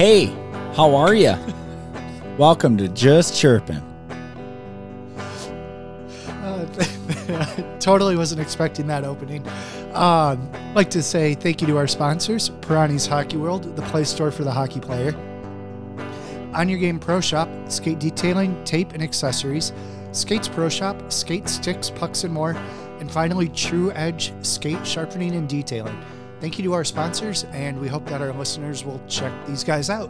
Hey, 0.00 0.34
how 0.76 0.94
are 0.94 1.12
you? 1.12 1.34
Welcome 2.38 2.78
to 2.78 2.88
Just 2.88 3.38
Chirping. 3.38 3.82
Uh, 6.26 7.76
totally 7.80 8.16
wasn't 8.16 8.40
expecting 8.40 8.86
that 8.86 9.04
opening. 9.04 9.46
Um, 9.92 10.50
like 10.72 10.88
to 10.92 11.02
say 11.02 11.34
thank 11.34 11.60
you 11.60 11.66
to 11.66 11.76
our 11.76 11.86
sponsors, 11.86 12.48
Perani's 12.62 13.04
Hockey 13.04 13.36
World, 13.36 13.76
the 13.76 13.82
play 13.82 14.04
store 14.04 14.30
for 14.30 14.42
the 14.42 14.50
hockey 14.50 14.80
player. 14.80 15.14
On 16.54 16.66
Your 16.66 16.78
Game 16.78 16.98
Pro 16.98 17.20
Shop, 17.20 17.50
skate 17.68 17.98
detailing, 17.98 18.64
tape, 18.64 18.94
and 18.94 19.02
accessories. 19.02 19.74
Skates 20.12 20.48
Pro 20.48 20.70
Shop, 20.70 21.12
skate 21.12 21.46
sticks, 21.46 21.90
pucks, 21.90 22.24
and 22.24 22.32
more. 22.32 22.52
And 23.00 23.12
finally, 23.12 23.50
True 23.50 23.92
Edge 23.92 24.32
skate 24.40 24.86
sharpening 24.86 25.34
and 25.34 25.46
detailing. 25.46 26.02
Thank 26.40 26.58
you 26.58 26.64
to 26.64 26.72
our 26.72 26.84
sponsors, 26.84 27.44
and 27.52 27.78
we 27.78 27.86
hope 27.86 28.06
that 28.06 28.22
our 28.22 28.32
listeners 28.32 28.82
will 28.82 28.98
check 29.06 29.30
these 29.46 29.62
guys 29.62 29.90
out. 29.90 30.08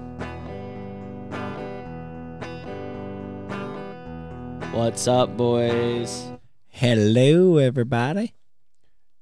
What's 4.73 5.09
up, 5.09 5.37
boys? 5.37 6.31
Hello, 6.69 7.57
everybody. 7.57 8.33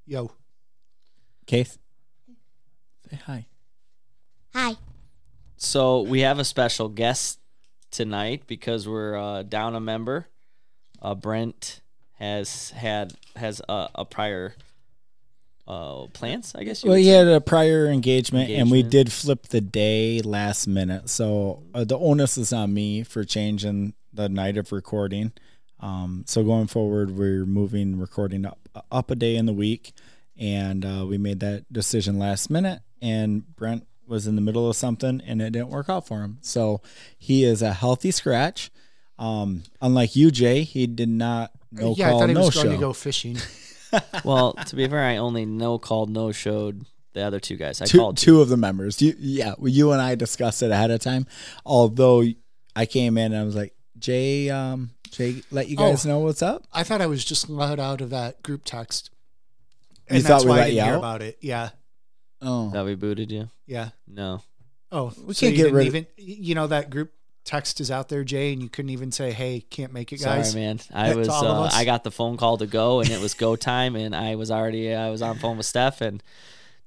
Yo, 0.04 0.32
Case, 1.46 1.78
say 3.10 3.18
hi. 3.24 3.46
Hi. 4.52 4.76
So 5.56 6.02
we 6.02 6.20
have 6.20 6.38
a 6.38 6.44
special 6.44 6.90
guest 6.90 7.40
tonight 7.90 8.42
because 8.46 8.86
we're 8.86 9.16
uh, 9.16 9.44
down 9.44 9.74
a 9.74 9.80
member. 9.80 10.26
Uh, 11.00 11.14
Brent 11.14 11.80
has 12.18 12.70
had 12.72 13.14
has 13.34 13.62
a, 13.66 13.88
a 13.94 14.04
prior 14.04 14.54
uh, 15.68 16.06
plans, 16.14 16.54
I 16.56 16.64
guess. 16.64 16.82
You 16.82 16.88
Well, 16.90 16.98
he 16.98 17.04
say. 17.04 17.10
had 17.10 17.28
a 17.28 17.40
prior 17.40 17.86
engagement, 17.86 18.50
and 18.50 18.70
we 18.70 18.82
did 18.82 19.12
flip 19.12 19.48
the 19.48 19.60
day 19.60 20.20
last 20.22 20.66
minute. 20.66 21.10
So 21.10 21.62
uh, 21.74 21.84
the 21.84 21.98
onus 21.98 22.38
is 22.38 22.52
on 22.52 22.72
me 22.74 23.02
for 23.04 23.22
changing 23.22 23.92
the 24.12 24.28
night 24.28 24.56
of 24.56 24.72
recording. 24.72 25.32
Um, 25.80 26.24
so 26.26 26.42
going 26.42 26.66
forward, 26.66 27.10
we're 27.12 27.44
moving 27.46 27.98
recording 28.00 28.44
up 28.46 28.58
up 28.90 29.10
a 29.10 29.14
day 29.14 29.36
in 29.36 29.46
the 29.46 29.52
week, 29.52 29.92
and 30.36 30.84
uh, 30.84 31.04
we 31.06 31.18
made 31.18 31.40
that 31.40 31.70
decision 31.72 32.18
last 32.18 32.48
minute. 32.50 32.80
And 33.02 33.54
Brent 33.54 33.86
was 34.06 34.26
in 34.26 34.34
the 34.36 34.40
middle 34.40 34.68
of 34.70 34.74
something, 34.74 35.20
and 35.26 35.42
it 35.42 35.50
didn't 35.50 35.68
work 35.68 35.88
out 35.90 36.06
for 36.06 36.22
him. 36.22 36.38
So 36.40 36.80
he 37.18 37.44
is 37.44 37.60
a 37.62 37.74
healthy 37.74 38.10
scratch. 38.10 38.70
Um, 39.18 39.64
unlike 39.82 40.16
you, 40.16 40.30
Jay, 40.30 40.62
he 40.62 40.86
did 40.86 41.08
not 41.10 41.50
no 41.70 41.94
yeah, 41.96 42.08
I 42.08 42.10
thought 42.12 42.28
he 42.28 42.34
no 42.34 42.46
was 42.46 42.54
going 42.54 42.66
show. 42.68 42.72
to 42.72 42.78
go 42.80 42.92
fishing. 42.94 43.36
well, 44.24 44.52
to 44.54 44.76
be 44.76 44.86
fair, 44.88 45.00
I 45.04 45.16
only 45.16 45.44
no 45.46 45.78
called, 45.78 46.10
no 46.10 46.32
showed 46.32 46.84
the 47.14 47.22
other 47.22 47.40
two 47.40 47.56
guys. 47.56 47.80
I 47.80 47.86
two, 47.86 47.98
called 47.98 48.16
two 48.18 48.40
of 48.40 48.48
the 48.48 48.56
members. 48.56 49.00
You, 49.02 49.14
yeah, 49.18 49.54
well, 49.58 49.68
you 49.68 49.92
and 49.92 50.00
I 50.00 50.14
discussed 50.14 50.62
it 50.62 50.70
ahead 50.70 50.90
of 50.90 51.00
time. 51.00 51.26
Although 51.64 52.24
I 52.76 52.86
came 52.86 53.16
in 53.18 53.32
and 53.32 53.40
I 53.40 53.44
was 53.44 53.56
like, 53.56 53.74
Jay, 53.98 54.48
um, 54.50 54.90
Jay, 55.10 55.42
let 55.50 55.68
you 55.68 55.76
guys 55.76 56.04
Oh. 56.06 56.08
know 56.10 56.18
what's 56.20 56.42
up. 56.42 56.64
I 56.72 56.84
thought 56.84 57.00
I 57.00 57.06
was 57.06 57.24
just 57.24 57.48
let 57.48 57.80
out 57.80 58.00
of 58.00 58.10
that 58.10 58.42
group 58.42 58.62
text. 58.64 59.10
You 60.10 60.16
And 60.16 60.22
thought 60.22 60.28
that's 60.28 60.44
we 60.44 60.50
why 60.50 60.56
I 60.56 60.58
let 60.60 60.64
didn't 60.66 60.76
you 60.76 60.84
hear 60.84 60.92
out? 60.94 60.98
about 60.98 61.22
it. 61.22 61.38
Yeah. 61.40 61.70
Oh, 62.40 62.70
that 62.70 62.84
we 62.84 62.94
booted 62.94 63.30
you. 63.32 63.48
Yeah. 63.66 63.90
No, 64.06 64.42
Oh, 64.92 65.12
We 65.26 65.34
so 65.34 65.40
can't 65.40 65.52
you 65.52 65.56
get 65.56 65.62
didn't 65.64 65.74
rid 65.74 65.88
of- 65.88 65.94
even 65.96 66.06
you 66.16 66.54
know 66.54 66.66
that 66.68 66.88
group 66.90 67.12
text 67.48 67.80
is 67.80 67.90
out 67.90 68.08
there, 68.10 68.24
Jay, 68.24 68.52
and 68.52 68.62
you 68.62 68.68
couldn't 68.68 68.90
even 68.90 69.10
say, 69.10 69.32
"Hey, 69.32 69.60
can't 69.70 69.92
make 69.92 70.12
it, 70.12 70.20
guys." 70.20 70.50
sorry, 70.52 70.62
man. 70.64 70.80
I 70.92 71.10
To 71.12 71.18
was 71.18 71.28
uh, 71.28 71.70
I 71.72 71.84
got 71.84 72.04
the 72.04 72.10
phone 72.10 72.36
call 72.36 72.58
to 72.58 72.66
go, 72.66 73.00
and 73.00 73.08
it 73.10 73.20
was 73.20 73.34
go 73.34 73.56
time, 73.56 73.96
and 73.96 74.14
I 74.14 74.34
was 74.36 74.50
already 74.50 74.94
I 74.94 75.10
was 75.10 75.22
on 75.22 75.38
phone 75.38 75.56
with 75.56 75.66
Steph 75.66 76.00
and 76.00 76.22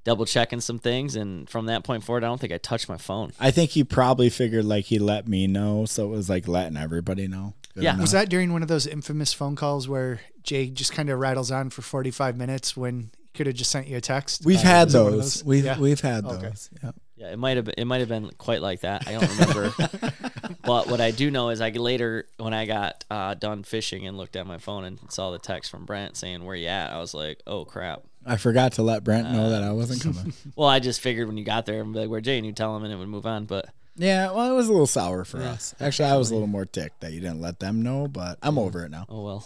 double 0.04 0.26
checking 0.26 0.62
some 0.62 0.80
things, 0.80 1.16
and 1.16 1.50
from 1.50 1.66
that 1.66 1.84
point 1.84 2.04
forward, 2.04 2.24
I 2.24 2.28
don't 2.28 2.40
think 2.40 2.54
I 2.54 2.58
touched 2.58 2.88
my 2.90 2.98
phone. 2.98 3.32
I 3.40 3.52
think 3.52 3.72
he 3.72 3.84
probably 3.84 4.30
figured 4.30 4.66
like 4.66 4.86
he 4.86 5.00
let 5.00 5.28
me 5.28 5.48
know, 5.48 5.86
so 5.86 6.06
it 6.06 6.10
was 6.16 6.30
like 6.30 6.48
letting 6.48 6.78
everybody 6.78 7.28
know. 7.28 7.54
Good 7.74 7.84
Yeah. 7.84 7.92
enough. 7.92 8.02
Was 8.02 8.12
that 8.12 8.30
during 8.30 8.52
one 8.54 8.62
of 8.62 8.68
those 8.68 8.86
infamous 8.86 9.32
phone 9.34 9.56
calls 9.56 9.88
where 9.88 10.22
Jay 10.44 10.70
just 10.70 10.92
kind 10.94 11.10
of 11.10 11.20
rattles 11.20 11.52
on 11.52 11.70
for 11.70 11.82
forty-five 11.82 12.36
minutes 12.38 12.76
when 12.78 13.12
he 13.18 13.30
could 13.34 13.48
have 13.48 13.56
just 13.56 13.72
sent 13.72 13.88
you 13.88 13.98
a 13.98 14.02
text? 14.02 14.44
We've 14.46 14.58
Uh, 14.58 14.62
had 14.62 14.86
was 14.88 14.96
it 14.96 15.00
one 15.04 15.14
of 15.14 15.20
those. 15.20 15.44
We've 15.44 15.66
Yeah. 15.66 15.80
we've 15.80 16.02
had 16.02 16.26
Okay. 16.26 16.48
those. 16.50 16.70
Yeah. 16.84 16.92
Yeah, 17.18 17.34
it 17.34 17.38
might 17.38 17.56
have 17.58 17.66
been, 17.66 17.76
it 17.78 17.86
might 17.86 18.00
have 18.00 18.10
been 18.10 18.32
quite 18.40 18.64
like 18.64 18.80
that. 18.82 19.08
I 19.08 19.12
don't 19.14 19.30
remember. 19.38 19.74
but 20.64 20.88
what 20.88 21.02
I 21.02 21.12
do 21.12 21.30
know 21.32 21.50
is 21.50 21.62
I 21.62 21.70
later 21.70 22.26
when 22.38 22.54
I 22.54 22.66
got 22.66 23.04
uh, 23.10 23.34
done 23.36 23.64
fishing 23.64 24.06
and 24.08 24.18
looked 24.18 24.36
at 24.36 24.46
my 24.48 24.58
phone 24.58 24.84
and 24.84 25.00
saw 25.10 25.32
the 25.32 25.40
text 25.40 25.72
from 25.72 25.86
Brent 25.86 26.18
saying 26.18 26.44
where 26.44 26.56
you 26.56 26.68
at, 26.68 26.92
I 26.92 27.00
was 27.00 27.14
like, 27.14 27.42
oh 27.48 27.66
crap. 27.66 28.02
I 28.26 28.38
forgot 28.38 28.74
to 28.74 28.84
let 28.84 29.04
Brent 29.04 29.32
know 29.32 29.50
that 29.50 29.64
I 29.64 29.72
wasn't 29.72 30.02
coming. 30.04 30.34
Well, 30.56 30.70
I 30.70 30.80
just 30.80 31.02
figured 31.02 31.28
when 31.28 31.38
you 31.38 31.44
got 31.44 31.66
there 31.66 31.82
and 31.82 31.92
be 31.94 32.00
like, 32.02 32.10
where 32.10 32.22
Jay, 32.22 32.38
and 32.38 32.46
you 32.46 32.52
tell 32.54 32.76
him 32.78 32.84
and 32.84 32.94
it 32.94 32.98
would 32.98 33.08
move 33.08 33.26
on. 33.26 33.46
But 33.46 33.66
yeah, 33.96 34.32
well, 34.32 34.52
it 34.52 34.56
was 34.56 34.68
a 34.68 34.72
little 34.72 34.86
sour 34.88 35.26
for 35.26 35.42
us. 35.42 35.74
Actually, 35.80 36.10
I 36.10 36.18
was 36.18 36.30
a 36.30 36.34
little 36.34 36.48
more 36.48 36.66
ticked 36.66 37.02
that 37.02 37.14
you 37.14 37.20
didn't 37.20 37.42
let 37.42 37.60
them 37.60 37.82
know, 37.82 38.08
but 38.08 38.38
I'm 38.44 38.58
over 38.60 38.86
it 38.86 38.92
now. 38.92 39.06
oh 39.10 39.24
well, 39.24 39.46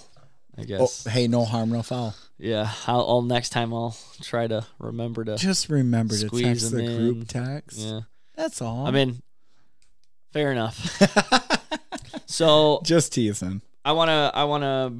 I 0.58 0.62
Oh, 0.62 0.66
guess. 0.66 1.06
hey, 1.06 1.28
no 1.28 1.46
harm, 1.46 1.70
no 1.72 1.82
foul. 1.84 2.16
Yeah, 2.38 2.70
I'll, 2.86 3.02
I'll 3.02 3.22
next 3.22 3.50
time 3.50 3.74
I'll 3.74 3.96
try 4.22 4.48
to 4.48 4.66
remember 4.80 5.24
to. 5.26 5.38
Just 5.38 5.70
remember 5.70 6.16
to 6.18 6.30
text 6.30 6.72
the 6.72 6.78
them 6.78 6.98
group 6.98 7.28
text. 7.30 7.80
Yeah, 7.80 8.02
That's 8.36 8.62
all. 8.62 8.86
I 8.86 8.92
mean, 8.92 9.22
fair 10.36 10.52
enough. 10.52 10.78
so 12.26 12.82
just 12.84 13.14
teasing. 13.14 13.62
I 13.86 13.94
wanna, 13.94 14.32
I 14.34 14.44
wanna, 14.44 14.94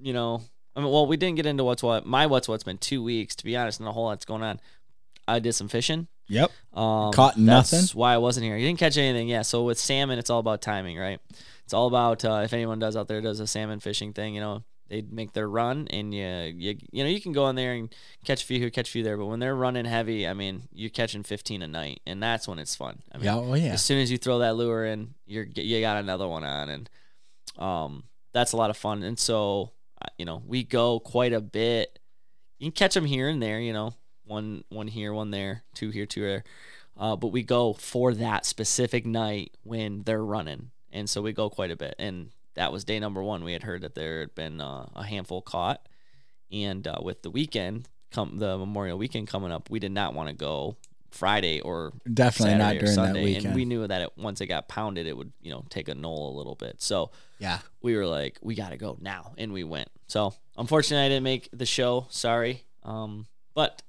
you 0.00 0.12
know, 0.12 0.42
I 0.76 0.80
mean, 0.80 0.92
well, 0.92 1.06
we 1.06 1.16
didn't 1.16 1.36
get 1.36 1.46
into 1.46 1.64
what's 1.64 1.82
what. 1.82 2.04
My 2.04 2.26
what's 2.26 2.46
what's 2.46 2.62
been 2.62 2.78
two 2.78 3.02
weeks, 3.02 3.34
to 3.36 3.44
be 3.44 3.56
honest, 3.56 3.80
and 3.80 3.88
a 3.88 3.92
whole 3.92 4.04
lot's 4.04 4.26
going 4.26 4.42
on. 4.42 4.60
I 5.26 5.38
did 5.38 5.54
some 5.54 5.68
fishing. 5.68 6.08
Yep. 6.28 6.50
Um, 6.74 7.12
Caught 7.12 7.38
nothing. 7.38 7.78
that's 7.80 7.94
why 7.94 8.12
I 8.14 8.18
wasn't 8.18 8.44
here. 8.44 8.56
You 8.56 8.66
didn't 8.66 8.78
catch 8.78 8.98
anything. 8.98 9.28
Yeah. 9.28 9.42
So 9.42 9.64
with 9.64 9.78
salmon, 9.78 10.18
it's 10.18 10.30
all 10.30 10.40
about 10.40 10.60
timing, 10.60 10.98
right? 10.98 11.20
It's 11.64 11.72
all 11.72 11.86
about 11.86 12.24
uh, 12.24 12.42
if 12.44 12.52
anyone 12.52 12.78
does 12.78 12.96
out 12.96 13.08
there 13.08 13.20
does 13.20 13.40
a 13.40 13.46
salmon 13.46 13.80
fishing 13.80 14.12
thing, 14.12 14.34
you 14.34 14.40
know, 14.40 14.62
they 14.90 15.02
make 15.02 15.32
their 15.32 15.48
run 15.48 15.86
and 15.88 16.12
you, 16.12 16.26
you 16.56 16.76
you 16.92 17.02
know 17.04 17.08
you 17.08 17.20
can 17.20 17.32
go 17.32 17.48
in 17.48 17.56
there 17.56 17.72
and 17.72 17.94
catch 18.24 18.42
a 18.42 18.46
few 18.46 18.58
here, 18.58 18.68
catch 18.68 18.88
a 18.88 18.92
few 18.92 19.02
there, 19.02 19.16
but 19.16 19.26
when 19.26 19.40
they're 19.40 19.54
running 19.56 19.86
heavy, 19.86 20.26
I 20.28 20.34
mean, 20.34 20.64
you're 20.72 20.90
catching 20.90 21.22
15 21.22 21.62
a 21.62 21.68
night, 21.68 22.00
and 22.06 22.22
that's 22.22 22.46
when 22.46 22.58
it's 22.58 22.74
fun. 22.74 23.00
I 23.12 23.16
mean, 23.16 23.24
Yeah. 23.24 23.36
Oh 23.36 23.54
yeah. 23.54 23.72
as 23.72 23.82
soon 23.82 24.00
as 24.00 24.10
you 24.10 24.18
throw 24.18 24.40
that 24.40 24.56
lure 24.56 24.84
in, 24.84 25.14
you're 25.24 25.46
you 25.54 25.80
got 25.80 25.96
another 25.96 26.28
one 26.28 26.44
on, 26.44 26.68
and 26.68 26.90
um, 27.56 28.04
that's 28.32 28.52
a 28.52 28.56
lot 28.56 28.70
of 28.70 28.76
fun. 28.76 29.02
And 29.02 29.18
so, 29.18 29.70
uh, 30.02 30.08
you 30.18 30.24
know, 30.24 30.42
we 30.46 30.64
go 30.64 31.00
quite 31.00 31.32
a 31.32 31.40
bit. 31.40 31.98
You 32.58 32.66
can 32.66 32.72
catch 32.72 32.94
them 32.94 33.06
here 33.06 33.28
and 33.28 33.42
there, 33.42 33.60
you 33.60 33.72
know, 33.72 33.94
one 34.24 34.64
one 34.68 34.88
here, 34.88 35.14
one 35.14 35.30
there, 35.30 35.62
two 35.74 35.90
here, 35.90 36.04
two 36.06 36.22
there. 36.22 36.44
Uh, 36.96 37.16
but 37.16 37.28
we 37.28 37.42
go 37.42 37.72
for 37.72 38.12
that 38.14 38.44
specific 38.44 39.06
night 39.06 39.56
when 39.62 40.02
they're 40.02 40.24
running, 40.24 40.70
and 40.92 41.08
so 41.08 41.22
we 41.22 41.32
go 41.32 41.48
quite 41.48 41.70
a 41.70 41.76
bit. 41.76 41.94
And 41.98 42.30
that 42.60 42.72
was 42.72 42.84
day 42.84 43.00
number 43.00 43.22
one. 43.22 43.42
We 43.42 43.54
had 43.54 43.62
heard 43.62 43.80
that 43.80 43.94
there 43.94 44.20
had 44.20 44.34
been 44.34 44.60
uh, 44.60 44.86
a 44.94 45.02
handful 45.02 45.40
caught, 45.40 45.88
and 46.52 46.86
uh, 46.86 46.98
with 47.02 47.22
the 47.22 47.30
weekend, 47.30 47.88
come 48.10 48.36
the 48.36 48.58
Memorial 48.58 48.98
Weekend 48.98 49.28
coming 49.28 49.50
up, 49.50 49.70
we 49.70 49.78
did 49.78 49.92
not 49.92 50.12
want 50.12 50.28
to 50.28 50.34
go 50.34 50.76
Friday 51.10 51.62
or 51.62 51.94
Definitely 52.12 52.56
not 52.56 52.64
Saturday 52.64 52.76
or 52.76 52.80
during 52.80 52.96
that 52.96 53.06
Sunday, 53.06 53.24
weekend. 53.24 53.46
and 53.46 53.54
we 53.54 53.64
knew 53.64 53.86
that 53.86 54.02
it, 54.02 54.10
once 54.18 54.42
it 54.42 54.46
got 54.46 54.68
pounded, 54.68 55.06
it 55.06 55.16
would 55.16 55.32
you 55.40 55.50
know 55.50 55.64
take 55.70 55.88
a 55.88 55.94
knoll 55.94 56.34
a 56.34 56.36
little 56.36 56.54
bit. 56.54 56.82
So 56.82 57.12
yeah. 57.38 57.60
we 57.80 57.96
were 57.96 58.06
like, 58.06 58.38
we 58.42 58.54
got 58.54 58.72
to 58.72 58.76
go 58.76 58.98
now, 59.00 59.32
and 59.38 59.54
we 59.54 59.64
went. 59.64 59.88
So 60.08 60.34
unfortunately, 60.58 61.06
I 61.06 61.08
didn't 61.08 61.24
make 61.24 61.48
the 61.54 61.64
show. 61.64 62.08
Sorry, 62.10 62.62
um, 62.82 63.26
but 63.54 63.80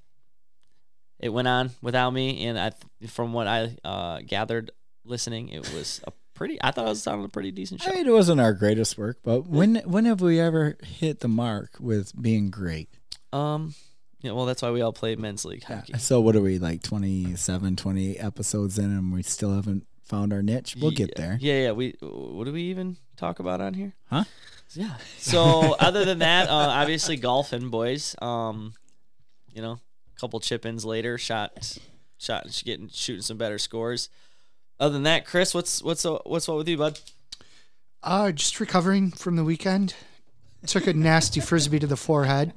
it 1.20 1.28
went 1.28 1.50
on 1.50 1.72
without 1.82 2.12
me, 2.12 2.46
and 2.46 2.58
I, 2.58 2.72
from 3.08 3.34
what 3.34 3.48
I 3.48 3.76
uh, 3.84 4.22
gathered 4.26 4.72
listening, 5.04 5.50
it 5.50 5.74
was 5.74 6.00
a 6.08 6.14
pretty. 6.42 6.58
I 6.64 6.72
thought 6.72 6.88
it 6.88 6.90
was 6.90 7.04
sounding 7.04 7.24
a 7.24 7.30
pretty 7.30 7.52
decent 7.52 7.84
show. 7.84 7.92
I 7.92 7.94
mean, 7.94 8.08
it 8.08 8.12
wasn't 8.12 8.42
our 8.42 8.52
greatest 8.54 8.98
work, 8.98 9.20
but 9.22 9.48
when 9.48 9.76
when 9.86 10.06
have 10.06 10.22
we 10.22 10.40
ever 10.40 10.76
hit 10.82 11.20
the 11.20 11.28
mark 11.28 11.76
with 11.80 12.20
being 12.20 12.50
great? 12.50 12.90
Um, 13.32 13.76
yeah, 14.22 14.32
well, 14.32 14.48
that's 14.48 14.64
why 14.64 14.72
we 14.72 14.82
all 14.82 14.92
play 14.92 15.16
men's 15.16 15.46
league 15.46 15.64
hockey. 15.64 15.94
So 16.00 16.20
what 16.20 16.36
are 16.36 16.42
we 16.42 16.58
like 16.58 16.82
27, 16.82 17.76
28 17.76 18.18
episodes 18.18 18.80
in, 18.80 18.86
and 18.86 19.14
we 19.14 19.22
still 19.22 19.54
haven't 19.54 19.86
found 20.04 20.34
our 20.34 20.42
niche? 20.42 20.76
We'll 20.82 20.90
get 20.90 21.16
there. 21.16 21.38
Yeah, 21.40 21.66
yeah. 21.66 21.72
We 21.74 21.94
what 22.02 22.46
do 22.46 22.54
we 22.54 22.64
even 22.64 22.98
talk 23.18 23.38
about 23.38 23.62
on 23.62 23.76
here? 23.76 23.94
Huh? 24.10 24.24
Yeah. 24.74 24.96
So 25.20 25.76
other 25.80 26.06
than 26.06 26.20
that, 26.20 26.50
uh, 26.50 26.54
obviously 26.54 27.18
golfing, 27.18 27.70
boys. 27.70 28.16
Um, 28.20 28.74
you 29.54 29.62
know, 29.62 29.74
a 29.74 30.20
couple 30.20 30.40
chip 30.40 30.66
ins 30.66 30.86
later, 30.86 31.20
shot, 31.20 31.78
shot, 32.18 32.64
getting 32.66 32.90
shooting 32.90 33.22
some 33.22 33.38
better 33.38 33.60
scores. 33.60 34.10
Other 34.82 34.94
than 34.94 35.04
that, 35.04 35.26
Chris, 35.26 35.54
what's 35.54 35.82
what's 35.84 36.06
uh, 36.06 36.18
what's 36.26 36.48
what 36.48 36.58
with 36.58 36.68
you, 36.68 36.76
bud? 36.78 37.00
Uh, 38.02 38.32
just 38.32 38.60
recovering 38.60 39.12
from 39.12 39.36
the 39.36 39.44
weekend. 39.44 39.94
Took 40.66 40.88
a 40.88 40.94
nasty 40.94 41.40
frisbee 41.40 41.78
to 41.80 41.88
the 41.88 41.96
forehead, 41.96 42.54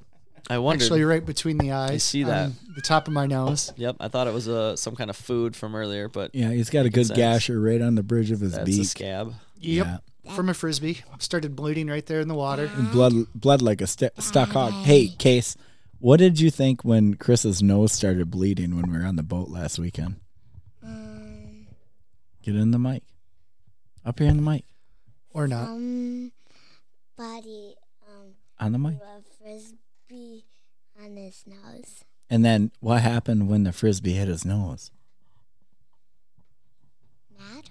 I 0.51 0.57
wondered. 0.59 0.85
actually 0.85 1.05
right 1.05 1.25
between 1.25 1.59
the 1.59 1.73
eyes. 1.73 1.91
I 1.91 1.97
see 1.99 2.23
that. 2.25 2.51
the 2.75 2.81
top 2.83 3.07
of 3.09 3.13
my 3.15 3.27
nose. 3.27 3.73
Yep, 3.77 3.97
I 4.01 4.09
thought 4.09 4.27
it 4.27 4.33
was 4.35 4.49
uh, 4.49 4.75
some 4.77 4.95
kind 4.97 5.09
of 5.11 5.17
food 5.17 5.55
from 5.55 5.75
earlier, 5.75 6.09
but 6.09 6.35
Yeah, 6.35 6.51
he's 6.51 6.71
got 6.71 6.85
a 6.87 6.91
good 6.91 7.07
sense. 7.07 7.17
gasher 7.17 7.61
right 7.61 7.81
on 7.81 7.95
the 7.95 8.03
bridge 8.03 8.31
of 8.31 8.41
his 8.41 8.53
that's 8.53 8.63
a 8.63 8.65
beak. 8.67 8.87
scab. 8.87 9.35
Yep. 9.61 9.87
Yeah. 10.25 10.35
From 10.35 10.49
a 10.49 10.55
frisbee, 10.55 11.03
started 11.19 11.55
bleeding 11.55 11.89
right 11.89 12.05
there 12.07 12.21
in 12.21 12.29
the 12.29 12.35
water. 12.35 12.71
And 12.75 12.91
blood, 12.91 13.13
blood 13.35 13.61
like 13.61 13.83
a 13.83 13.87
st- 13.87 14.13
stuck 14.23 14.51
hog. 14.51 14.73
Hey, 14.73 15.09
Case, 15.09 15.57
what 15.99 16.19
did 16.19 16.41
you 16.41 16.51
think 16.51 16.83
when 16.85 17.15
Chris's 17.15 17.63
nose 17.63 17.93
started 17.93 18.31
bleeding 18.31 18.75
when 18.77 18.91
we 18.91 18.99
were 18.99 19.05
on 19.05 19.17
the 19.17 19.23
boat 19.23 19.49
last 19.49 19.79
weekend? 19.79 20.17
Get 22.45 22.57
in 22.57 22.71
the 22.73 22.79
mic. 22.79 23.03
Up 24.05 24.19
here 24.19 24.29
in 24.29 24.37
the 24.37 24.43
mic. 24.43 24.65
Or 25.33 25.49
not. 25.49 25.67
Somebody 25.67 26.31
um 28.07 28.35
On 28.61 28.73
the 28.73 28.79
mic. 28.79 28.99
threw 28.99 29.07
a 29.07 29.23
frisbee 29.43 30.45
on 31.03 31.17
his 31.17 31.45
nose. 31.47 32.05
And 32.29 32.45
then 32.45 32.71
what 32.81 33.01
happened 33.01 33.49
when 33.49 33.65
the 33.65 33.73
frisbee 33.73 34.13
hit 34.13 34.29
his 34.29 34.45
nose? 34.45 34.91
Mad? 37.39 37.71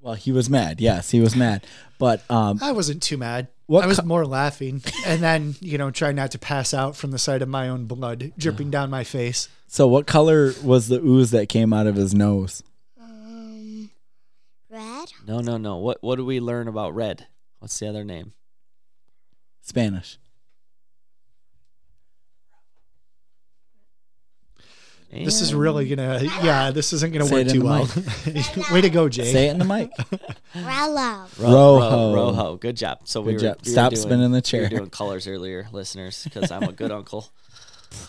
Well, 0.00 0.14
he 0.14 0.30
was 0.32 0.48
mad. 0.50 0.80
Yes, 0.80 1.10
he 1.10 1.20
was 1.20 1.34
mad. 1.34 1.66
But 1.98 2.22
um, 2.30 2.58
I 2.62 2.72
wasn't 2.72 3.02
too 3.02 3.16
mad. 3.16 3.48
What 3.66 3.82
I 3.84 3.86
was 3.86 3.98
co- 4.00 4.06
more 4.06 4.26
laughing, 4.26 4.82
and 5.06 5.22
then 5.22 5.54
you 5.60 5.78
know, 5.78 5.90
trying 5.90 6.16
not 6.16 6.30
to 6.32 6.38
pass 6.38 6.74
out 6.74 6.94
from 6.96 7.10
the 7.12 7.18
sight 7.18 7.40
of 7.42 7.48
my 7.48 7.68
own 7.68 7.86
blood 7.86 8.32
dripping 8.36 8.70
down 8.70 8.90
my 8.90 9.04
face. 9.04 9.48
so 9.66 9.88
what 9.88 10.06
color 10.06 10.52
was 10.62 10.88
the 10.88 11.00
ooze 11.00 11.30
that 11.30 11.48
came 11.48 11.72
out 11.72 11.86
of 11.86 11.96
his 11.96 12.14
nose? 12.14 12.62
Red? 15.04 15.28
No, 15.28 15.40
no, 15.40 15.56
no. 15.56 15.76
What 15.76 15.98
what 16.02 16.16
do 16.16 16.24
we 16.24 16.40
learn 16.40 16.68
about 16.68 16.94
red? 16.94 17.26
What's 17.58 17.78
the 17.78 17.88
other 17.88 18.04
name? 18.04 18.32
Spanish. 19.62 20.18
This 25.12 25.40
is 25.40 25.54
really 25.54 25.88
gonna, 25.88 26.20
yeah, 26.42 26.72
this 26.72 26.92
isn't 26.92 27.12
gonna 27.12 27.26
Say 27.26 27.34
work 27.34 27.40
it 27.42 27.46
in 27.48 27.52
too 27.52 27.60
the 27.60 28.54
well. 28.64 28.64
Way 28.74 28.80
to 28.80 28.90
go, 28.90 29.08
Jay. 29.08 29.30
Say 29.30 29.46
it 29.46 29.52
in 29.52 29.58
the 29.60 29.64
mic. 29.64 29.88
Rello. 30.56 31.28
Ro- 31.38 31.78
Rojo. 31.78 32.14
Ro- 32.14 32.14
Rojo. 32.32 32.56
Good 32.56 32.76
job. 32.76 32.98
So 33.04 33.20
we 33.20 33.34
Good 33.34 33.42
were, 33.42 33.48
job. 33.50 33.56
we 33.64 33.70
were 33.70 33.72
Stop 33.74 33.90
doing- 33.92 34.02
spinning 34.02 34.30
the 34.32 34.38
We 34.38 34.42
chair. 34.42 34.62
were 34.62 34.68
doing 34.70 34.90
colors 34.90 35.28
earlier, 35.28 35.68
listeners, 35.70 36.24
because 36.24 36.50
I'm 36.50 36.64
a 36.64 36.72
good 36.72 36.90
uncle 37.00 37.28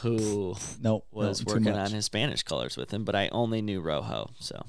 who 0.01 0.55
Nope. 0.81 1.05
was 1.11 1.41
no, 1.41 1.45
too 1.45 1.53
working 1.59 1.73
much. 1.77 1.89
on 1.89 1.91
his 1.91 2.05
Spanish 2.05 2.41
colors 2.41 2.75
with 2.75 2.91
him, 2.91 3.03
but 3.03 3.13
I 3.15 3.27
only 3.27 3.61
knew 3.61 3.81
Rojo. 3.81 4.31
So 4.39 4.65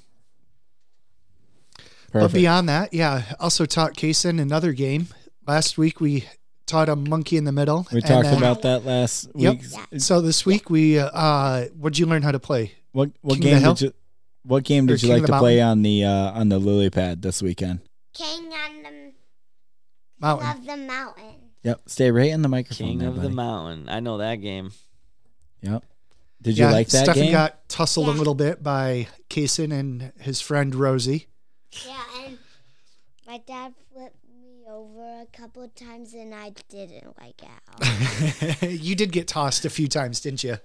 But 2.20 2.32
beyond 2.32 2.68
that, 2.68 2.92
yeah, 2.94 3.34
also 3.40 3.66
taught 3.66 3.94
Kaysen 3.94 4.40
another 4.40 4.72
game. 4.72 5.08
Last 5.46 5.78
week 5.78 6.00
we 6.00 6.24
taught 6.66 6.88
a 6.88 6.96
monkey 6.96 7.36
in 7.36 7.44
the 7.44 7.52
middle. 7.52 7.86
we 7.92 7.98
and 7.98 8.06
talked 8.06 8.24
then- 8.24 8.38
about 8.38 8.62
that 8.62 8.84
last 8.84 9.28
Yep. 9.34 9.60
week. 9.92 10.00
So 10.00 10.20
this 10.20 10.44
week 10.44 10.68
we, 10.70 10.98
uh, 10.98 11.66
what'd 11.76 11.98
you 11.98 12.06
learn 12.06 12.22
how 12.22 12.32
to 12.32 12.40
play? 12.40 12.72
What 12.92 13.10
what 13.20 13.40
King 13.40 13.60
game 13.60 13.62
did 13.74 13.80
you 13.82 13.92
what 14.42 14.64
game 14.64 14.84
Or 14.84 14.88
did 14.88 15.02
you 15.02 15.08
King 15.08 15.16
like 15.18 15.26
to 15.26 15.32
the 15.32 15.38
play 15.38 15.60
on 15.60 15.82
the 15.82 16.04
uh, 16.04 16.30
on 16.32 16.48
the 16.48 16.58
lily 16.58 16.88
pad 16.90 17.20
this 17.22 17.42
weekend? 17.42 17.80
King 18.14 18.44
on 18.52 18.82
the 18.82 19.12
Mountain. 20.18 20.48
of 20.48 20.66
the 20.66 20.76
mountain. 20.78 21.24
Yep. 21.62 21.80
Stay 21.86 22.10
right 22.10 22.30
in 22.30 22.42
the 22.42 22.48
microphone. 22.48 22.86
King 22.88 22.98
there, 23.00 23.08
of 23.08 23.20
the. 23.20 23.28
Mountain. 23.28 23.88
I 23.88 24.00
know 24.00 24.18
that 24.18 24.36
game. 24.36 24.70
Yep. 25.62 25.84
Did 26.40 26.56
you 26.58 26.64
yeah, 26.64 26.70
like 26.72 26.88
that 26.88 27.04
Stefan 27.04 27.22
game? 27.24 27.32
got 27.32 27.68
tussled 27.68 28.08
a 28.08 28.12
little 28.12 28.34
bit 28.34 28.62
by 28.62 29.08
Kaysen 29.28 29.72
and 29.72 30.12
his 30.20 30.40
friend 30.40 30.74
Rosie. 30.74 31.26
Yeah, 31.86 32.02
and 32.24 32.38
my 33.26 33.38
dad 33.38 33.74
flipped 33.92 34.16
me 34.40 34.64
over 34.68 35.22
a 35.22 35.26
couple 35.36 35.62
of 35.64 35.74
times, 35.74 36.14
and 36.14 36.34
I 36.34 36.52
didn't 36.68 37.14
like 37.20 37.40
it. 38.62 38.70
you 38.80 38.94
did 38.94 39.12
get 39.12 39.26
tossed 39.28 39.64
a 39.64 39.70
few 39.70 39.88
times, 39.88 40.20
didn't 40.20 40.44
you? 40.44 40.56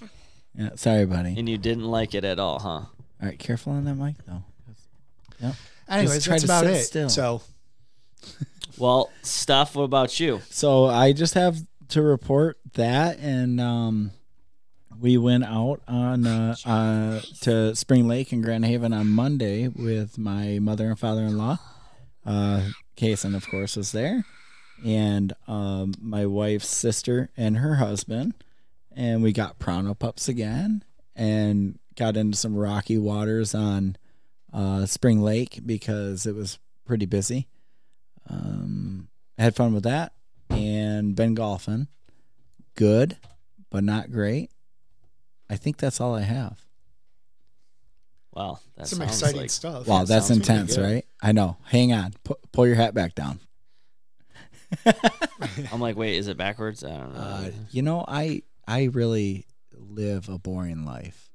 yeah. 0.00 0.08
Yeah. 0.56 0.70
Sorry, 0.74 1.06
buddy. 1.06 1.34
And 1.38 1.48
you 1.48 1.58
didn't 1.58 1.84
like 1.84 2.12
it 2.14 2.24
at 2.24 2.38
all, 2.40 2.58
huh? 2.58 2.68
All 2.68 2.88
right. 3.22 3.38
Careful 3.38 3.72
on 3.72 3.84
that 3.84 3.94
mic 3.94 4.16
though. 4.26 4.42
Yep. 5.40 5.54
Anyways, 5.88 6.24
try 6.24 6.32
that's 6.34 6.42
to 6.42 6.46
about 6.48 6.66
it. 6.66 6.82
still. 6.82 7.08
So 7.08 7.42
Well, 8.76 9.10
stuff. 9.22 9.76
What 9.76 9.84
about 9.84 10.18
you? 10.18 10.40
So 10.50 10.86
I 10.86 11.12
just 11.12 11.34
have 11.34 11.58
to 11.88 12.02
report 12.02 12.58
that, 12.74 13.18
and 13.20 13.60
um, 13.60 14.10
we 15.00 15.16
went 15.16 15.44
out 15.44 15.80
on 15.88 16.26
uh, 16.26 16.54
uh, 16.64 17.20
to 17.40 17.74
Spring 17.74 18.06
Lake 18.06 18.32
in 18.32 18.42
Grand 18.42 18.64
Haven 18.64 18.92
on 18.92 19.08
Monday 19.08 19.68
with 19.68 20.18
my 20.18 20.58
mother 20.60 20.88
and 20.88 20.98
father-in-law. 20.98 21.58
Uh, 22.26 22.68
Kason, 22.96 23.34
of 23.34 23.48
course, 23.48 23.76
was 23.76 23.92
there, 23.92 24.24
and 24.84 25.32
um, 25.48 25.94
my 26.00 26.26
wife's 26.26 26.68
sister 26.68 27.30
and 27.36 27.58
her 27.58 27.76
husband, 27.76 28.34
and 28.94 29.22
we 29.22 29.32
got 29.32 29.58
Pronto 29.58 29.94
pups 29.94 30.28
again, 30.28 30.84
and 31.16 31.78
got 31.96 32.16
into 32.16 32.36
some 32.36 32.54
rocky 32.54 32.98
waters 32.98 33.54
on 33.54 33.96
uh, 34.52 34.84
Spring 34.84 35.22
Lake 35.22 35.60
because 35.64 36.26
it 36.26 36.34
was 36.34 36.58
pretty 36.84 37.06
busy. 37.06 37.48
Um, 38.28 39.08
had 39.38 39.56
fun 39.56 39.72
with 39.72 39.84
that 39.84 40.12
and 40.50 41.16
been 41.16 41.34
golfing. 41.34 41.88
Good, 42.74 43.16
but 43.70 43.82
not 43.82 44.12
great. 44.12 44.50
I 45.50 45.56
think 45.56 45.76
that's 45.78 46.00
all 46.00 46.14
I 46.14 46.22
have. 46.22 46.64
Wow, 48.32 48.60
that 48.76 48.86
some 48.86 49.02
exciting 49.02 49.40
like, 49.40 49.50
stuff. 49.50 49.88
Wow, 49.88 49.98
that 50.00 50.08
that's 50.08 50.30
intense, 50.30 50.78
right? 50.78 51.04
I 51.20 51.32
know. 51.32 51.56
Hang 51.64 51.92
on. 51.92 52.14
Pu- 52.22 52.36
pull 52.52 52.66
your 52.66 52.76
hat 52.76 52.94
back 52.94 53.16
down. 53.16 53.40
I'm 55.72 55.80
like, 55.80 55.96
wait, 55.96 56.16
is 56.16 56.28
it 56.28 56.36
backwards? 56.36 56.84
I 56.84 56.90
don't 56.96 57.12
know. 57.14 57.20
Uh, 57.20 57.50
you 57.72 57.82
know, 57.82 58.04
I 58.06 58.42
I 58.68 58.84
really 58.84 59.46
live 59.72 60.28
a 60.28 60.38
boring 60.38 60.84
life. 60.84 61.28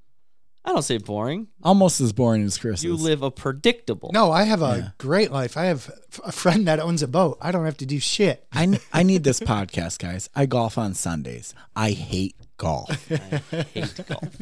I 0.64 0.70
don't 0.72 0.82
say 0.84 0.98
boring. 0.98 1.48
Almost 1.62 2.02
as 2.02 2.12
boring 2.12 2.44
as 2.44 2.58
Chris. 2.58 2.84
You 2.84 2.96
live 2.96 3.22
a 3.22 3.30
predictable. 3.30 4.10
No, 4.14 4.32
I 4.32 4.44
have 4.44 4.64
a 4.64 4.78
Yeah. 4.78 4.90
great 4.98 5.32
life. 5.32 5.58
I 5.58 5.66
have 5.66 5.92
a 6.24 6.32
friend 6.32 6.66
that 6.68 6.80
owns 6.80 7.04
a 7.04 7.08
boat. 7.08 7.38
I 7.40 7.52
don't 7.52 7.66
have 7.66 7.78
to 7.78 7.86
do 7.86 8.00
shit. 8.00 8.48
I 8.54 8.80
I 8.94 9.04
need 9.04 9.24
this 9.26 9.40
podcast, 9.42 10.00
guys. 10.00 10.30
I 10.34 10.46
golf 10.46 10.78
on 10.78 10.94
Sundays. 10.94 11.54
I 11.76 11.92
hate 11.92 12.36
golf. 12.58 12.90
I 13.52 13.62
hate 13.74 14.00
golf. 14.08 14.38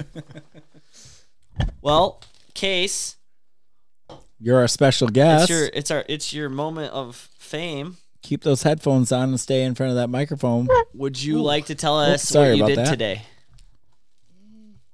well, 1.81 2.21
case 2.53 3.15
You're 4.39 4.59
our 4.59 4.67
special 4.67 5.07
guest. 5.07 5.43
it's 5.43 5.59
your 5.59 5.69
it's 5.73 5.91
our 5.91 6.05
it's 6.07 6.33
your 6.33 6.49
moment 6.49 6.93
of 6.93 7.15
fame. 7.37 7.97
Keep 8.21 8.43
those 8.43 8.63
headphones 8.63 9.11
on 9.11 9.29
and 9.29 9.39
stay 9.39 9.63
in 9.63 9.75
front 9.75 9.89
of 9.89 9.95
that 9.97 10.07
microphone. 10.09 10.67
Would 10.93 11.21
you 11.21 11.41
like 11.41 11.65
to 11.65 11.75
tell 11.75 11.99
us 11.99 12.23
sorry 12.23 12.49
what 12.51 12.55
you 12.57 12.63
about 12.63 12.67
did 12.69 12.77
that. 12.79 12.89
today? 12.91 13.21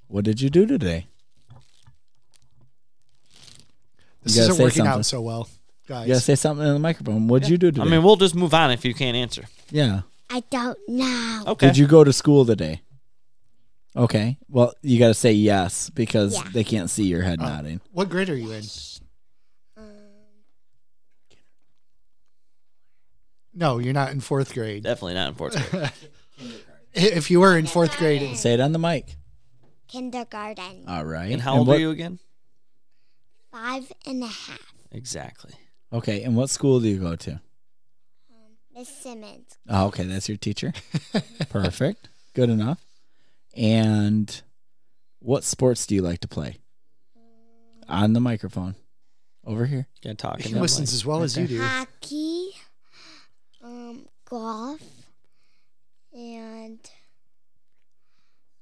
What 0.07 0.25
did 0.25 0.41
you 0.41 0.49
do 0.49 0.65
today? 0.65 1.05
This 4.23 4.35
You 4.35 4.41
gotta 4.41 4.51
isn't 4.51 4.55
say 4.57 4.63
working 4.63 4.77
something. 4.77 4.99
out 4.99 5.05
so 5.05 5.21
well, 5.21 5.47
guys. 5.87 6.07
You 6.07 6.13
gotta 6.13 6.23
say 6.25 6.35
something 6.35 6.65
in 6.65 6.73
the 6.73 6.79
microphone. 6.79 7.27
What 7.27 7.43
did 7.43 7.51
you 7.51 7.57
do 7.57 7.71
today? 7.71 7.83
I 7.83 7.85
mean, 7.89 8.03
we'll 8.03 8.15
just 8.15 8.35
move 8.35 8.53
on 8.53 8.71
if 8.71 8.83
you 8.83 8.93
can't 8.93 9.15
answer. 9.15 9.43
yeah. 9.71 10.01
I 10.31 10.43
don't 10.51 10.77
know. 10.87 11.43
Okay. 11.47 11.67
Did 11.67 11.77
you 11.77 11.87
go 11.87 12.03
to 12.03 12.13
school 12.13 12.45
today? 12.45 12.81
Okay. 13.95 14.37
Well, 14.47 14.73
you 14.81 14.99
got 14.99 15.07
to 15.07 15.13
say 15.13 15.31
yes 15.33 15.89
because 15.89 16.35
Yeah. 16.35 16.49
they 16.53 16.63
can't 16.63 16.89
see 16.89 17.05
your 17.05 17.21
Oh. 17.23 17.25
head 17.25 17.39
nodding. 17.39 17.81
What 17.91 18.09
grade 18.09 18.29
are 18.29 18.35
you 18.35 18.51
in? 18.51 18.63
Um, 19.77 19.85
No, 23.53 23.79
you're 23.79 23.93
not 23.93 24.11
in 24.11 24.19
fourth 24.19 24.53
grade. 24.53 24.83
Definitely 24.83 25.15
not 25.15 25.29
in 25.29 25.35
fourth 25.35 25.71
grade. 25.71 25.91
If 26.91 27.29
you 27.29 27.39
were 27.39 27.55
in 27.55 27.67
fourth 27.67 27.95
grade, 27.97 28.21
it's- 28.23 28.41
Say 28.41 28.53
it 28.55 28.59
on 28.59 28.71
the 28.71 28.79
mic. 28.79 29.15
kindergarten. 29.87 30.85
All 30.87 31.05
right. 31.05 31.31
and 31.31 31.39
how 31.41 31.57
old 31.57 31.67
what, 31.67 31.77
are 31.77 31.79
you 31.79 31.91
again? 31.91 32.19
Five 33.51 33.91
and 34.07 34.23
a 34.23 34.27
half. 34.27 34.73
Exactly. 34.91 35.53
Okay. 35.93 36.23
And 36.23 36.35
what 36.35 36.49
school 36.49 36.79
do 36.79 36.87
you 36.87 36.97
go 36.99 37.15
to? 37.15 37.31
Um, 37.33 37.39
Miss 38.75 38.89
Simmons. 38.89 39.57
Oh, 39.67 39.87
okay. 39.87 40.03
That's 40.03 40.27
your 40.29 40.37
teacher. 40.37 40.73
Perfect. 41.49 42.09
Good 42.33 42.49
enough. 42.49 42.83
And 43.55 44.41
what 45.19 45.43
sports 45.43 45.85
do 45.87 45.95
you 45.95 46.01
like 46.01 46.19
to 46.21 46.27
play? 46.27 46.57
On 47.87 48.13
the 48.13 48.19
microphone. 48.19 48.75
Over 49.45 49.65
here. 49.65 49.87
Got 50.03 50.09
to 50.11 50.15
talk. 50.15 50.41
he 50.41 50.53
listens 50.53 50.91
mic. 50.91 50.95
as 50.95 51.05
well 51.05 51.23
as 51.23 51.35
you 51.37 51.47
do. 51.47 51.61
Hockey. 51.61 52.49
Um, 53.63 54.05
golf. 54.25 54.79
And 56.13 56.79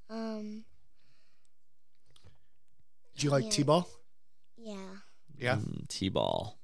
um, 0.09 0.63
Do 3.17 3.25
you 3.25 3.29
like 3.31 3.45
Yeah. 3.45 3.49
t-ball? 3.51 3.89
yeah. 4.57 4.75
Yeah. 5.37 5.55
Mm, 5.57 5.87
T-ball. 5.87 6.57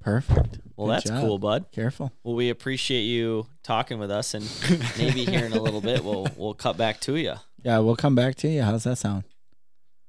Perfect. 0.00 0.58
Well, 0.76 0.86
Good 0.86 0.94
that's 0.94 1.10
job. 1.10 1.20
cool, 1.22 1.38
bud. 1.38 1.66
Careful. 1.72 2.12
Well, 2.22 2.34
we 2.34 2.50
appreciate 2.50 3.02
you 3.02 3.46
talking 3.62 3.98
with 3.98 4.10
us, 4.10 4.32
and 4.34 4.44
maybe 4.96 5.24
here 5.24 5.44
in 5.44 5.52
a 5.52 5.60
little 5.60 5.80
bit 5.80 6.04
we'll 6.04 6.28
we'll 6.36 6.54
cut 6.54 6.76
back 6.76 7.00
to 7.00 7.16
you. 7.16 7.34
Yeah, 7.62 7.78
we'll 7.80 7.96
come 7.96 8.14
back 8.14 8.36
to 8.36 8.48
you. 8.48 8.62
How's 8.62 8.84
that 8.84 8.96
sound? 8.96 9.24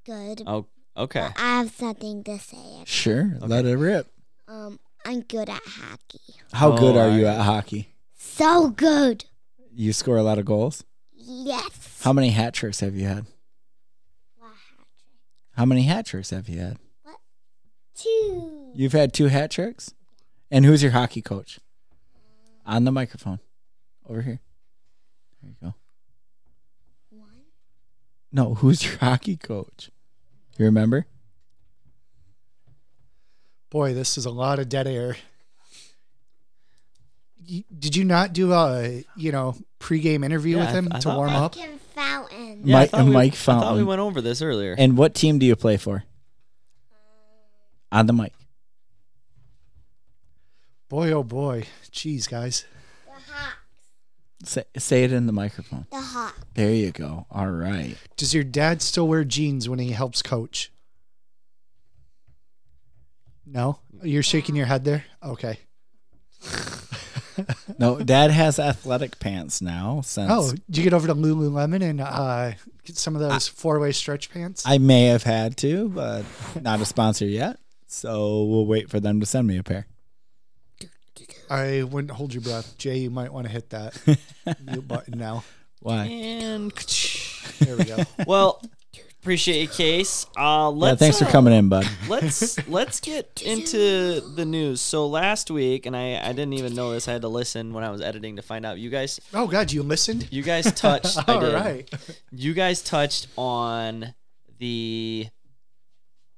Good. 0.05 0.43
Oh, 0.45 0.67
okay. 0.95 1.29
But 1.35 1.41
I 1.41 1.57
have 1.59 1.71
something 1.71 2.23
to 2.25 2.37
say. 2.39 2.83
Sure. 2.85 3.33
Let 3.41 3.65
it 3.65 3.77
rip. 3.77 4.07
Um, 4.47 4.79
I'm 5.05 5.21
good 5.21 5.49
at 5.49 5.61
hockey. 5.65 6.19
How 6.53 6.71
good 6.77 6.95
Oh, 6.95 6.99
are 6.99 7.17
you 7.17 7.25
at 7.25 7.41
hockey? 7.41 7.89
So 8.15 8.69
good. 8.69 9.25
You 9.73 9.91
score 9.93 10.17
a 10.17 10.23
lot 10.23 10.37
of 10.37 10.45
goals? 10.45 10.83
Yes. 11.13 12.01
How 12.03 12.13
many 12.13 12.29
hat 12.29 12.53
tricks 12.53 12.79
have 12.81 12.95
you 12.95 13.05
had? 13.07 13.25
Wow, 14.39 14.47
hat-trick. 14.47 15.17
How 15.53 15.65
many 15.65 15.83
hat 15.83 16.05
tricks 16.05 16.29
have 16.31 16.47
you 16.49 16.59
had? 16.59 16.77
What? 17.03 17.17
Two. 17.95 18.58
You've 18.73 18.93
had 18.93 19.13
two 19.13 19.27
hat 19.27 19.51
tricks? 19.51 19.93
And 20.51 20.65
who's 20.65 20.81
your 20.81 20.91
hockey 20.93 21.21
coach? 21.21 21.59
On 22.65 22.83
the 22.85 22.91
microphone. 22.91 23.39
Over 24.07 24.21
here. 24.21 24.39
There 25.41 25.51
you 25.51 25.55
go. 25.61 25.73
One. 27.11 27.29
No, 28.31 28.55
who's 28.55 28.83
your 28.83 28.97
hockey 28.97 29.37
coach? 29.37 29.89
You 30.57 30.65
remember? 30.65 31.05
Boy, 33.69 33.93
this 33.93 34.17
is 34.17 34.25
a 34.25 34.31
lot 34.31 34.59
of 34.59 34.67
dead 34.69 34.87
air. 34.87 35.15
Y- 37.49 37.63
Did 37.77 37.95
you 37.95 38.03
not 38.03 38.33
do 38.33 38.51
a 38.53 39.03
you 39.15 39.31
know 39.31 39.55
pregame 39.79 40.25
interview 40.25 40.57
Yeah, 40.57 40.65
with 40.65 40.75
him 40.75 40.87
I 40.91 40.97
to 40.99 41.03
thought- 41.03 41.17
warm 41.17 41.29
up? 41.31 41.53
Pumpkin 41.55 41.79
fountain. 41.95 42.61
Yeah, 42.65 42.77
I 42.77 42.79
Mike- 42.81 42.89
thought 42.91 43.05
we- 43.05 43.11
Mike 43.11 43.33
I 43.33 43.35
thought 43.35 43.75
we 43.77 43.83
went 43.83 44.01
over 44.01 44.21
this 44.21 44.41
earlier. 44.41 44.75
And 44.77 44.97
what 44.97 45.13
team 45.15 45.39
do 45.39 45.45
you 45.45 45.55
play 45.55 45.77
for? 45.77 46.03
On 47.91 48.05
the 48.05 48.13
mic. 48.13 48.33
Boy, 50.89 51.11
oh 51.11 51.23
boy, 51.23 51.65
jeez, 51.91 52.27
guys. 52.27 52.65
The 53.05 53.11
hawk. 53.31 53.57
Say, 54.43 54.63
say 54.77 55.03
it 55.03 55.11
in 55.13 55.27
the 55.27 55.31
microphone. 55.33 55.85
The 55.91 56.01
hawk. 56.01 56.35
There 56.55 56.73
you 56.73 56.91
go. 56.91 57.27
All 57.29 57.49
right. 57.51 57.95
Does 58.17 58.33
your 58.33 58.43
dad 58.43 58.81
still 58.81 59.07
wear 59.07 59.23
jeans 59.23 59.69
when 59.69 59.79
he 59.79 59.91
helps 59.91 60.21
coach? 60.21 60.71
No, 63.45 63.79
you're 64.03 64.23
shaking 64.23 64.55
your 64.55 64.65
head 64.65 64.83
there. 64.83 65.05
Okay. 65.23 65.59
No, 67.77 67.99
Dad 67.99 68.31
has 68.31 68.59
athletic 68.59 69.17
pants 69.19 69.61
now. 69.61 70.01
Since 70.01 70.29
Oh, 70.31 70.51
did 70.51 70.77
you 70.77 70.83
get 70.83 70.93
over 70.93 71.07
to 71.07 71.15
Lululemon 71.15 71.81
and 71.81 72.01
uh, 72.01 72.51
get 72.83 72.97
some 72.97 73.15
of 73.15 73.21
those 73.21 73.47
four-way 73.47 73.93
stretch 73.93 74.29
pants? 74.29 74.63
I 74.65 74.77
may 74.77 75.05
have 75.05 75.23
had 75.23 75.55
to, 75.57 75.87
but 75.89 76.25
not 76.61 76.81
a 76.81 76.85
sponsor 76.85 77.25
yet. 77.25 77.57
So 77.87 78.43
we'll 78.43 78.65
wait 78.65 78.89
for 78.89 78.99
them 78.99 79.19
to 79.21 79.25
send 79.25 79.47
me 79.47 79.57
a 79.57 79.63
pair. 79.63 79.87
I 81.49 81.83
wouldn't 81.83 82.11
hold 82.11 82.33
your 82.33 82.41
breath, 82.41 82.77
Jay. 82.77 82.97
You 82.99 83.09
might 83.09 83.33
want 83.33 83.47
to 83.47 83.51
hit 83.53 83.69
that 83.71 83.99
mute 84.65 84.87
button 84.87 85.17
now. 85.17 85.43
Why? 85.81 86.05
and 86.05 86.71
There 87.59 87.77
we 87.77 87.85
go. 87.85 87.97
well, 88.27 88.61
appreciate 89.21 89.61
you, 89.61 89.67
Case. 89.69 90.25
Uh, 90.37 90.69
let's, 90.69 90.99
thanks 90.99 91.19
for 91.19 91.25
uh, 91.25 91.31
coming 91.31 91.53
in, 91.53 91.69
bud. 91.69 91.87
let's 92.09 92.67
let's 92.67 92.99
get 92.99 93.41
into 93.45 94.19
the 94.21 94.45
news. 94.45 94.81
So 94.81 95.07
last 95.07 95.49
week, 95.49 95.85
and 95.85 95.95
I 95.95 96.19
I 96.21 96.29
didn't 96.33 96.53
even 96.53 96.75
know 96.75 96.91
this. 96.91 97.07
I 97.07 97.13
had 97.13 97.21
to 97.21 97.29
listen 97.29 97.73
when 97.73 97.83
I 97.83 97.89
was 97.91 98.01
editing 98.01 98.35
to 98.35 98.41
find 98.41 98.65
out. 98.65 98.77
You 98.77 98.89
guys 98.89 99.19
Oh 99.33 99.47
God, 99.47 99.71
you 99.71 99.83
listened. 99.83 100.27
you 100.31 100.43
guys 100.43 100.71
touched. 100.73 101.17
I 101.29 101.39
did. 101.39 101.53
right. 101.53 101.89
You 102.31 102.53
guys 102.53 102.81
touched 102.81 103.27
on 103.37 104.13
the 104.59 105.27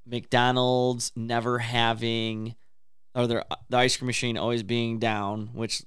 McDonald's 0.05 1.11
never 1.15 1.59
having 1.59 2.55
or 3.15 3.27
their 3.27 3.43
the 3.69 3.77
ice 3.77 3.97
cream 3.97 4.07
machine 4.07 4.37
always 4.37 4.63
being 4.63 4.99
down, 4.99 5.49
which 5.53 5.83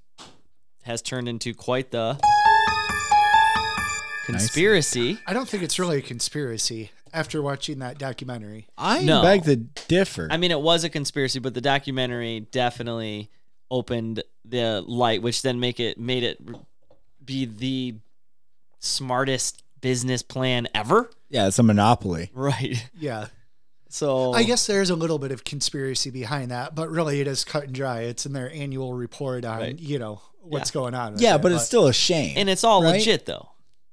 has 0.83 1.01
turned 1.03 1.29
into 1.29 1.55
quite 1.55 1.91
the 1.91 2.19
conspiracy. 4.27 5.19
I 5.27 5.33
don't 5.33 5.49
think 5.49 5.63
it's 5.63 5.79
really 5.79 5.99
a 5.99 6.03
conspiracy 6.03 6.91
after 7.13 7.43
watching 7.43 7.79
that 7.81 7.99
documentary. 7.99 8.67
I 8.77 9.03
No. 9.03 9.23
beg 9.23 9.45
to 9.45 9.57
differ. 9.57 10.29
I 10.31 10.37
mean, 10.37 10.51
it 10.51 10.61
was 10.61 10.85
a 10.85 10.89
conspiracy, 10.89 11.39
but 11.39 11.55
the 11.55 11.61
documentary 11.61 12.41
definitely 12.51 13.31
opened 13.71 14.23
the 14.45 14.83
light, 14.87 15.23
which 15.23 15.43
then 15.43 15.61
make 15.61 15.79
it 15.81 15.99
made 15.99 16.23
it 16.23 16.39
be 17.25 17.45
the 17.47 17.95
smartest 18.79 19.63
business 19.81 20.23
plan 20.23 20.69
ever. 20.75 21.11
yeah, 21.29 21.47
it's 21.47 21.59
a 21.59 21.63
monopoly. 21.63 22.31
Right. 22.35 22.89
Yeah. 22.99 23.27
So 23.95 24.33
I 24.33 24.43
guess 24.43 24.67
there's 24.67 24.91
a 24.91 24.97
little 24.97 25.21
bit 25.21 25.31
of 25.31 25.45
conspiracy 25.45 26.11
behind 26.11 26.51
that, 26.51 26.75
but 26.75 26.91
really 26.91 27.21
it 27.21 27.29
is 27.29 27.45
cut 27.45 27.63
and 27.65 27.73
dry. 27.73 28.01
It's 28.01 28.27
in 28.27 28.33
their 28.33 28.51
annual 28.53 28.93
report 28.93 29.45
on, 29.45 29.59
Right. 29.61 29.79
you 29.79 30.01
know, 30.01 30.21
what's 30.43 30.73
going 30.73 30.95
on. 30.95 31.19
Yeah, 31.21 31.37
it, 31.37 31.43
but 31.43 31.53
it's 31.53 31.65
still 31.65 31.87
a 31.87 31.93
shame. 31.93 32.35
and 32.37 32.51
it's 32.51 32.65
all 32.65 32.83
right? 32.83 32.95
legit 32.95 33.25
though. 33.27 33.51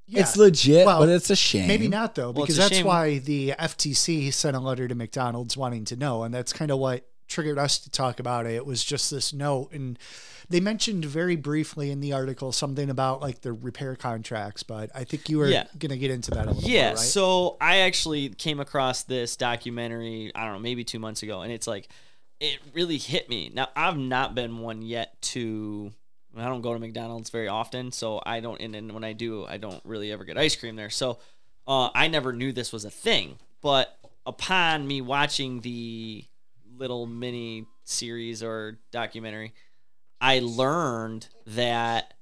yeah. 0.08 0.22
It's 0.22 0.36
legit, 0.36 0.88
Well, 0.88 1.02
but 1.02 1.10
it's 1.10 1.30
a 1.30 1.36
shame. 1.36 1.68
Maybe 1.68 1.88
not 1.88 2.16
though, 2.16 2.34
because 2.34 2.58
a 2.58 2.62
that's 2.62 2.78
shame- 2.78 2.88
why 2.88 3.20
the 3.20 3.54
FTC 3.60 4.32
sent 4.34 4.56
a 4.56 4.60
letter 4.60 4.88
to 4.88 4.96
McDonald's 4.96 5.56
wanting 5.56 5.86
to 5.86 5.96
know, 5.96 6.24
and 6.24 6.34
that's 6.34 6.52
kind 6.52 6.72
of 6.72 6.80
what 6.80 7.08
triggered 7.28 7.60
us 7.60 7.78
to 7.78 7.92
talk 7.92 8.20
about 8.20 8.48
it. 8.48 8.56
It 8.56 8.66
was 8.66 8.84
just 8.84 9.12
this 9.12 9.32
note, 9.32 9.72
and 9.72 10.00
they 10.52 10.60
mentioned 10.60 11.04
very 11.06 11.36
briefly 11.36 11.90
in 11.92 12.00
the 12.00 12.14
article 12.14 12.52
something 12.52 12.90
about 12.90 13.22
like 13.22 13.42
the 13.42 13.54
repair 13.54 13.96
contracts, 13.96 14.64
but 14.64 14.92
I 14.94 15.04
think 15.04 15.30
you 15.30 15.40
were 15.40 15.48
Yeah. 15.50 15.66
gonna 15.80 15.98
get 15.98 16.12
into 16.12 16.32
that 16.32 16.48
a 16.48 16.52
little 16.52 16.70
Yeah. 16.70 16.82
more, 16.90 16.96
right? 16.96 16.98
So 17.00 17.58
I 17.60 17.78
actually 17.80 18.30
came 18.30 18.60
across 18.60 19.04
this 19.04 19.36
documentary, 19.36 20.32
I 20.36 20.44
don't 20.46 20.54
know, 20.54 20.60
maybe 20.60 20.84
two 20.84 21.00
months 21.00 21.24
ago, 21.24 21.42
and 21.42 21.52
it's 21.52 21.68
like, 21.68 21.90
it 22.40 22.60
really 22.74 22.98
hit 22.98 23.30
me. 23.30 23.52
Now, 23.54 23.70
I've 23.76 23.98
not 23.98 24.36
been 24.36 24.60
one 24.60 24.82
yet 24.82 25.22
to. 25.34 25.92
I 26.36 26.46
don't 26.46 26.62
go 26.62 26.74
to 26.74 26.80
McDonald's 26.80 27.30
very 27.30 27.48
often, 27.50 27.92
so 27.92 28.22
I 28.26 28.40
don't. 28.40 28.60
And, 28.62 28.74
and 28.76 28.94
when 28.94 29.04
I 29.04 29.14
do, 29.14 29.46
I 29.46 29.58
don't 29.58 29.84
really 29.86 30.12
ever 30.12 30.24
get 30.24 30.38
ice 30.38 30.56
cream 30.56 30.76
there. 30.78 30.90
So 30.90 31.20
uh, 31.68 31.90
I 31.94 32.08
never 32.08 32.32
knew 32.34 32.52
this 32.52 32.72
was 32.72 32.86
a 32.86 32.90
thing. 32.90 33.38
But 33.62 33.96
upon 34.26 34.88
me 34.88 35.02
watching 35.02 35.60
the 35.62 36.26
little 36.78 37.06
mini 37.06 37.66
series 37.84 38.42
or 38.42 38.80
documentary, 38.92 39.54
I 40.22 40.40
learned 40.40 41.28
that 41.48 42.14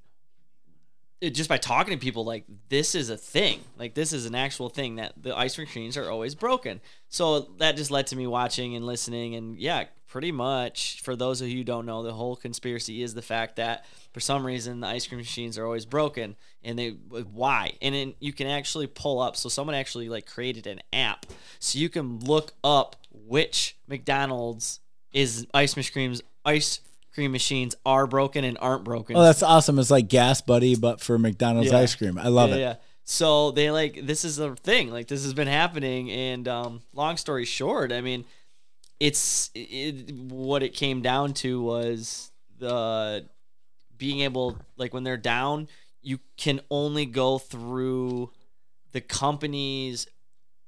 it, 1.21 1.31
just 1.31 1.49
by 1.49 1.57
talking 1.57 1.93
to 1.93 1.99
people 1.99 2.23
like 2.23 2.45
this 2.69 2.95
is 2.95 3.09
a 3.09 3.17
thing. 3.17 3.59
Like 3.77 3.93
this 3.93 4.13
is 4.13 4.25
an 4.25 4.35
actual 4.35 4.69
thing 4.69 4.95
that 4.95 5.13
the 5.21 5.37
ice 5.37 5.55
cream 5.55 5.67
machines 5.67 5.97
are 5.97 6.09
always 6.09 6.33
broken. 6.33 6.79
So 7.09 7.41
that 7.57 7.75
just 7.75 7.91
led 7.91 8.07
to 8.07 8.15
me 8.15 8.25
watching 8.25 8.75
and 8.75 8.85
listening. 8.85 9.35
And 9.35 9.57
yeah 9.57 9.85
pretty 10.09 10.31
much 10.31 10.99
for 11.01 11.15
those 11.15 11.39
of 11.39 11.47
you 11.47 11.57
who 11.57 11.63
don't 11.63 11.85
know 11.85 12.01
the 12.01 12.11
whole 12.11 12.35
conspiracy 12.35 13.03
is 13.03 13.13
the 13.13 13.21
fact 13.21 13.57
that 13.57 13.85
for 14.11 14.19
some 14.19 14.43
reason 14.43 14.79
the 14.79 14.87
ice 14.87 15.05
cream 15.05 15.19
machines 15.19 15.57
are 15.57 15.65
always 15.65 15.85
broken. 15.85 16.35
And 16.63 16.79
they 16.79 16.89
why? 16.89 17.73
And 17.81 17.93
then 17.93 18.15
you 18.19 18.33
can 18.33 18.47
actually 18.47 18.87
pull 18.87 19.19
up 19.19 19.35
so 19.35 19.49
someone 19.49 19.75
actually 19.75 20.09
like 20.09 20.25
created 20.25 20.67
an 20.67 20.81
app. 20.91 21.25
So 21.59 21.77
you 21.77 21.89
can 21.89 22.19
look 22.19 22.53
up 22.63 22.95
which 23.11 23.75
mcdonald's 23.87 24.79
is 25.13 25.45
ice 25.53 25.73
creams 25.91 26.21
ice 26.45 26.79
cream 27.19 27.33
machines 27.33 27.75
are 27.85 28.07
broken 28.07 28.45
and 28.45 28.57
aren't 28.61 28.85
broken 28.85 29.17
Oh, 29.17 29.21
that's 29.21 29.43
awesome. 29.43 29.77
It's 29.77 29.91
like 29.91 30.07
Gas 30.07 30.39
Buddy, 30.39 30.77
but 30.77 31.01
for 31.01 31.19
McDonald's 31.19 31.69
Yeah. 31.71 31.79
ice 31.79 31.93
cream. 31.93 32.17
I 32.17 32.29
love 32.29 32.51
yeah, 32.51 32.55
it. 32.55 32.59
Yeah. 32.59 32.75
So 33.03 33.51
they 33.51 33.71
like 33.71 34.05
this 34.05 34.23
is 34.23 34.39
a 34.39 34.55
thing. 34.55 34.89
Like 34.89 35.07
this 35.09 35.23
has 35.23 35.33
been 35.33 35.47
happening, 35.49 36.09
and 36.11 36.47
um, 36.47 36.81
long 36.93 37.17
story 37.17 37.43
short, 37.43 37.91
I 37.91 37.99
mean, 37.99 38.23
it's 39.01 39.49
it, 39.53 40.13
what 40.13 40.63
it 40.63 40.73
came 40.73 41.01
down 41.01 41.33
to 41.35 41.61
was 41.61 42.31
the 42.57 43.25
being 43.97 44.21
able 44.21 44.57
like 44.77 44.93
when 44.93 45.03
they're 45.03 45.17
down, 45.17 45.67
you 46.01 46.19
can 46.37 46.61
only 46.69 47.05
go 47.05 47.37
through 47.37 48.31
the 48.91 49.01
companies 49.01 50.07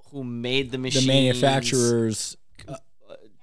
who 0.10 0.24
made 0.24 0.72
the 0.72 0.77
machines. 0.77 1.05
The 1.05 1.13
manufacturers. 1.13 2.36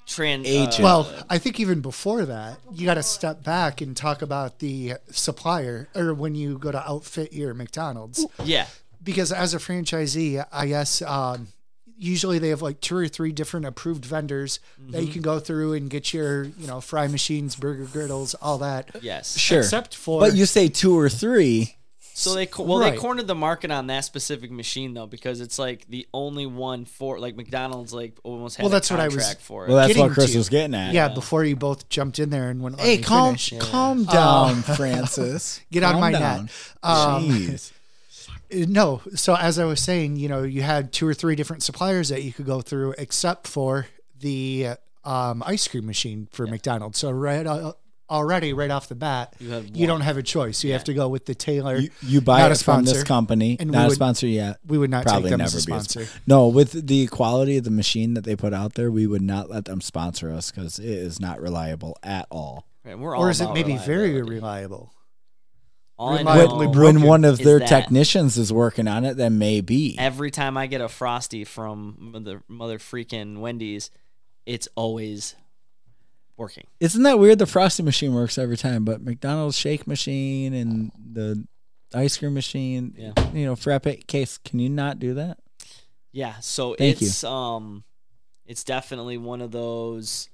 Trans 0.08 0.46
Agent. 0.46 0.80
uh, 0.80 0.82
Well, 0.82 1.24
I 1.30 1.38
think 1.38 1.60
even 1.60 1.80
before 1.80 2.24
that, 2.24 2.58
you 2.72 2.84
got 2.86 2.94
to 2.94 3.02
step 3.02 3.44
back 3.44 3.80
and 3.80 3.96
talk 3.96 4.22
about 4.22 4.58
the 4.58 4.94
supplier 5.10 5.88
or 5.94 6.12
when 6.14 6.34
you 6.34 6.58
go 6.58 6.72
to 6.72 6.80
outfit 6.90 7.32
your 7.32 7.54
McDonald's. 7.54 8.26
yeah, 8.42 8.66
Because 9.02 9.30
as 9.32 9.54
a 9.54 9.58
franchisee, 9.58 10.44
I 10.50 10.66
guess 10.66 11.02
um, 11.02 11.48
usually 11.96 12.38
they 12.38 12.48
have 12.48 12.62
like 12.62 12.80
two 12.80 12.96
or 12.96 13.08
three 13.08 13.32
different 13.32 13.66
approved 13.66 14.04
vendors 14.04 14.60
that 14.90 15.02
you 15.04 15.12
can 15.12 15.22
go 15.22 15.38
through 15.40 15.74
and 15.74 15.90
get 15.90 16.12
your, 16.14 16.44
you 16.44 16.66
know, 16.66 16.80
fry 16.80 17.06
machines, 17.06 17.54
burger 17.56 17.84
griddles, 17.86 18.34
all 18.34 18.58
that. 18.58 18.90
yes, 19.02 19.36
Sure. 19.38 19.58
Except 19.60 19.94
for 19.94 20.20
but 20.20 20.34
you 20.34 20.46
say 20.46 20.68
two 20.68 20.98
or 20.98 21.08
three. 21.08 21.76
So 22.18 22.34
they 22.34 22.48
well 22.58 22.80
Right. 22.80 22.94
they 22.94 22.98
cornered 22.98 23.28
the 23.28 23.34
market 23.36 23.70
on 23.70 23.86
that 23.86 24.04
specific 24.04 24.50
machine 24.50 24.92
though 24.94 25.06
because 25.06 25.40
it's 25.40 25.56
like 25.58 25.86
the 25.88 26.06
only 26.12 26.46
one 26.46 26.84
for 26.84 27.18
like 27.20 27.36
McDonald's 27.36 27.92
like 27.92 28.18
almost 28.24 28.56
had 28.56 28.64
Well, 28.64 28.72
a 28.72 28.76
that's 28.76 28.90
what 28.90 28.98
I 28.98 29.04
was- 29.06 29.14
contract 29.14 29.40
for 29.40 29.64
it. 29.64 29.68
Well, 29.68 29.76
that's 29.76 29.88
Getting 29.88 30.02
what 30.02 30.12
Chris 30.12 30.32
to- 30.32 30.38
was 30.38 30.48
getting 30.48 30.74
at. 30.74 30.92
yeah, 30.94 31.08
before 31.08 31.44
you 31.44 31.54
both 31.54 31.88
jumped 31.88 32.18
in 32.18 32.30
there 32.30 32.50
and 32.50 32.60
went. 32.60 32.80
Hey, 32.80 32.98
calm, 32.98 33.36
calm 33.60 34.04
down, 34.04 34.62
Francis. 34.62 35.60
Get 35.70 35.84
on 35.84 35.92
Calm 35.92 36.00
my 36.00 36.10
down. 36.12 36.44
net. 36.46 36.52
Um, 36.82 37.24
Jeez. 37.30 37.72
No. 38.50 39.02
So 39.14 39.36
as 39.36 39.58
I 39.58 39.64
was 39.66 39.78
saying, 39.80 40.16
you 40.16 40.28
know, 40.28 40.42
you 40.42 40.62
had 40.62 40.90
two 40.92 41.06
or 41.06 41.12
three 41.12 41.36
different 41.36 41.62
suppliers 41.62 42.08
that 42.08 42.22
you 42.22 42.32
could 42.32 42.46
go 42.46 42.62
through, 42.62 42.94
except 42.96 43.46
for 43.46 43.86
the 44.20 44.70
um, 45.04 45.42
ice 45.46 45.68
cream 45.68 45.84
machine 45.86 46.28
for 46.32 46.46
McDonald's. 46.46 46.98
So 46.98 47.10
right 47.10 47.46
uh, 47.46 47.74
already, 48.10 48.52
right 48.52 48.70
off 48.70 48.88
the 48.88 48.94
bat, 48.94 49.34
You 49.38 49.64
you 49.72 49.86
don't 49.86 50.00
have 50.02 50.16
a 50.16 50.22
choice. 50.22 50.64
You 50.64 50.72
have 50.72 50.84
to 50.84 50.94
go 50.94 51.08
with 51.08 51.26
the 51.26 51.34
Taylor. 51.34 51.76
You, 51.76 51.90
you 52.02 52.20
buy 52.20 52.40
Not 52.40 52.50
a 52.50 52.54
it 52.54 52.58
from 52.60 52.84
this 52.84 53.02
company, 53.04 53.56
And 53.58 53.70
we 53.70 53.76
not 53.76 53.90
a 53.90 53.94
sponsor 53.94 54.26
yet. 54.26 54.58
we 54.66 54.78
would 54.78 54.90
not 54.90 55.04
Probably 55.04 55.24
take 55.24 55.30
them 55.30 55.38
never 55.38 55.56
as 55.56 55.64
a 55.64 55.66
be 55.66 55.72
a 55.72 55.80
sponsor. 55.80 56.06
No, 56.26 56.48
with 56.48 56.86
the 56.86 57.06
quality 57.08 57.56
of 57.56 57.64
the 57.64 57.70
machine 57.70 58.14
that 58.14 58.24
they 58.24 58.36
put 58.36 58.52
out 58.54 58.74
there, 58.74 58.90
we 58.90 59.06
would 59.06 59.22
not 59.22 59.50
let 59.50 59.66
them 59.66 59.80
sponsor 59.80 60.32
us 60.32 60.50
because 60.50 60.78
it 60.78 60.86
is 60.86 61.20
not 61.20 61.40
reliable 61.40 61.96
at 62.02 62.26
all. 62.30 62.66
Right, 62.84 62.98
we're 62.98 63.14
all 63.14 63.22
or 63.22 63.30
is 63.30 63.40
it 63.40 63.52
maybe 63.52 63.76
very 63.76 64.20
reliable? 64.22 64.92
All 65.98 66.14
I 66.14 66.18
reliably 66.18 66.66
know, 66.66 66.72
broken 66.72 67.00
when 67.00 67.08
one 67.08 67.24
of 67.24 67.38
their 67.38 67.58
technicians 67.58 68.38
is 68.38 68.52
working 68.52 68.86
on 68.86 69.04
it, 69.04 69.16
then 69.16 69.38
maybe. 69.38 69.98
every 69.98 70.30
time 70.30 70.56
I 70.56 70.68
get 70.68 70.80
a 70.80 70.88
frosty 70.88 71.42
from 71.44 72.14
the 72.24 72.40
mother 72.46 72.78
freaking 72.78 73.38
Wendy's, 73.40 73.90
it's 74.46 74.68
always 74.76 75.34
working. 76.38 76.66
Isn't 76.80 77.02
that 77.02 77.18
weird? 77.18 77.38
The 77.38 77.46
frosty 77.46 77.82
machine 77.82 78.14
works 78.14 78.38
every 78.38 78.56
time, 78.56 78.84
but 78.84 79.02
McDonald's 79.02 79.58
shake 79.58 79.86
machine 79.86 80.54
and 80.54 80.90
the 81.12 81.44
ice 81.94 82.16
cream 82.16 82.34
machine, 82.34 82.94
Yeah. 82.96 83.12
you 83.32 83.44
know, 83.44 83.56
frappe 83.56 84.06
case. 84.06 84.38
Can 84.38 84.58
you 84.60 84.68
not 84.70 84.98
do 84.98 85.14
that? 85.14 85.38
Yeah, 86.12 86.38
so 86.40 86.74
Thank 86.74 87.00
you. 87.00 87.06
it's 87.08 87.22
um 87.24 87.84
it's 88.46 88.64
definitely 88.64 89.18
one 89.18 89.42
of 89.42 89.50
those 89.50 90.28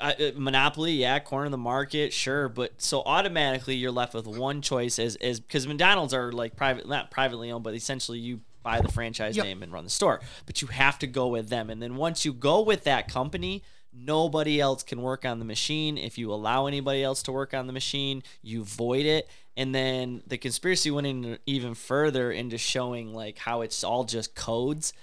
I, 0.00 0.12
uh, 0.14 0.30
monopoly, 0.36 0.92
yeah, 0.92 1.18
corner 1.18 1.46
of 1.46 1.50
the 1.50 1.58
market, 1.58 2.12
sure, 2.12 2.48
but 2.48 2.80
so 2.80 3.02
automatically 3.04 3.74
you're 3.74 3.90
left 3.90 4.14
with 4.14 4.26
one 4.26 4.62
choice 4.62 4.98
as 4.98 5.16
as 5.16 5.40
because 5.40 5.66
McDonald's 5.66 6.14
are 6.14 6.30
like 6.32 6.56
private, 6.56 6.88
not 6.88 7.10
privately 7.10 7.50
owned, 7.50 7.64
but 7.64 7.74
essentially 7.74 8.18
you 8.18 8.40
buy 8.62 8.80
the 8.80 8.90
franchise 8.92 9.36
Yep. 9.36 9.44
name 9.46 9.62
and 9.62 9.72
run 9.72 9.84
the 9.84 9.90
store, 9.90 10.20
but 10.46 10.62
you 10.62 10.68
have 10.68 10.98
to 11.00 11.06
go 11.06 11.28
with 11.28 11.48
them, 11.48 11.70
and 11.70 11.82
then 11.82 11.96
once 11.96 12.24
you 12.24 12.32
go 12.32 12.60
with 12.62 12.84
that 12.84 13.08
company. 13.08 13.62
Nobody 13.94 14.58
else 14.58 14.82
can 14.82 15.02
work 15.02 15.26
on 15.26 15.38
the 15.38 15.44
machine. 15.44 15.98
If 15.98 16.16
you 16.16 16.32
allow 16.32 16.64
anybody 16.64 17.02
else 17.04 17.22
to 17.24 17.32
work 17.32 17.52
on 17.52 17.66
the 17.66 17.74
machine, 17.74 18.22
you 18.40 18.64
void 18.64 19.04
it. 19.04 19.28
And 19.54 19.74
then 19.74 20.22
the 20.26 20.38
conspiracy 20.38 20.90
went 20.90 21.06
in 21.06 21.38
even 21.44 21.74
further 21.74 22.32
into 22.32 22.56
showing 22.56 23.12
like 23.12 23.36
how 23.36 23.60
it's 23.60 23.84
all 23.84 24.04
just 24.04 24.34
codes 24.34 24.94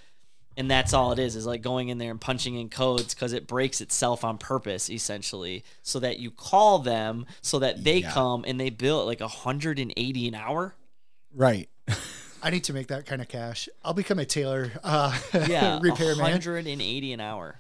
and 0.58 0.72
that's 0.72 0.92
all 0.92 1.12
it 1.12 1.20
is 1.20 1.36
is 1.36 1.46
like 1.46 1.62
going 1.62 1.90
in 1.90 2.00
there 2.00 2.10
and 2.10 2.20
punching 2.20 2.56
in 2.56 2.68
codes 2.68 3.14
because 3.14 3.32
it 3.32 3.46
breaks 3.46 3.80
itself 3.80 4.24
on 4.24 4.40
purpose 4.40 4.90
essentially 4.90 5.64
so 5.84 6.00
that 6.00 6.18
you 6.18 6.32
call 6.32 6.80
them 6.80 7.28
so 7.44 7.60
that 7.60 7.84
they 7.84 8.00
Yeah. 8.00 8.12
come 8.12 8.44
and 8.48 8.60
they 8.60 8.72
bill 8.72 9.02
at 9.02 9.06
like 9.06 9.20
180 9.22 10.28
an 10.28 10.34
hour 10.34 10.74
Right. 11.32 11.70
I 12.42 12.50
need 12.50 12.64
to 12.66 12.74
make 12.74 12.88
that 12.88 13.06
kind 13.06 13.22
of 13.22 13.28
cash. 13.28 13.68
I'll 13.84 13.94
become 13.94 14.20
a 14.20 14.26
Taylor, 14.26 14.72
uh, 14.84 15.18
yeah 15.48 15.80
repairman. 15.82 16.20
180 16.20 17.14
an 17.14 17.20
hour 17.20 17.60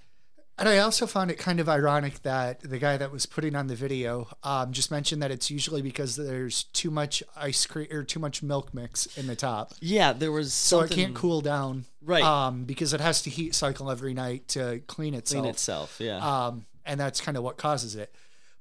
And 0.57 0.67
I 0.67 0.79
also 0.79 1.07
found 1.07 1.31
it 1.31 1.38
kind 1.38 1.59
of 1.59 1.69
ironic 1.69 2.21
that 2.24 2.59
the 2.62 2.79
guy 2.79 2.98
that 2.98 3.12
was 3.12 3.25
putting 3.25 3.55
on 3.55 3.67
the 3.67 3.75
video 3.75 4.27
um, 4.43 4.71
just 4.74 4.91
mentioned 4.91 5.21
that 5.24 5.31
it's 5.31 5.50
usually 5.50 5.81
because 5.81 6.15
there's 6.17 6.63
too 6.65 6.91
much 6.91 7.24
ice 7.36 7.65
cream 7.65 7.88
or 7.91 8.03
too 8.03 8.19
much 8.19 8.43
milk 8.43 8.74
mix 8.74 9.05
in 9.17 9.27
the 9.27 9.36
top. 9.36 9.74
yeah 9.81 10.12
there 10.13 10.31
was 10.31 10.53
So 10.53 10.79
something 10.79 10.98
it 11.00 11.01
can't 11.01 11.15
cool 11.15 11.41
down. 11.41 11.86
Right. 12.01 12.24
Um, 12.24 12.63
because 12.65 12.93
it 12.93 13.01
has 13.01 13.21
to 13.24 13.29
heat 13.29 13.55
cycle 13.55 13.89
every 13.89 14.13
night 14.13 14.48
to 14.50 14.81
clean 14.88 15.13
itself. 15.13 15.41
clean 15.43 15.50
itself 15.50 15.95
yeah 16.00 16.17
Um, 16.48 16.65
and 16.86 17.00
that's 17.00 17.21
kind 17.21 17.38
of 17.38 17.43
what 17.43 17.57
causes 17.57 17.95
it. 17.95 18.13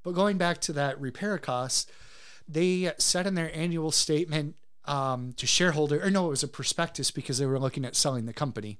But 0.05 0.13
going 0.13 0.39
back 0.39 0.61
to 0.63 0.73
that 0.75 1.01
repair 1.01 1.39
cost, 1.39 1.91
they 2.47 2.93
said 2.99 3.27
in 3.27 3.35
their 3.35 3.55
annual 3.57 3.91
statement 3.91 4.55
um, 4.89 5.33
to 5.35 5.47
shareholder, 5.47 6.03
or 6.05 6.11
no, 6.11 6.27
it 6.27 6.31
was 6.31 6.43
a 6.43 6.49
prospectus 6.49 7.11
because 7.11 7.39
they 7.39 7.47
were 7.47 7.59
looking 7.59 7.85
at 7.85 7.95
selling 7.95 8.27
the 8.27 8.33
company, 8.33 8.79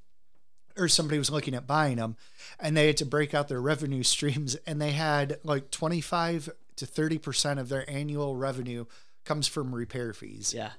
or 0.77 0.89
somebody 0.89 1.19
was 1.19 1.31
looking 1.31 1.55
at 1.55 1.67
buying 1.67 1.97
them, 1.97 2.17
and 2.59 2.77
they 2.77 2.87
had 2.87 2.97
to 2.99 3.07
break 3.07 3.35
out 3.35 3.49
their 3.49 3.61
revenue 3.61 4.03
streams, 4.05 4.57
and 4.67 4.81
they 4.81 4.93
had 4.93 5.39
like 5.45 5.71
twenty 5.71 6.01
five 6.01 6.49
to 6.77 6.87
thirty 6.87 7.19
percent 7.19 7.61
of 7.61 7.69
their 7.69 7.89
annual 7.89 8.37
revenue 8.37 8.85
comes 9.25 9.47
from 9.47 9.75
repair 9.75 10.13
fees, 10.15 10.55
yeah 10.55 10.71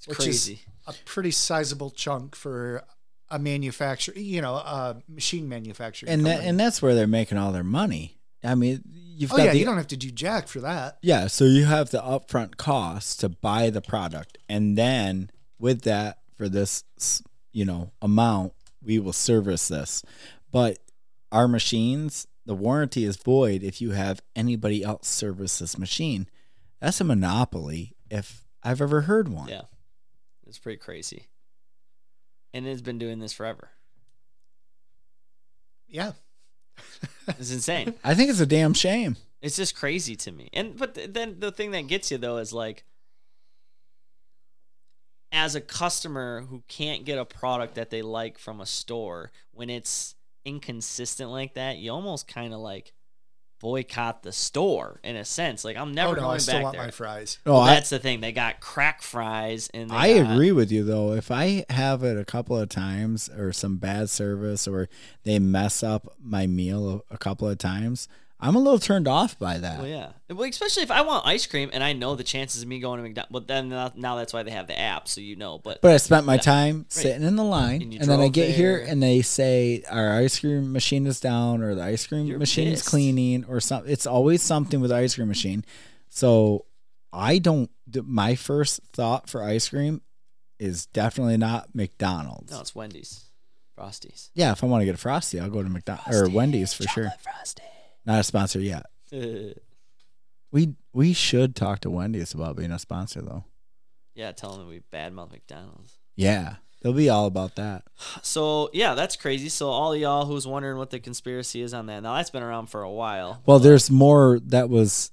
it's 0.00 0.08
which 0.08 0.18
crazy 0.18 0.52
is 0.54 0.60
a 0.86 0.98
pretty 1.04 1.30
sizable 1.30 1.90
chunk 1.90 2.34
for 2.34 2.82
a 3.28 3.38
manufacturer, 3.38 4.16
you 4.16 4.40
know, 4.40 4.54
a 4.54 4.96
machine 5.08 5.46
manufacturer. 5.46 6.08
And 6.08 6.24
that, 6.24 6.42
and 6.42 6.58
that's 6.58 6.80
where 6.80 6.94
they're 6.94 7.06
making 7.06 7.36
all 7.36 7.52
their 7.52 7.62
money. 7.62 8.16
I 8.42 8.54
mean, 8.54 8.82
you've 8.86 9.32
Oh 9.32 9.36
got 9.36 9.44
yeah, 9.46 9.52
the 9.52 9.58
you 9.58 9.64
don't 9.64 9.76
have 9.76 9.88
to 9.88 9.96
do 9.96 10.10
jack 10.10 10.48
for 10.48 10.60
that. 10.60 10.98
Yeah, 11.02 11.26
so 11.26 11.44
you 11.44 11.64
have 11.66 11.90
the 11.90 12.00
upfront 12.00 12.56
cost 12.56 13.20
to 13.20 13.28
buy 13.28 13.70
the 13.70 13.82
product, 13.82 14.38
and 14.48 14.76
then 14.78 15.30
with 15.58 15.82
that, 15.82 16.18
for 16.36 16.48
this, 16.48 16.84
you 17.52 17.64
know, 17.66 17.92
amount, 18.00 18.54
we 18.82 18.98
will 18.98 19.12
service 19.12 19.68
this. 19.68 20.02
But 20.50 20.78
our 21.30 21.46
machines, 21.46 22.26
the 22.46 22.54
warranty 22.54 23.04
is 23.04 23.16
void 23.16 23.62
if 23.62 23.80
you 23.82 23.90
have 23.90 24.22
anybody 24.34 24.82
else 24.82 25.06
service 25.06 25.58
this 25.58 25.76
machine. 25.78 26.26
That's 26.80 27.00
a 27.00 27.04
monopoly, 27.04 27.94
if 28.10 28.44
I've 28.62 28.80
ever 28.80 29.02
heard 29.02 29.28
one. 29.28 29.48
yeah 29.48 29.62
it's 30.46 30.58
pretty 30.58 30.78
crazy 30.78 31.28
and 32.52 32.66
it's 32.66 32.80
been 32.82 32.98
doing 32.98 33.20
this 33.20 33.32
forever 33.32 33.70
Yeah. 35.86 36.12
It's 37.28 37.52
insane 37.52 37.94
I 38.04 38.14
think 38.14 38.30
it's 38.30 38.40
a 38.40 38.46
damn 38.46 38.74
shame. 38.74 39.16
It's 39.42 39.56
just 39.56 39.74
crazy 39.74 40.16
to 40.16 40.32
me. 40.32 40.50
And 40.52 40.76
but 40.76 40.94
th- 40.94 41.12
then 41.12 41.36
the 41.38 41.50
thing 41.50 41.70
that 41.70 41.86
gets 41.86 42.10
you 42.10 42.18
though 42.18 42.36
is 42.36 42.52
like 42.52 42.84
as 45.32 45.54
a 45.54 45.60
customer 45.60 46.42
who 46.42 46.62
can't 46.68 47.04
get 47.04 47.18
a 47.18 47.24
product 47.24 47.74
that 47.76 47.90
they 47.90 48.02
like 48.02 48.38
from 48.38 48.60
a 48.60 48.66
store 48.66 49.30
when 49.52 49.70
it's 49.70 50.14
inconsistent 50.44 51.30
like 51.30 51.54
that, 51.54 51.78
you 51.78 51.90
almost 51.90 52.26
kind 52.26 52.52
of 52.52 52.60
like 52.60 52.92
boycott 53.60 54.22
the 54.22 54.32
store 54.32 54.98
in 55.04 55.14
a 55.16 55.24
sense. 55.24 55.64
Like 55.64 55.76
I'm 55.76 55.92
never 55.92 56.12
oh 56.12 56.14
no, 56.14 56.20
going 56.22 56.34
I 56.34 56.38
still 56.38 56.54
back 56.54 56.62
want 56.64 56.76
there. 56.76 56.84
my 56.86 56.90
fries. 56.90 57.38
No, 57.46 57.52
Well, 57.52 57.60
I, 57.62 57.74
that's 57.74 57.90
the 57.90 57.98
thing. 57.98 58.20
They 58.20 58.32
got 58.32 58.60
crack 58.60 59.02
fries 59.02 59.70
and 59.72 59.90
they 59.90 59.94
I 59.94 60.18
got- 60.22 60.32
agree 60.32 60.52
with 60.52 60.72
you 60.72 60.82
though. 60.82 61.12
If 61.12 61.30
I 61.30 61.64
have 61.70 62.02
it 62.02 62.18
a 62.18 62.24
couple 62.24 62.56
of 62.58 62.68
times 62.68 63.28
or 63.28 63.52
some 63.52 63.76
bad 63.76 64.10
service 64.10 64.66
or 64.66 64.88
they 65.24 65.38
mess 65.38 65.82
up 65.82 66.14
my 66.22 66.46
meal 66.46 67.04
a, 67.10 67.14
a 67.14 67.18
couple 67.18 67.48
of 67.48 67.58
times, 67.58 68.08
I'm 68.42 68.56
a 68.56 68.58
little 68.58 68.78
turned 68.78 69.06
off 69.06 69.38
by 69.38 69.58
that. 69.58 69.78
Well, 69.78 69.86
yeah. 69.86 70.10
Well, 70.28 70.48
especially 70.48 70.82
if 70.82 70.90
I 70.90 71.02
want 71.02 71.26
ice 71.26 71.46
cream 71.46 71.70
and 71.72 71.82
I 71.82 71.92
know 71.92 72.14
the 72.14 72.24
chances 72.24 72.62
of 72.62 72.68
me 72.68 72.80
going 72.80 72.98
to 72.98 73.02
McDonald's. 73.02 73.32
But 73.32 73.48
then 73.48 73.68
now, 73.68 74.16
that's 74.16 74.32
why 74.32 74.42
they 74.42 74.50
have 74.50 74.66
the 74.66 74.78
app, 74.78 75.08
so 75.08 75.20
you 75.20 75.36
know. 75.36 75.58
But 75.58 75.80
But 75.82 75.92
I 75.92 75.96
spent 75.98 76.26
my 76.26 76.36
time 76.36 76.86
sitting 76.88 77.22
in 77.22 77.36
the 77.36 77.44
line, 77.44 77.82
And 77.82 77.94
and, 77.94 78.08
then 78.08 78.20
I 78.20 78.28
get 78.28 78.54
here 78.54 78.78
and 78.78 79.02
they 79.02 79.22
say 79.22 79.82
our 79.90 80.18
ice 80.18 80.40
cream 80.40 80.72
machine 80.72 81.06
is 81.06 81.20
down, 81.20 81.62
or 81.62 81.74
the 81.74 81.82
ice 81.82 82.06
cream 82.06 82.26
You're 82.26 82.38
machine 82.38 82.68
is 82.68 82.86
cleaning, 82.86 83.44
or 83.44 83.60
something. 83.60 83.92
It's 83.92 84.06
always 84.06 84.42
something 84.42 84.80
with 84.80 84.90
the 84.90 84.96
ice 84.96 85.14
cream 85.14 85.28
machine. 85.28 85.64
So 86.08 86.66
I 87.12 87.38
don't. 87.38 87.70
My 87.92 88.34
first 88.34 88.80
thought 88.92 89.28
for 89.28 89.42
ice 89.42 89.68
cream 89.68 90.00
is 90.58 90.86
definitely 90.86 91.36
not 91.36 91.74
McDonald's. 91.74 92.52
no, 92.52 92.60
it's 92.60 92.74
Wendy's, 92.74 93.24
Frosties, 93.76 94.28
Yeah, 94.34 94.52
if 94.52 94.62
I 94.62 94.66
want 94.66 94.82
to 94.82 94.84
get 94.84 94.94
a 94.94 94.98
frosty, 94.98 95.40
I'll 95.40 95.48
go 95.50 95.62
to 95.62 95.68
McDonald's 95.68 96.20
or 96.20 96.28
Wendy's 96.28 96.74
for 96.74 96.82
sure. 96.84 97.10
Frosty. 97.22 97.62
Not 98.06 98.20
a 98.20 98.24
sponsor 98.24 98.60
yet. 98.60 98.86
We 100.52 100.74
we 100.92 101.12
should 101.12 101.54
talk 101.54 101.78
to 101.80 101.90
Wendy's 101.90 102.34
about 102.34 102.56
being 102.56 102.72
a 102.72 102.78
sponsor 102.80 103.22
though. 103.22 103.44
yeah, 104.16 104.32
tell 104.32 104.56
them 104.56 104.66
we 104.68 104.80
badmouth 104.92 105.30
McDonald's. 105.30 105.96
Yeah, 106.16 106.56
they'll 106.82 106.92
be 106.92 107.08
all 107.08 107.26
about 107.26 107.54
that. 107.56 107.84
So 108.22 108.68
yeah, 108.72 108.94
that's 108.96 109.14
crazy. 109.16 109.48
So 109.48 109.68
all 109.68 109.94
y'all 109.94 110.26
who's 110.26 110.46
wondering 110.48 110.76
what 110.76 110.90
the 110.90 110.98
conspiracy 110.98 111.62
is 111.62 111.72
on 111.72 111.86
that, 111.86 112.02
now 112.02 112.14
that's 112.16 112.30
been 112.30 112.42
around 112.42 112.66
for 112.66 112.82
a 112.82 112.90
while. 112.90 113.42
Well, 113.46 113.60
there's 113.60 113.90
more 113.92 114.40
that 114.46 114.68
was 114.68 115.12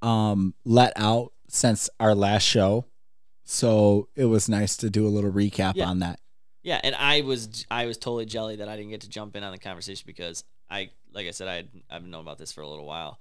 um, 0.00 0.54
let 0.64 0.94
out 0.96 1.32
since 1.48 1.90
our 2.00 2.14
last 2.14 2.44
show, 2.44 2.86
so 3.44 4.08
it 4.16 4.24
was 4.26 4.48
nice 4.48 4.76
to 4.78 4.88
do 4.90 5.06
a 5.06 5.10
little 5.10 5.32
recap 5.32 5.74
Yeah. 5.76 5.88
on 5.88 5.98
that. 5.98 6.18
Yeah, 6.62 6.80
and 6.82 6.94
I 6.94 7.20
was 7.20 7.66
I 7.70 7.84
was 7.84 7.98
totally 7.98 8.24
jelly 8.24 8.56
that 8.56 8.68
I 8.70 8.76
didn't 8.76 8.90
get 8.90 9.02
to 9.02 9.08
jump 9.10 9.36
in 9.36 9.42
on 9.44 9.52
the 9.52 9.58
conversation 9.58 10.04
because 10.06 10.44
I 10.70 10.90
like 11.12 11.26
I 11.26 11.30
said 11.30 11.48
I 11.48 11.54
had, 11.56 11.68
I've 11.90 12.04
known 12.04 12.22
about 12.22 12.38
this 12.38 12.52
for 12.52 12.60
a 12.60 12.68
little 12.68 12.84
while. 12.86 13.18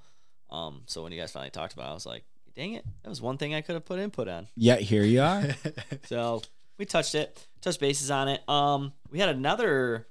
Um, 0.50 0.84
so 0.86 1.04
when 1.04 1.12
you 1.12 1.20
guys 1.20 1.32
finally 1.32 1.50
talked 1.50 1.74
about, 1.74 1.88
it, 1.88 1.92
I 1.92 1.94
was 1.94 2.06
like, 2.06 2.24
dang 2.56 2.74
it, 2.74 2.86
that 3.04 3.10
was 3.10 3.22
one 3.22 3.38
thing 3.38 3.54
I 3.54 3.62
could 3.62 3.76
have 3.76 3.86
put 3.86 4.00
input 4.00 4.28
on. 4.28 4.48
Yet 4.56 4.82
here 4.82 5.04
you 5.04 5.22
are. 5.22 5.44
So 6.06 6.42
we 6.78 6.86
touched 6.86 7.16
it, 7.16 7.48
touched 7.62 7.80
bases 7.80 8.12
on 8.12 8.28
it. 8.28 8.48
Um, 8.48 8.94
we 9.12 9.20
had 9.20 9.30
another 9.30 10.08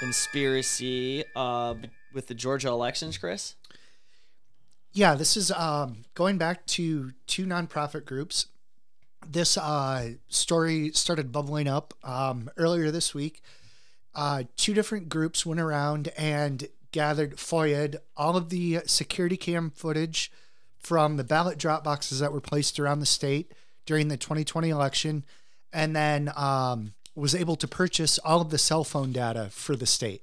conspiracy 0.00 1.24
uh 1.36 1.74
with 2.12 2.26
the 2.26 2.34
Georgia 2.34 2.68
elections, 2.68 3.16
Chris. 3.16 3.54
Yeah, 4.92 5.14
this 5.14 5.36
is 5.36 5.50
um, 5.52 6.04
going 6.14 6.36
back 6.36 6.66
to 6.66 7.12
two 7.26 7.46
nonprofit 7.46 8.04
groups. 8.04 8.48
This 9.26 9.56
uh, 9.56 10.10
story 10.28 10.90
started 10.92 11.32
bubbling 11.32 11.66
up 11.66 11.94
um, 12.04 12.50
earlier 12.58 12.90
this 12.90 13.14
week. 13.14 13.40
Uh, 14.14 14.44
two 14.56 14.74
different 14.74 15.08
groups 15.08 15.46
went 15.46 15.60
around 15.60 16.08
and 16.16 16.68
gathered, 16.92 17.36
FOIA'd 17.36 17.96
all 18.16 18.36
of 18.36 18.50
the 18.50 18.80
security 18.86 19.36
cam 19.36 19.70
footage 19.70 20.30
from 20.78 21.16
the 21.16 21.24
ballot 21.24 21.58
drop 21.58 21.84
boxes 21.84 22.18
that 22.18 22.32
were 22.32 22.40
placed 22.40 22.78
around 22.78 23.00
the 23.00 23.06
state 23.06 23.52
during 23.86 24.08
the 24.08 24.16
2020 24.16 24.68
election, 24.68 25.24
and 25.72 25.96
then 25.96 26.30
um, 26.36 26.92
was 27.14 27.34
able 27.34 27.56
to 27.56 27.66
purchase 27.66 28.18
all 28.18 28.40
of 28.40 28.50
the 28.50 28.58
cell 28.58 28.84
phone 28.84 29.12
data 29.12 29.48
for 29.50 29.74
the 29.74 29.86
state. 29.86 30.22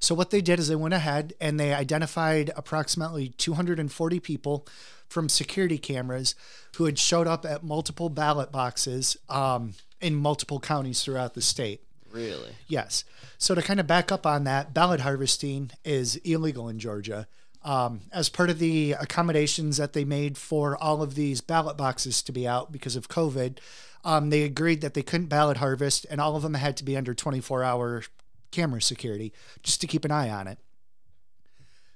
So 0.00 0.14
what 0.14 0.30
they 0.30 0.40
did 0.40 0.58
is 0.58 0.68
they 0.68 0.76
went 0.76 0.94
ahead 0.94 1.34
and 1.40 1.58
they 1.58 1.72
identified 1.74 2.50
approximately 2.56 3.30
240 3.30 4.20
people 4.20 4.66
from 5.08 5.28
security 5.28 5.78
cameras 5.78 6.34
who 6.76 6.84
had 6.84 6.98
showed 6.98 7.26
up 7.26 7.44
at 7.44 7.64
multiple 7.64 8.08
ballot 8.08 8.52
boxes 8.52 9.16
um, 9.28 9.74
in 10.00 10.14
multiple 10.14 10.60
counties 10.60 11.02
throughout 11.02 11.34
the 11.34 11.42
state. 11.42 11.85
Really? 12.16 12.52
Yes. 12.66 13.04
So 13.38 13.54
to 13.54 13.62
kind 13.62 13.78
of 13.78 13.86
back 13.86 14.10
up 14.10 14.26
on 14.26 14.44
that, 14.44 14.72
ballot 14.72 15.00
harvesting 15.00 15.70
is 15.84 16.16
illegal 16.16 16.68
in 16.68 16.78
Georgia. 16.78 17.26
Um, 17.62 18.02
as 18.12 18.28
part 18.28 18.48
of 18.48 18.58
the 18.58 18.92
accommodations 18.92 19.76
that 19.76 19.92
they 19.92 20.04
made 20.04 20.38
for 20.38 20.76
all 20.76 21.02
of 21.02 21.14
these 21.14 21.40
ballot 21.40 21.76
boxes 21.76 22.22
to 22.22 22.32
be 22.32 22.46
out 22.46 22.72
because 22.72 22.96
of 22.96 23.08
COVID, 23.08 23.58
um, 24.04 24.30
they 24.30 24.42
agreed 24.42 24.80
that 24.80 24.94
they 24.94 25.02
couldn't 25.02 25.26
ballot 25.26 25.56
harvest 25.58 26.06
and 26.10 26.20
all 26.20 26.36
of 26.36 26.42
them 26.42 26.54
had 26.54 26.76
to 26.76 26.84
be 26.84 26.96
under 26.96 27.12
24 27.12 27.64
hour 27.64 28.02
camera 28.50 28.80
security 28.80 29.32
just 29.62 29.80
to 29.80 29.86
keep 29.86 30.04
an 30.04 30.12
eye 30.12 30.30
on 30.30 30.46
it. 30.46 30.58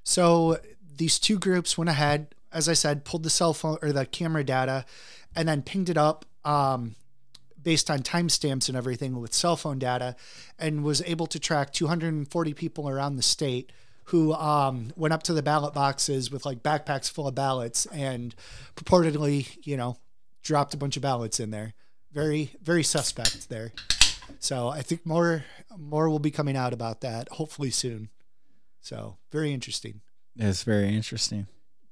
So 0.02 0.58
these 0.96 1.18
two 1.18 1.38
groups 1.38 1.78
went 1.78 1.88
ahead, 1.88 2.34
as 2.52 2.68
I 2.68 2.74
said, 2.74 3.04
pulled 3.04 3.22
the 3.22 3.30
cell 3.30 3.54
phone 3.54 3.78
or 3.80 3.92
the 3.92 4.04
camera 4.04 4.44
data 4.44 4.84
and 5.34 5.48
then 5.48 5.62
pinged 5.62 5.88
it 5.88 5.96
up 5.96 6.26
um, 6.44 6.96
based 7.62 7.90
on 7.90 8.00
timestamps 8.00 8.68
and 8.68 8.76
everything 8.76 9.20
with 9.20 9.34
cell 9.34 9.56
phone 9.56 9.78
data, 9.78 10.16
and 10.58 10.84
was 10.84 11.02
able 11.02 11.26
to 11.28 11.38
track 11.38 11.72
240 11.72 12.54
people 12.54 12.88
around 12.88 13.16
the 13.16 13.22
state 13.22 13.72
who 14.04 14.32
um, 14.34 14.92
went 14.96 15.14
up 15.14 15.22
to 15.22 15.32
the 15.32 15.42
ballot 15.42 15.72
boxes 15.72 16.30
with 16.32 16.44
like 16.44 16.62
backpacks 16.64 17.10
full 17.10 17.28
of 17.28 17.34
ballots 17.34 17.86
and 17.86 18.34
purportedly, 18.74 19.56
you 19.62 19.76
know, 19.76 19.96
dropped 20.42 20.74
a 20.74 20.76
bunch 20.76 20.96
of 20.96 21.02
ballots 21.02 21.38
in 21.38 21.50
there. 21.50 21.74
Very, 22.12 22.50
very 22.60 22.82
suspect 22.82 23.48
there. 23.48 23.72
So 24.40 24.68
I 24.68 24.82
think 24.82 25.06
more, 25.06 25.44
more 25.78 26.08
will 26.10 26.18
be 26.18 26.32
coming 26.32 26.56
out 26.56 26.72
about 26.72 27.02
that 27.02 27.28
hopefully 27.28 27.70
soon. 27.70 28.08
So 28.80 29.16
very 29.30 29.52
interesting. 29.52 30.00
It's 30.36 30.64
very 30.64 30.94
interesting. 30.94 31.46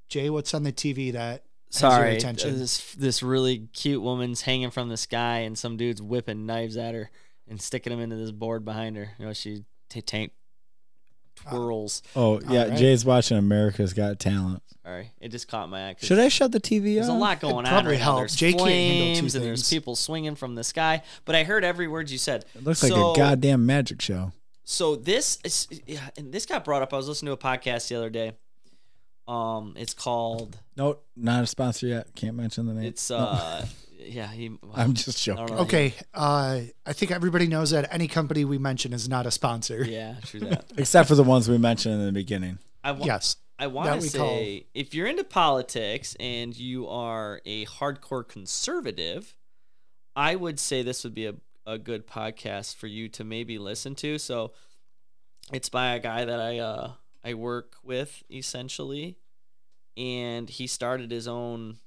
Jay, 0.08 0.28
what's 0.28 0.54
on 0.54 0.62
the 0.62 0.72
TV 0.72 1.12
that 1.12 1.44
Sorry, 1.70 2.16
attention? 2.16 2.58
this 2.58 2.94
this 2.94 3.22
really 3.22 3.68
cute 3.72 4.02
woman's 4.02 4.42
hanging 4.42 4.70
from 4.70 4.88
the 4.88 4.96
sky, 4.96 5.38
and 5.40 5.56
some 5.58 5.76
dude's 5.76 6.00
whipping 6.02 6.46
knives 6.46 6.76
at 6.76 6.94
her 6.94 7.10
and 7.46 7.60
sticking 7.60 7.90
them 7.90 8.00
into 8.00 8.16
this 8.16 8.30
board 8.30 8.64
behind 8.64 8.96
her. 8.96 9.10
You 9.18 9.26
know, 9.26 9.32
she 9.32 9.64
t- 9.90 10.00
tank 10.02 10.32
ah. 11.46 11.50
twirls. 11.50 12.02
Oh 12.16 12.40
yeah, 12.48 12.68
right. 12.68 12.78
Jay's 12.78 13.04
watching 13.04 13.36
America's 13.36 13.92
Got 13.92 14.18
Talent. 14.18 14.62
Sorry, 14.84 15.12
it 15.20 15.28
just 15.28 15.48
caught 15.48 15.68
my 15.68 15.90
eye. 15.90 15.94
'cause 15.94 16.06
Should 16.06 16.18
I 16.18 16.28
shut 16.28 16.52
the 16.52 16.60
TV 16.60 16.92
up? 16.92 16.94
There's 17.04 17.08
a 17.08 17.12
lot 17.12 17.40
going 17.40 17.56
on. 17.56 17.64
probably 17.66 17.92
right 17.92 17.98
now. 17.98 18.04
help. 18.18 18.28
Jay 18.30 18.52
can't 18.52 18.68
handle 18.68 19.06
two 19.08 19.12
flames 19.20 19.34
and 19.34 19.44
there's 19.44 19.68
people 19.68 19.94
swinging 19.96 20.34
from 20.34 20.54
the 20.54 20.64
sky. 20.64 21.02
But 21.26 21.34
I 21.34 21.44
heard 21.44 21.62
every 21.64 21.88
word 21.88 22.08
you 22.10 22.16
said. 22.16 22.46
It 22.54 22.64
looks 22.64 22.80
So- 22.80 22.88
like 23.10 23.16
a 23.18 23.20
goddamn 23.20 23.66
magic 23.66 24.00
show. 24.00 24.32
So 24.64 24.96
this 24.96 25.38
is, 25.44 25.66
yeah, 25.86 26.08
and 26.16 26.32
this 26.32 26.44
got 26.46 26.64
brought 26.64 26.82
up. 26.82 26.92
I 26.92 26.96
was 26.96 27.08
listening 27.08 27.28
to 27.28 27.32
a 27.32 27.36
podcast 27.38 27.88
the 27.88 27.96
other 27.96 28.10
day. 28.10 28.32
Um, 29.28 29.74
it's 29.76 29.92
called. 29.94 30.56
No, 30.76 30.98
not 31.16 31.44
a 31.44 31.46
sponsor 31.46 31.86
yet. 31.86 32.14
Can't 32.14 32.34
mention 32.36 32.66
the 32.66 32.72
name. 32.74 32.84
It's 32.84 33.10
uh, 33.10 33.66
yeah. 33.98 34.26
He. 34.28 34.56
I'm 34.74 34.94
just 34.94 35.28
I 35.28 35.34
don't 35.34 35.38
joking. 35.48 35.56
know. 35.56 35.62
Okay, 35.62 35.94
uh, 36.14 36.60
I 36.86 36.92
think 36.94 37.10
everybody 37.10 37.46
knows 37.46 37.70
that 37.72 37.92
any 37.92 38.08
company 38.08 38.44
we 38.46 38.56
mention 38.58 38.92
is 38.94 39.08
not 39.08 39.26
a 39.26 39.30
sponsor. 39.30 39.84
Yeah, 39.84 40.14
true 40.24 40.40
that. 40.40 40.64
Except 40.78 41.08
for 41.08 41.14
the 41.14 41.22
ones 41.24 41.48
we 41.48 41.58
mentioned 41.58 41.94
in 42.00 42.06
the 42.06 42.12
beginning. 42.12 42.58
I 42.82 42.92
wa- 42.92 43.04
Yes. 43.04 43.36
I 43.60 43.66
want 43.66 43.86
That 43.86 43.96
to 43.96 44.00
we 44.02 44.08
say 44.08 44.66
if 44.72 44.94
you're 44.94 45.08
into 45.08 45.24
politics 45.24 46.16
and 46.20 46.56
you 46.56 46.86
are 46.88 47.40
a 47.44 47.66
hardcore 47.66 48.26
conservative, 48.26 49.36
I 50.14 50.36
would 50.36 50.60
say 50.60 50.82
this 50.84 51.02
would 51.02 51.14
be 51.14 51.26
a, 51.26 51.34
a 51.66 51.76
good 51.76 52.06
podcast 52.06 52.76
for 52.76 52.86
you 52.86 53.08
to 53.10 53.24
maybe 53.24 53.58
listen 53.58 53.96
to. 53.96 54.16
So 54.18 54.52
it's 55.52 55.68
by 55.68 55.94
a 55.96 55.98
guy 55.98 56.24
that 56.24 56.38
I 56.40 56.58
uh 56.60 56.92
I 57.24 57.34
work 57.34 57.74
with 57.82 58.22
essentially 58.30 59.18
and 59.96 60.48
he 60.48 60.66
started 60.66 61.10
his 61.10 61.26
own 61.26 61.78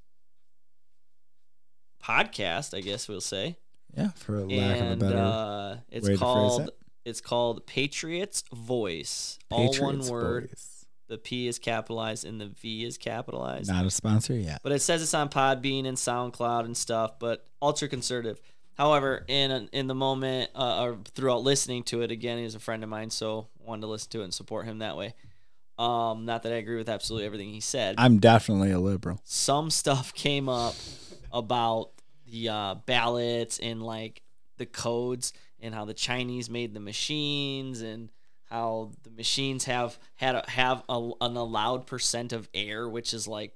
podcast, 2.04 2.76
I 2.78 2.82
guess 2.82 3.08
we'll 3.08 3.22
say. 3.22 3.58
Yeah, 3.96 4.10
for 4.16 4.40
lack 4.42 4.78
and 4.78 4.88
of 4.88 5.08
a 5.08 5.12
better 5.12 5.18
uh 5.18 5.78
it's 5.90 6.08
way 6.08 6.14
to 6.14 6.18
phrase 6.18 6.20
called 6.20 6.62
it. 6.62 6.70
it's 7.06 7.22
called 7.22 7.68
Patriots 7.68 8.44
Voice. 8.54 9.38
all 9.50 9.74
one 9.80 10.06
word. 10.08 10.50
Voice. 10.50 10.86
The 11.10 11.18
P 11.18 11.48
is 11.48 11.60
capitalized 11.60 12.24
and 12.24 12.40
the 12.40 12.48
V 12.48 12.86
is 12.86 12.98
capitalized. 12.98 13.68
Not 13.68 13.86
a 13.86 13.90
sponsor 13.92 14.34
yet. 14.34 14.62
But 14.64 14.72
it 14.72 14.80
says 14.80 15.02
it's 15.02 15.14
on 15.14 15.28
Podbean 15.28 15.86
and 15.86 15.98
SoundCloud 15.98 16.64
and 16.64 16.78
stuff, 16.78 17.20
but 17.20 17.46
ultra 17.62 17.90
conservative. 17.90 18.40
However, 18.82 19.24
in 19.28 19.70
in 19.74 19.86
the 19.86 19.94
moment 19.94 20.50
uh, 20.56 20.82
or 20.82 20.98
throughout 21.14 21.44
listening 21.44 21.84
to 21.84 22.02
it 22.02 22.10
again, 22.10 22.40
he's 22.40 22.56
a 22.56 22.60
friend 22.60 22.82
of 22.82 22.90
mine, 22.90 23.12
so 23.12 23.48
wanted 23.60 23.82
to 23.82 23.88
listen 23.88 24.10
to 24.10 24.22
it 24.22 24.24
and 24.24 24.34
support 24.34 24.66
him 24.66 24.80
that 24.80 24.98
way. 24.98 25.14
Um, 25.78 26.26
not 26.26 26.42
that 26.42 26.52
I 26.52 26.56
agree 26.56 26.78
with 26.78 26.90
absolutely 26.90 27.28
everything 27.28 27.50
he 27.50 27.60
said. 27.60 27.94
I'm 28.00 28.18
definitely 28.18 28.72
a 28.72 28.80
liberal. 28.80 29.22
Some 29.24 29.70
stuff 29.70 30.16
came 30.16 30.50
up 30.50 30.74
about 31.32 31.92
the 32.26 32.50
uh, 32.50 32.76
ballots 32.88 33.60
and 33.60 33.84
like 33.84 34.24
the 34.58 34.66
codes 34.66 35.32
and 35.60 35.76
how 35.76 35.86
the 35.86 35.94
Chinese 35.94 36.50
made 36.50 36.74
the 36.74 36.80
machines 36.80 37.82
and 37.82 38.10
how 38.46 38.94
the 39.04 39.12
machines 39.12 39.66
have 39.66 40.00
had 40.16 40.34
a, 40.34 40.50
have 40.50 40.82
a, 40.90 41.12
an 41.22 41.38
allowed 41.38 41.86
percent 41.86 42.34
of 42.34 42.50
air, 42.52 42.90
which 42.90 43.14
is 43.14 43.28
like 43.28 43.54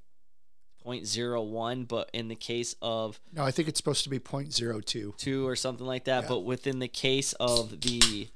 0.01, 0.86 1.88
but 1.88 2.10
in 2.13 2.28
the 2.28 2.36
case 2.36 2.76
of 2.82 3.19
No, 3.34 3.43
I 3.43 3.52
think 3.52 3.67
it's 3.67 3.78
supposed 3.78 4.04
to 4.04 4.10
be 4.10 4.19
0.02. 4.19 5.17
two 5.17 5.48
or 5.48 5.56
something 5.56 5.86
like 5.86 6.06
that. 6.06 6.24
Yeah. 6.24 6.30
But 6.30 6.39
within 6.41 6.80
the 6.80 6.88
case 6.88 7.34
of 7.34 7.82
the 7.82 8.30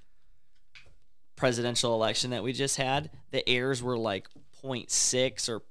presidential 1.35 1.93
election 1.93 2.31
that 2.31 2.43
we 2.43 2.53
just 2.53 2.77
had, 2.77 3.09
the 3.31 3.47
errors 3.47 3.81
were 3.81 3.97
like 3.97 4.27
0.6 4.63 5.49
or 5.49 5.61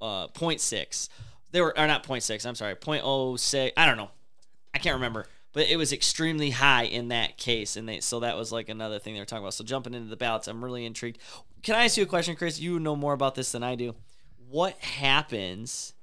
uh, 0.00 0.28
0.6. 0.28 1.08
They 1.52 1.60
were, 1.60 1.76
or 1.76 1.86
not 1.86 2.04
0.6, 2.04 2.46
I'm 2.46 2.54
sorry, 2.54 2.74
0.06. 2.74 3.72
I 3.76 3.86
don't 3.86 3.96
know. 3.96 4.10
I 4.74 4.78
can't 4.78 4.94
remember. 4.94 5.26
But 5.52 5.68
it 5.68 5.76
was 5.76 5.92
extremely 5.92 6.50
high 6.50 6.84
in 6.84 7.08
that 7.08 7.36
case. 7.36 7.76
And 7.76 7.88
they, 7.88 8.00
so 8.00 8.20
that 8.20 8.36
was 8.36 8.52
like 8.52 8.68
another 8.68 8.98
thing 9.00 9.14
they 9.14 9.20
were 9.20 9.26
talking 9.26 9.42
about. 9.42 9.54
So 9.54 9.64
jumping 9.64 9.94
into 9.94 10.08
the 10.08 10.16
ballots, 10.16 10.46
I'm 10.46 10.62
really 10.62 10.84
intrigued. 10.84 11.18
Can 11.62 11.74
I 11.74 11.84
ask 11.86 11.96
you 11.96 12.04
a 12.04 12.06
question, 12.06 12.36
Chris? 12.36 12.60
You 12.60 12.78
know 12.78 12.94
more 12.94 13.14
about 13.14 13.34
this 13.34 13.50
than 13.52 13.64
I 13.64 13.74
do. 13.74 13.96
What 14.48 14.78
happens 14.78 15.94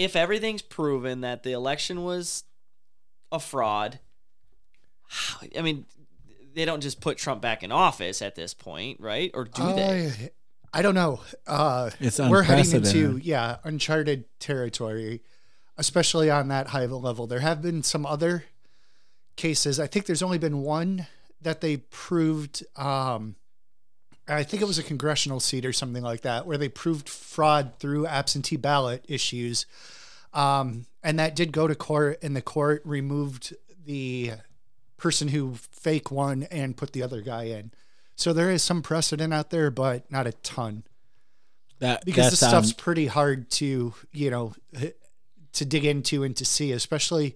if 0.00 0.16
everything's 0.16 0.62
proven 0.62 1.20
that 1.20 1.42
the 1.42 1.52
election 1.52 2.04
was 2.04 2.44
a 3.30 3.38
fraud? 3.38 3.98
I 5.56 5.60
mean, 5.60 5.84
they 6.54 6.64
don't 6.64 6.80
just 6.80 7.00
put 7.00 7.18
Trump 7.18 7.42
back 7.42 7.62
in 7.62 7.70
office 7.70 8.22
at 8.22 8.34
this 8.34 8.54
point, 8.54 8.98
right? 9.00 9.30
Or 9.34 9.44
do 9.44 9.62
they? 9.74 10.30
I, 10.72 10.78
I 10.78 10.82
don't 10.82 10.94
know. 10.94 11.20
Uh, 11.46 11.90
It's 12.00 12.18
we're 12.18 12.42
heading 12.44 12.70
into 12.72 13.18
yeah 13.18 13.56
uncharted 13.64 14.24
territory, 14.38 15.20
especially 15.76 16.30
on 16.30 16.48
that 16.48 16.68
high 16.68 16.82
of 16.82 16.92
a 16.92 16.96
level. 16.96 17.26
There 17.26 17.40
have 17.40 17.60
been 17.60 17.82
some 17.82 18.06
other 18.06 18.44
cases. 19.36 19.78
I 19.78 19.86
think 19.86 20.06
there's 20.06 20.22
only 20.22 20.38
been 20.38 20.62
one 20.62 21.06
that 21.42 21.60
they 21.60 21.78
proved. 21.78 22.64
Um, 22.76 23.36
I 24.28 24.44
think 24.44 24.62
it 24.62 24.66
was 24.66 24.78
a 24.78 24.82
congressional 24.84 25.40
seat 25.40 25.66
or 25.66 25.72
something 25.72 26.02
like 26.04 26.20
that, 26.22 26.46
where 26.46 26.56
they 26.56 26.68
proved 26.68 27.08
fraud 27.30 27.74
through 27.78 28.06
absentee 28.06 28.56
ballot 28.56 29.04
issues. 29.08 29.64
Um, 30.34 30.86
and 31.02 31.18
that 31.18 31.36
did 31.36 31.52
go 31.52 31.68
to 31.68 31.74
court, 31.74 32.18
and 32.22 32.34
the 32.34 32.42
court 32.42 32.82
removed 32.84 33.54
the 33.86 34.32
person 34.96 35.28
who 35.28 35.54
fake 35.54 36.10
won 36.10 36.42
and 36.50 36.76
put 36.76 36.92
the 36.92 37.02
other 37.02 37.20
guy 37.20 37.44
in. 37.44 37.70
So 38.16 38.32
there 38.32 38.50
is 38.50 38.62
some 38.62 38.82
precedent 38.82 39.32
out 39.32 39.50
there, 39.50 39.70
but 39.70 40.10
not 40.10 40.26
a 40.26 40.32
ton 40.32 40.82
That 41.78 42.04
because 42.04 42.26
that 42.26 42.30
this 42.30 42.40
stuff's 42.40 42.72
pretty 42.72 43.06
hard 43.06 43.48
to 43.52 43.94
you 44.12 44.30
know 44.30 44.52
to 45.52 45.64
dig 45.64 45.84
into 45.84 46.22
and 46.24 46.36
to 46.36 46.44
see, 46.44 46.72
especially 46.72 47.34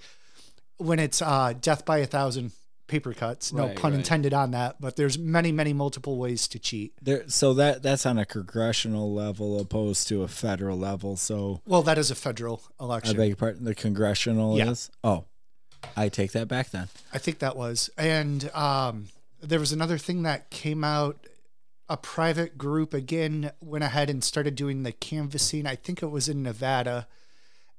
when 0.77 0.99
it's 0.99 1.23
uh, 1.23 1.55
death 1.59 1.85
by 1.85 1.99
a 1.99 2.07
thousand 2.07 2.53
paper 2.87 3.15
cuts. 3.15 3.53
No 3.53 3.67
Right, 3.69 3.77
pun 3.77 3.93
right. 3.93 3.99
intended 3.99 4.35
on 4.35 4.51
that, 4.53 4.81
but 4.81 4.97
there's 4.97 5.19
many, 5.19 5.53
many 5.53 5.73
multiple 5.73 6.19
ways 6.19 6.47
to 6.49 6.59
cheat. 6.59 6.93
there. 7.03 7.29
So 7.29 7.55
that 7.55 7.83
that's 7.83 8.05
on 8.07 8.19
a 8.19 8.25
congressional 8.27 9.13
level 9.15 9.59
opposed 9.61 10.07
to 10.09 10.23
a 10.23 10.29
federal 10.29 10.77
level. 10.79 11.17
So 11.17 11.61
Well, 11.67 11.83
that 11.83 11.99
is 11.99 12.11
a 12.11 12.15
federal 12.15 12.63
election. 12.81 13.17
I 13.17 13.19
beg 13.19 13.29
your 13.29 13.37
pardon. 13.37 13.65
The 13.65 13.75
congressional 13.75 14.59
Yeah. 14.59 14.71
is. 14.71 14.91
Oh, 15.03 15.25
I 15.97 16.09
take 16.09 16.33
that 16.33 16.49
back 16.49 16.71
then. 16.71 16.89
I 17.13 17.19
think 17.19 17.39
that 17.41 17.57
was. 17.57 17.91
And 17.97 18.51
um, 18.55 19.09
there 19.43 19.61
was 19.61 19.73
another 19.73 19.99
thing 19.99 20.23
that 20.25 20.51
came 20.51 20.85
out. 20.85 21.27
A 21.89 21.99
private 21.99 22.57
group 22.57 22.95
again 22.95 23.51
went 23.61 23.85
ahead 23.85 24.09
and 24.09 24.25
started 24.25 24.55
doing 24.55 24.85
the 24.85 24.93
canvassing. 24.93 25.67
I 25.67 25.77
think 25.77 26.03
it 26.03 26.07
was 26.11 26.29
in 26.31 26.43
Nevada. 26.43 27.07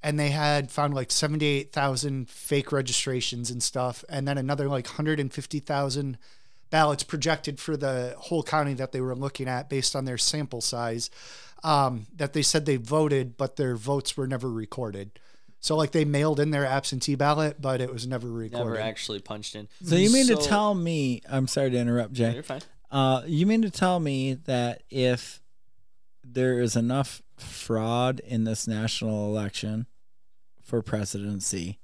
And 0.06 0.20
they 0.20 0.30
had 0.30 0.70
found 0.70 0.94
like 0.94 1.12
78,000 1.12 2.30
fake 2.30 2.72
registrations 2.72 3.50
and 3.50 3.64
stuff. 3.64 4.06
And 4.08 4.28
then 4.28 4.38
another 4.38 4.68
like 4.68 4.86
150,000 4.86 6.18
ballots 6.70 7.04
projected 7.04 7.60
for 7.60 7.76
the 7.76 8.14
whole 8.18 8.44
county 8.44 8.76
that 8.76 8.92
they 8.92 9.02
were 9.02 9.16
looking 9.16 9.48
at 9.48 9.68
based 9.68 9.96
on 9.96 10.06
their 10.06 10.20
sample 10.20 10.62
size. 10.62 11.10
Um, 11.64 12.06
that 12.16 12.34
they 12.34 12.44
said 12.44 12.68
they 12.68 12.76
voted, 12.76 13.36
but 13.38 13.56
their 13.56 13.76
votes 13.76 14.16
were 14.16 14.28
never 14.28 14.52
recorded. 14.52 15.20
So 15.60 15.76
like 15.76 15.92
they 15.92 16.06
mailed 16.06 16.40
in 16.40 16.52
their 16.52 16.66
absentee 16.66 17.16
ballot, 17.16 17.60
but 17.60 17.82
it 17.82 17.92
was 17.92 18.06
never 18.06 18.28
recorded. 18.28 18.74
Never 18.74 18.80
actually 18.80 19.20
punched 19.20 19.56
in. 19.56 19.68
So 19.84 19.96
you 19.96 20.14
mean 20.14 20.28
to 20.28 20.36
tell 20.36 20.76
me? 20.76 21.24
I'm 21.28 21.48
sorry 21.48 21.72
to 21.72 21.78
interrupt, 21.80 22.14
Jay. 22.14 22.36
You're 22.36 22.44
fine. 22.44 22.62
Uh, 22.92 23.24
you 23.26 23.48
mean 23.48 23.64
to 23.64 23.72
tell 23.72 24.00
me 24.00 24.36
that 24.46 24.84
if 24.92 25.42
there 26.24 26.62
is 26.62 26.76
enough 26.76 27.24
fraud 27.38 28.20
in 28.20 28.44
this 28.44 28.68
national 28.68 29.28
election 29.28 29.88
for 30.66 30.82
presidency, 30.82 31.80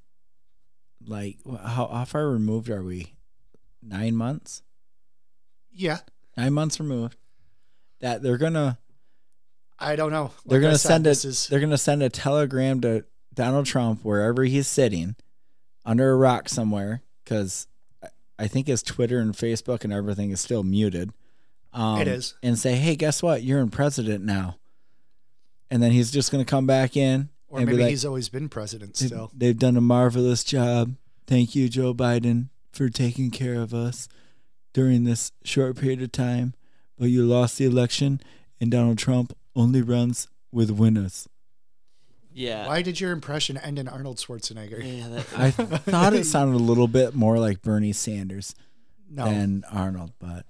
like 1.07 1.37
how 1.63 1.87
how 1.87 2.03
far 2.05 2.29
removed 2.29 2.69
are 2.69 2.83
we? 2.83 3.13
Nine 3.81 4.15
months. 4.15 4.61
Yeah, 5.71 5.99
Nine 6.35 6.53
months 6.53 6.79
removed. 6.79 7.15
That 8.01 8.21
they're 8.21 8.37
gonna 8.37 8.77
I 9.79 9.95
don't 9.95 10.11
know. 10.11 10.31
they're 10.45 10.59
gonna 10.59 10.77
said, 10.77 10.87
send 10.89 11.07
it. 11.07 11.23
is- 11.25 11.47
They're 11.47 11.59
gonna 11.61 11.77
send 11.77 12.03
a 12.03 12.09
telegram 12.09 12.81
to 12.81 13.05
Donald 13.33 13.65
Trump 13.65 14.03
wherever 14.03 14.43
he's 14.43 14.67
sitting, 14.67 15.15
under 15.85 16.11
a 16.11 16.15
rock 16.15 16.49
somewhere, 16.49 17.01
because 17.23 17.67
I 18.37 18.47
think 18.47 18.67
his 18.67 18.83
Twitter 18.83 19.19
and 19.19 19.33
Facebook 19.33 19.83
and 19.83 19.93
everything 19.93 20.31
is 20.31 20.41
still 20.41 20.63
muted. 20.63 21.11
Um, 21.73 22.01
It 22.01 22.07
is. 22.09 22.35
and 22.43 22.59
say, 22.59 22.75
"Hey, 22.75 22.95
guess 22.97 23.23
what? 23.23 23.43
You're 23.43 23.61
in 23.61 23.69
president 23.69 24.25
now." 24.25 24.57
And 25.69 25.81
then 25.81 25.91
he's 25.93 26.11
just 26.11 26.31
gonna 26.31 26.43
come 26.45 26.67
back 26.67 26.97
in 26.97 27.29
or 27.51 27.59
and 27.59 27.67
maybe 27.69 27.81
like, 27.83 27.89
he's 27.91 28.05
always 28.05 28.29
been 28.29 28.49
president 28.49 28.95
"They've- 28.95 29.07
still. 29.07 29.31
"They've 29.35 29.57
done 29.59 29.77
a 29.77 29.81
marvelous 29.81 30.43
job. 30.43 30.95
Thank 31.27 31.53
you, 31.55 31.69
Joe 31.69 31.93
Biden, 31.93 32.49
for 32.71 32.89
taking 32.89 33.29
care 33.29 33.55
of 33.55 33.73
us 33.73 34.07
during 34.73 35.03
this 35.03 35.31
short 35.43 35.75
period 35.77 36.01
of 36.01 36.11
time. 36.11 36.53
But 36.97 37.09
you 37.09 37.25
lost 37.25 37.57
the 37.57 37.65
election, 37.65 38.21
and 38.59 38.71
Donald 38.71 38.97
Trump 38.97 39.35
only 39.55 39.81
runs 39.81 40.27
with 40.51 40.71
winners. 40.71 41.27
Yeah. 42.33 42.67
Why 42.67 42.81
did 42.81 42.99
your 43.01 43.11
impression 43.11 43.57
end 43.57 43.77
in 43.77 43.87
Arnold 43.89 44.17
Schwarzenegger? 44.17 44.81
Yeah, 44.81 45.09
that, 45.09 45.25
I 45.37 45.51
thought 45.51 46.13
it 46.13 46.25
sounded 46.25 46.55
a 46.55 46.63
little 46.63 46.87
bit 46.87 47.13
more 47.13 47.37
like 47.39 47.61
Bernie 47.61 47.91
Sanders 47.91 48.55
No. 49.09 49.25
than 49.25 49.63
Arnold, 49.71 50.13
but 50.19 50.45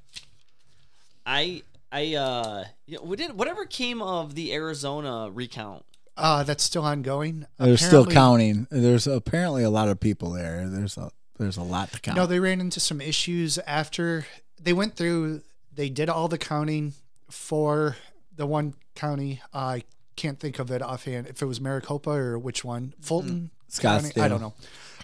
I 1.26 1.64
I 1.92 2.16
uh 2.16 2.66
you 2.86 2.98
know, 2.98 3.04
we 3.04 3.16
did 3.18 3.34
whatever 3.38 3.66
came 3.66 4.02
of 4.02 4.36
the 4.36 4.54
Arizona 4.54 5.30
recount. 5.32 5.86
Uh, 6.18 6.44
that's 6.44 6.64
still 6.64 6.84
ongoing. 6.84 7.46
they're 7.58 7.78
still 7.78 8.04
Apparently- 8.04 8.14
counting. 8.14 8.68
There's 8.70 9.08
apparently 9.08 9.64
a 9.64 9.70
lot 9.70 9.88
of 9.88 10.00
people 10.00 10.32
there. 10.32 10.68
There's 10.70 10.98
a 10.98 11.12
there's 11.40 11.58
a 11.58 11.64
lot 11.64 11.92
to 11.94 12.00
count. 12.00 12.16
No, 12.18 12.26
they 12.28 12.40
ran 12.40 12.62
into 12.62 12.80
some 12.80 13.02
issues 13.02 13.58
after 13.60 14.26
they 14.62 14.74
went 14.74 14.96
through. 14.96 15.42
They 15.74 15.90
did 15.90 16.10
all 16.10 16.28
the 16.28 16.38
counting 16.38 16.94
for 17.30 17.96
the 18.36 18.46
one 18.46 18.76
county. 18.94 19.42
I 19.54 19.84
can't 20.16 20.40
think 20.40 20.60
of 20.60 20.70
it 20.70 20.82
offhand. 20.84 21.28
If 21.28 21.42
it 21.42 21.46
was 21.46 21.60
Maricopa 21.60 22.12
or 22.12 22.38
which 22.38 22.64
one, 22.64 22.94
Fulton, 23.00 23.50
County? 23.80 24.10
Scottsdale. 24.10 24.22
I 24.22 24.28
don't 24.28 24.42
know. 24.42 24.54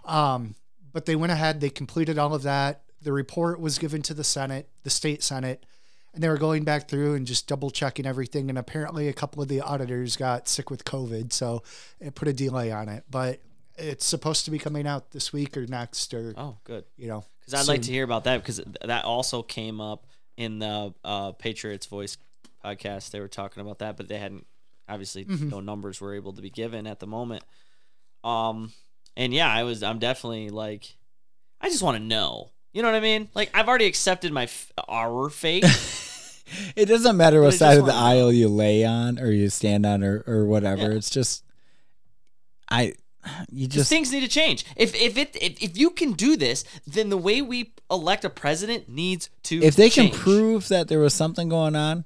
Um, 0.06 0.56
but 0.94 1.06
they 1.06 1.16
went 1.16 1.32
ahead. 1.32 1.60
They 1.62 1.70
completed 1.70 2.18
all 2.20 2.34
of 2.36 2.44
that. 2.44 2.82
The 3.02 3.14
report 3.14 3.60
was 3.60 3.80
given 3.80 4.02
to 4.04 4.14
the 4.14 4.24
Senate, 4.24 4.70
the 4.84 4.90
state 4.90 5.24
Senate, 5.24 5.66
and 6.18 6.24
they 6.24 6.30
were 6.30 6.38
going 6.38 6.64
back 6.64 6.90
through 6.90 7.14
and 7.14 7.26
just 7.26 7.48
double 7.48 7.70
checking 7.70 8.06
everything. 8.06 8.50
And 8.50 8.58
apparently, 8.58 9.08
a 9.08 9.14
couple 9.14 9.42
of 9.42 9.48
the 9.48 9.62
auditors 9.62 10.18
got 10.18 10.48
sick 10.50 10.70
with 10.70 10.84
COVID, 10.84 11.32
so 11.32 11.64
it 12.00 12.16
put 12.16 12.28
a 12.28 12.34
delay 12.34 12.72
on 12.72 12.90
it. 12.90 13.04
But 13.10 13.40
it's 13.78 14.04
supposed 14.06 14.46
to 14.46 14.52
be 14.52 14.58
coming 14.60 14.88
out 14.88 15.12
this 15.12 15.32
week 15.32 15.56
or 15.56 15.66
next, 15.68 16.14
or 16.14 16.34
Oh, 16.36 16.58
good. 16.64 16.84
you 16.98 17.08
know, 17.08 17.24
Because 17.40 17.54
I'd 17.54 17.72
like 17.72 17.84
to 17.84 17.92
hear 17.92 18.04
about 18.04 18.24
that 18.24 18.42
because 18.42 18.60
that 18.84 19.06
also 19.06 19.44
came 19.44 19.80
up 19.80 20.08
in 20.36 20.58
the 20.60 20.94
uh, 21.06 21.32
Patriots 21.34 21.86
Voice 21.86 22.18
podcast. 22.66 23.12
They 23.12 23.20
were 23.20 23.28
talking 23.28 23.62
about 23.62 23.80
that, 23.80 23.96
but 23.96 24.08
they 24.08 24.18
hadn't 24.18 24.46
obviously 24.90 25.26
Mm-hmm. 25.26 25.50
no 25.50 25.60
numbers 25.60 26.02
were 26.02 26.16
able 26.16 26.34
to 26.34 26.42
be 26.42 26.50
given 26.50 26.88
at 26.88 27.00
the 27.00 27.08
moment. 27.08 27.44
Um, 28.24 28.74
and 29.16 29.34
yeah, 29.34 29.50
I 29.52 29.64
was. 29.64 29.84
I'm 29.84 30.00
definitely 30.00 30.50
like, 30.50 30.96
I 31.62 31.70
just 31.70 31.84
want 31.84 31.98
to 31.98 32.04
know. 32.04 32.50
You 32.74 32.82
know 32.84 32.90
what 32.92 32.98
I 32.98 33.02
mean? 33.02 33.30
Like 33.34 33.50
I've 33.54 33.68
already 33.68 33.86
accepted 33.86 34.32
my 34.32 34.44
f- 34.44 34.72
our 34.88 35.30
fate. 35.30 35.66
It 36.76 36.86
doesn't 36.86 37.18
matter 37.18 37.42
what 37.42 37.54
side 37.54 37.78
of 37.78 37.86
the 37.86 37.94
aisle 37.94 38.32
you 38.32 38.48
lay 38.48 38.86
on 38.86 39.20
or 39.20 39.32
you 39.32 39.50
stand 39.50 39.86
on 39.86 40.04
or, 40.04 40.24
or 40.28 40.46
whatever. 40.46 40.84
Yeah. 40.92 40.98
It's 40.98 41.10
just 41.10 41.44
I 42.70 42.94
you 43.52 43.68
Just 43.68 43.78
just 43.78 43.90
things 43.90 44.12
need 44.12 44.22
to 44.22 44.28
change. 44.28 44.66
If 44.76 44.96
if 44.96 45.18
it 45.18 45.36
if, 45.42 45.62
if 45.62 45.78
you 45.78 45.90
can 45.90 46.14
do 46.14 46.38
this, 46.38 46.64
then 46.86 47.10
the 47.10 47.18
way 47.18 47.42
we 47.42 47.74
elect 47.92 48.24
a 48.26 48.30
president 48.30 48.88
needs 48.90 49.30
to. 49.44 49.62
if 49.62 49.76
they 49.76 49.90
can 49.90 50.10
prove 50.12 50.68
that 50.70 50.88
there 50.88 51.00
was 51.00 51.14
something 51.14 51.50
going 51.50 51.76
on, 51.76 52.06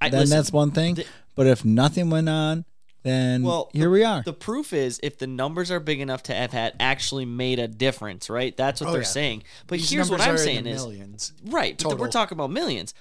I, 0.00 0.08
then 0.08 0.20
listen, 0.20 0.36
that's 0.36 0.52
one 0.52 0.70
thing. 0.70 0.94
the- 0.96 1.06
but 1.34 1.46
if 1.46 1.64
nothing 1.64 2.10
went 2.10 2.28
on, 2.28 2.64
then 3.02 3.42
Well, 3.42 3.70
here 3.72 3.84
the- 3.84 3.90
we 3.90 4.04
are. 4.04 4.22
The 4.22 4.32
proof 4.32 4.72
is 4.72 5.00
if 5.02 5.18
the 5.18 5.26
numbers 5.26 5.70
are 5.70 5.80
big 5.80 6.00
enough 6.00 6.22
to 6.24 6.34
have 6.34 6.52
had 6.52 6.74
actually 6.78 7.24
made 7.24 7.58
a 7.58 7.66
difference, 7.66 8.28
right? 8.30 8.56
That's 8.56 8.80
what 8.80 8.90
Oh, 8.90 8.92
they're 8.92 9.02
yeah. 9.02 9.06
saying. 9.08 9.42
But 9.66 9.78
These 9.78 9.90
here's 9.90 10.10
what 10.10 10.20
I'm 10.20 10.30
are 10.30 10.32
in 10.32 10.38
saying 10.38 10.64
the 10.64 10.70
is 10.70 10.82
millions. 10.84 11.32
right. 11.46 11.80
But 11.82 11.98
we're 11.98 12.10
talking 12.10 12.36
about 12.36 12.50
millions. 12.50 12.92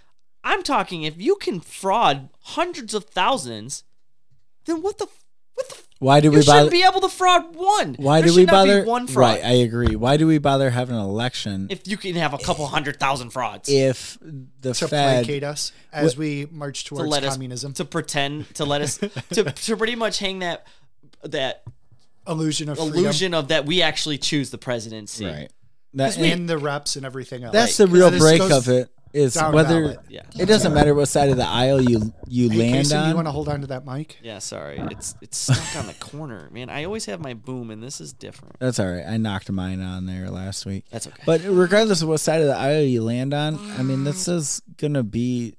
I'm 0.44 0.64
talking 0.64 1.04
if 1.04 1.20
you 1.20 1.36
can 1.36 1.60
fraud 1.60 2.30
hundreds 2.42 2.94
of 2.94 3.06
thousands, 3.06 3.84
then 4.66 4.82
what 4.82 4.98
the 4.98 5.08
what 5.56 5.68
the 5.70 5.76
Why 6.00 6.22
do 6.22 6.28
you 6.28 6.32
we 6.32 6.38
shouldn't 6.42 6.58
bother? 6.68 6.72
be 6.72 6.84
able 6.84 7.02
to 7.02 7.10
fraud 7.10 7.54
one. 7.56 7.96
why 7.96 8.22
There 8.22 8.30
do 8.30 8.36
we 8.36 8.42
should 8.44 8.52
not 8.52 8.64
be 8.64 8.70
bother? 8.70 8.86
one 8.86 9.08
fraud? 9.08 9.36
Right, 9.36 9.44
I 9.44 9.52
agree. 9.56 9.96
Why 9.98 10.16
do 10.16 10.26
we 10.28 10.38
bother 10.38 10.70
having 10.70 10.96
an 10.96 11.02
election 11.02 11.68
if 11.70 11.86
you 11.88 11.98
can 11.98 12.16
have 12.16 12.34
a 12.34 12.38
couple 12.38 12.66
hundred 12.68 13.00
thousand 13.00 13.32
frauds 13.32 13.68
if 13.70 14.18
the 14.22 14.74
to 14.74 14.88
Fed? 14.88 15.26
placate 15.26 15.44
us 15.44 15.74
as 15.92 16.16
we 16.16 16.48
march 16.52 16.86
to 16.86 16.90
towards 16.96 17.10
let 17.12 17.24
us 17.26 17.34
communism. 17.36 17.74
to 17.74 17.84
pretend 17.86 18.54
to 18.56 18.64
let 18.64 18.82
us 18.82 18.98
to, 19.34 19.44
to 19.44 19.76
pretty 19.76 19.96
much 19.96 20.20
hang 20.20 20.40
that 20.40 20.66
that 21.24 21.64
illusion 22.28 22.70
of 22.70 22.78
freedom 22.78 22.94
illusion 22.96 23.34
of 23.34 23.50
that 23.50 23.66
we 23.66 23.82
actually 23.82 24.18
choose 24.18 24.52
the 24.52 24.58
presidency. 24.58 25.26
Right. 25.26 25.52
That, 25.96 26.18
and 26.20 26.48
the 26.48 26.60
reps 26.60 26.96
and 26.98 27.04
everything 27.06 27.44
else. 27.44 27.52
that's 27.52 27.80
Right, 27.80 27.90
the 27.90 27.94
real 27.94 28.12
break 28.12 28.38
goes 28.38 28.52
of 28.52 28.70
it. 28.70 28.90
Is 29.12 29.34
down 29.34 29.54
whether 29.54 29.82
ballot. 29.82 30.00
Yeah. 30.08 30.22
it 30.38 30.46
doesn't 30.46 30.74
matter 30.74 30.94
what 30.94 31.08
side 31.08 31.30
of 31.30 31.38
the 31.38 31.48
aisle 31.48 31.82
you 31.82 32.14
you 32.28 32.50
Hey, 32.50 32.58
land 32.58 32.74
Casey, 32.74 32.96
on. 32.96 33.10
you 33.10 33.16
want 33.16 33.28
to 33.28 33.32
hold 33.32 33.50
on 33.50 33.62
to 33.62 33.68
that 33.68 33.86
mic? 33.86 34.18
Yeah, 34.22 34.40
sorry. 34.40 34.78
It's 34.92 35.16
it's 35.22 35.38
stuck 35.38 35.82
on 35.82 35.88
the 35.88 35.94
corner, 36.00 36.48
man. 36.52 36.70
I 36.70 36.84
always 36.84 37.06
have 37.06 37.20
my 37.20 37.34
boom, 37.34 37.72
and 37.72 37.82
this 37.82 38.00
is 38.00 38.14
different. 38.14 38.58
That's 38.60 38.80
all 38.80 38.88
right. 38.88 39.06
I 39.08 39.18
knocked 39.18 39.52
mine 39.52 39.82
on 39.82 40.06
there 40.06 40.30
last 40.30 40.66
week. 40.66 40.86
That's 40.92 41.08
okay. 41.08 41.24
But 41.26 41.42
regardless 41.44 42.02
of 42.02 42.08
what 42.10 42.20
side 42.20 42.42
of 42.42 42.48
the 42.48 42.56
aisle 42.56 42.84
you 42.84 43.02
land 43.02 43.34
on, 43.34 43.58
I 43.78 43.82
mean, 43.82 44.04
this 44.04 44.28
mm. 44.28 44.34
is 44.36 44.62
gonna 44.78 45.04
be 45.04 45.56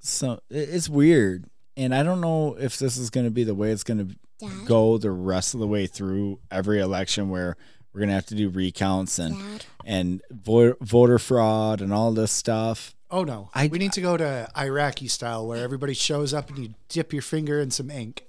so. 0.00 0.40
It's 0.48 0.88
weird, 0.88 1.50
and 1.76 1.94
I 1.94 2.02
don't 2.02 2.22
know 2.22 2.56
if 2.58 2.78
this 2.78 2.96
is 2.96 3.10
gonna 3.10 3.30
be 3.30 3.44
the 3.44 3.54
way 3.54 3.72
it's 3.72 3.84
gonna 3.84 4.08
Dad, 4.38 4.66
go 4.66 4.96
the 4.96 5.10
rest 5.10 5.54
of 5.54 5.60
the 5.60 5.66
way 5.66 5.86
through 5.86 6.40
every 6.50 6.80
election, 6.80 7.28
where 7.28 7.56
we're 7.96 8.00
gonna 8.02 8.12
have 8.12 8.26
to 8.26 8.34
do 8.34 8.50
recounts 8.50 9.18
and 9.18 9.38
Dad, 9.38 9.64
and 9.86 10.22
vo- 10.30 10.76
voter 10.82 11.18
fraud 11.18 11.80
and 11.80 11.94
all 11.94 12.12
this 12.12 12.30
stuff. 12.30 12.94
Oh 13.10 13.24
no, 13.24 13.48
I- 13.54 13.68
we 13.68 13.78
need 13.78 13.92
to 13.94 14.02
go 14.02 14.18
to 14.18 14.50
Iraqi 14.54 15.08
style 15.08 15.46
where 15.46 15.64
everybody 15.64 15.94
shows 15.94 16.34
up 16.34 16.50
and 16.50 16.58
you 16.58 16.74
dip 16.90 17.14
your 17.14 17.22
finger 17.22 17.58
in 17.58 17.70
some 17.70 17.90
ink. 17.90 18.26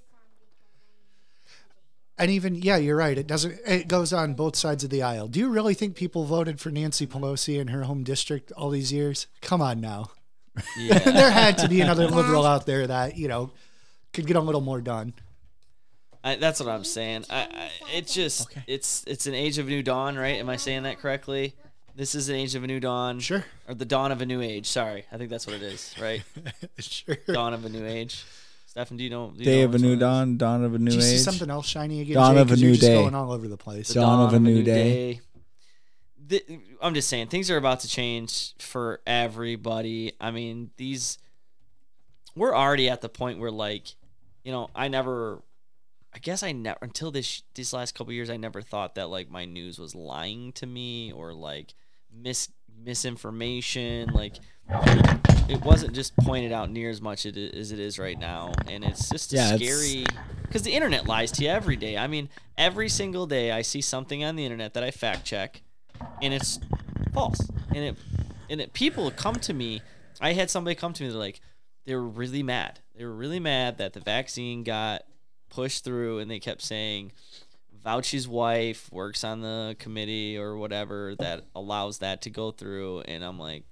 And 2.16 2.30
even 2.30 2.54
yeah, 2.54 2.78
you're 2.78 2.96
right. 2.96 3.16
It 3.16 3.26
doesn't. 3.26 3.58
It 3.66 3.88
goes 3.88 4.12
on 4.12 4.32
both 4.34 4.56
sides 4.56 4.82
of 4.84 4.90
the 4.90 5.02
aisle. 5.02 5.28
Do 5.28 5.38
you 5.38 5.50
really 5.50 5.74
think 5.74 5.94
people 5.96 6.24
voted 6.24 6.58
for 6.60 6.70
Nancy 6.70 7.06
Pelosi 7.06 7.60
in 7.60 7.68
her 7.68 7.82
home 7.84 8.02
district 8.04 8.50
all 8.52 8.70
these 8.70 8.90
years? 8.92 9.26
Come 9.42 9.60
on 9.60 9.80
now. 9.82 10.12
yeah. 10.78 10.98
there 11.04 11.30
had 11.30 11.58
to 11.58 11.68
be 11.68 11.80
another 11.82 12.08
liberal 12.08 12.44
out 12.46 12.64
there 12.66 12.86
that 12.86 13.16
you 13.18 13.28
know 13.28 13.50
could 14.14 14.26
get 14.26 14.34
a 14.36 14.40
little 14.40 14.62
more 14.62 14.80
done. 14.80 15.12
I, 16.28 16.36
that's 16.36 16.60
what 16.60 16.68
I'm 16.68 16.84
saying. 16.84 17.24
I, 17.30 17.40
I 17.42 17.70
it's 17.94 18.12
just 18.14 18.48
it's 18.66 19.04
it's 19.06 19.26
an 19.26 19.34
age 19.34 19.58
of 19.58 19.66
new 19.66 19.82
dawn, 19.82 20.16
right? 20.16 20.36
Am 20.36 20.48
I 20.48 20.56
saying 20.56 20.82
that 20.84 20.98
correctly? 20.98 21.54
This 21.94 22.14
is 22.14 22.28
an 22.28 22.36
age 22.36 22.54
of 22.54 22.62
a 22.62 22.66
new 22.66 22.80
dawn. 22.80 23.18
Sure. 23.20 23.44
Or 23.66 23.74
the 23.74 23.84
dawn 23.84 24.12
of 24.12 24.20
a 24.20 24.26
new 24.26 24.40
age. 24.40 24.66
Sorry, 24.66 25.04
I 25.12 25.16
think 25.16 25.30
that's 25.30 25.46
what 25.46 25.56
it 25.56 25.62
is, 25.62 25.94
right? 26.00 26.22
sure. 26.78 27.16
dawn 27.26 27.52
of 27.54 27.64
a 27.64 27.68
new 27.68 27.84
age. 27.84 28.24
Stefan, 28.66 28.96
do 28.96 29.04
you 29.04 29.10
know? 29.10 29.30
Do 29.32 29.38
you 29.40 29.44
Day 29.44 29.58
know 29.60 29.64
of 29.64 29.74
a 29.74 29.78
new 29.78 29.84
one 29.88 29.92
it 29.92 29.96
is? 29.96 30.00
dawn, 30.00 30.36
dawn 30.36 30.64
of 30.64 30.74
a 30.74 30.78
new 30.78 30.90
Do 30.90 30.96
you 30.96 31.02
see 31.02 31.18
something 31.18 31.50
else 31.50 31.66
shiny 31.66 32.00
again? 32.02 32.14
Dawn 32.14 32.34
Jay? 32.34 32.40
of 32.40 32.46
a 32.48 32.50
'Cause 32.50 32.60
you're 32.60 32.70
new 32.70 32.76
just 32.76 32.86
day. 32.86 32.94
Going 32.94 33.14
all 33.14 33.32
over 33.32 33.48
the 33.48 33.56
place. 33.56 33.88
The 33.88 33.94
Dawn 33.94 34.26
of 34.28 34.34
a 34.34 34.38
new 34.38 34.62
day. 34.62 35.20
Th- 36.28 36.44
I'm 36.82 36.94
just 36.94 37.08
saying 37.08 37.28
things 37.28 37.50
are 37.50 37.56
about 37.56 37.80
to 37.80 37.88
change 37.88 38.52
for 38.58 39.00
everybody. 39.06 40.12
I 40.20 40.30
mean, 40.30 40.70
these 40.76 41.18
we're 42.36 42.54
already 42.54 42.88
at 42.90 43.00
the 43.00 43.08
point 43.08 43.38
where 43.40 43.50
like, 43.50 43.86
you 44.44 44.52
know, 44.52 44.68
I 44.74 44.88
never 44.88 45.42
I 46.14 46.18
guess 46.18 46.42
I 46.42 46.52
never 46.52 46.78
until 46.82 47.10
this 47.10 47.42
these 47.54 47.72
last 47.72 47.94
couple 47.94 48.12
years 48.12 48.30
I 48.30 48.36
never 48.36 48.62
thought 48.62 48.94
that 48.96 49.08
like 49.08 49.30
my 49.30 49.44
news 49.44 49.78
was 49.78 49.94
lying 49.94 50.52
to 50.52 50.66
me 50.66 51.12
or 51.12 51.32
like 51.32 51.74
mis 52.12 52.48
misinformation 52.84 54.10
like 54.10 54.36
it 55.48 55.62
wasn't 55.64 55.94
just 55.94 56.16
pointed 56.18 56.52
out 56.52 56.70
near 56.70 56.90
as 56.90 57.00
much 57.00 57.26
as 57.26 57.72
it 57.72 57.78
is 57.78 57.98
right 57.98 58.18
now. 58.18 58.52
And 58.68 58.84
it's 58.84 59.08
just 59.08 59.32
Yeah, 59.32 59.56
scary 59.56 60.06
because 60.42 60.62
the 60.62 60.72
internet 60.72 61.06
lies 61.06 61.32
to 61.32 61.44
you 61.44 61.50
every 61.50 61.76
day. 61.76 61.96
I 61.96 62.06
mean 62.06 62.28
every 62.56 62.88
single 62.88 63.26
day 63.26 63.52
i 63.52 63.62
see 63.62 63.80
something 63.80 64.24
on 64.24 64.34
the 64.34 64.44
internet 64.44 64.74
that 64.74 64.82
i 64.82 64.90
fact 64.90 65.24
check 65.24 65.62
and 66.22 66.34
it's 66.34 66.58
false. 67.12 67.40
And 67.74 67.84
it 67.84 67.96
and 68.50 68.60
it 68.60 68.72
people 68.72 69.10
come 69.10 69.36
to 69.36 69.52
me 69.52 69.82
i 70.20 70.32
had 70.32 70.50
somebody 70.50 70.74
come 70.74 70.92
to 70.94 71.02
me 71.02 71.10
they're 71.10 71.18
like 71.18 71.40
they 71.88 71.94
were 71.94 72.06
really 72.06 72.42
mad. 72.42 72.80
They 72.94 73.06
were 73.06 73.14
really 73.14 73.40
mad 73.40 73.78
that 73.78 73.94
the 73.94 74.00
vaccine 74.00 74.62
got 74.62 75.04
pushed 75.48 75.84
through 75.84 76.18
and 76.18 76.30
they 76.30 76.38
kept 76.38 76.62
saying 76.62 77.12
Fauci's 77.84 78.26
wife 78.28 78.90
works 78.92 79.22
on 79.24 79.40
the 79.40 79.76
committee 79.78 80.36
or 80.36 80.56
whatever 80.56 81.14
that 81.18 81.44
allows 81.54 81.98
that 81.98 82.22
to 82.22 82.30
go 82.30 82.50
through 82.50 83.00
and 83.02 83.24
I'm 83.24 83.38
like 83.38 83.64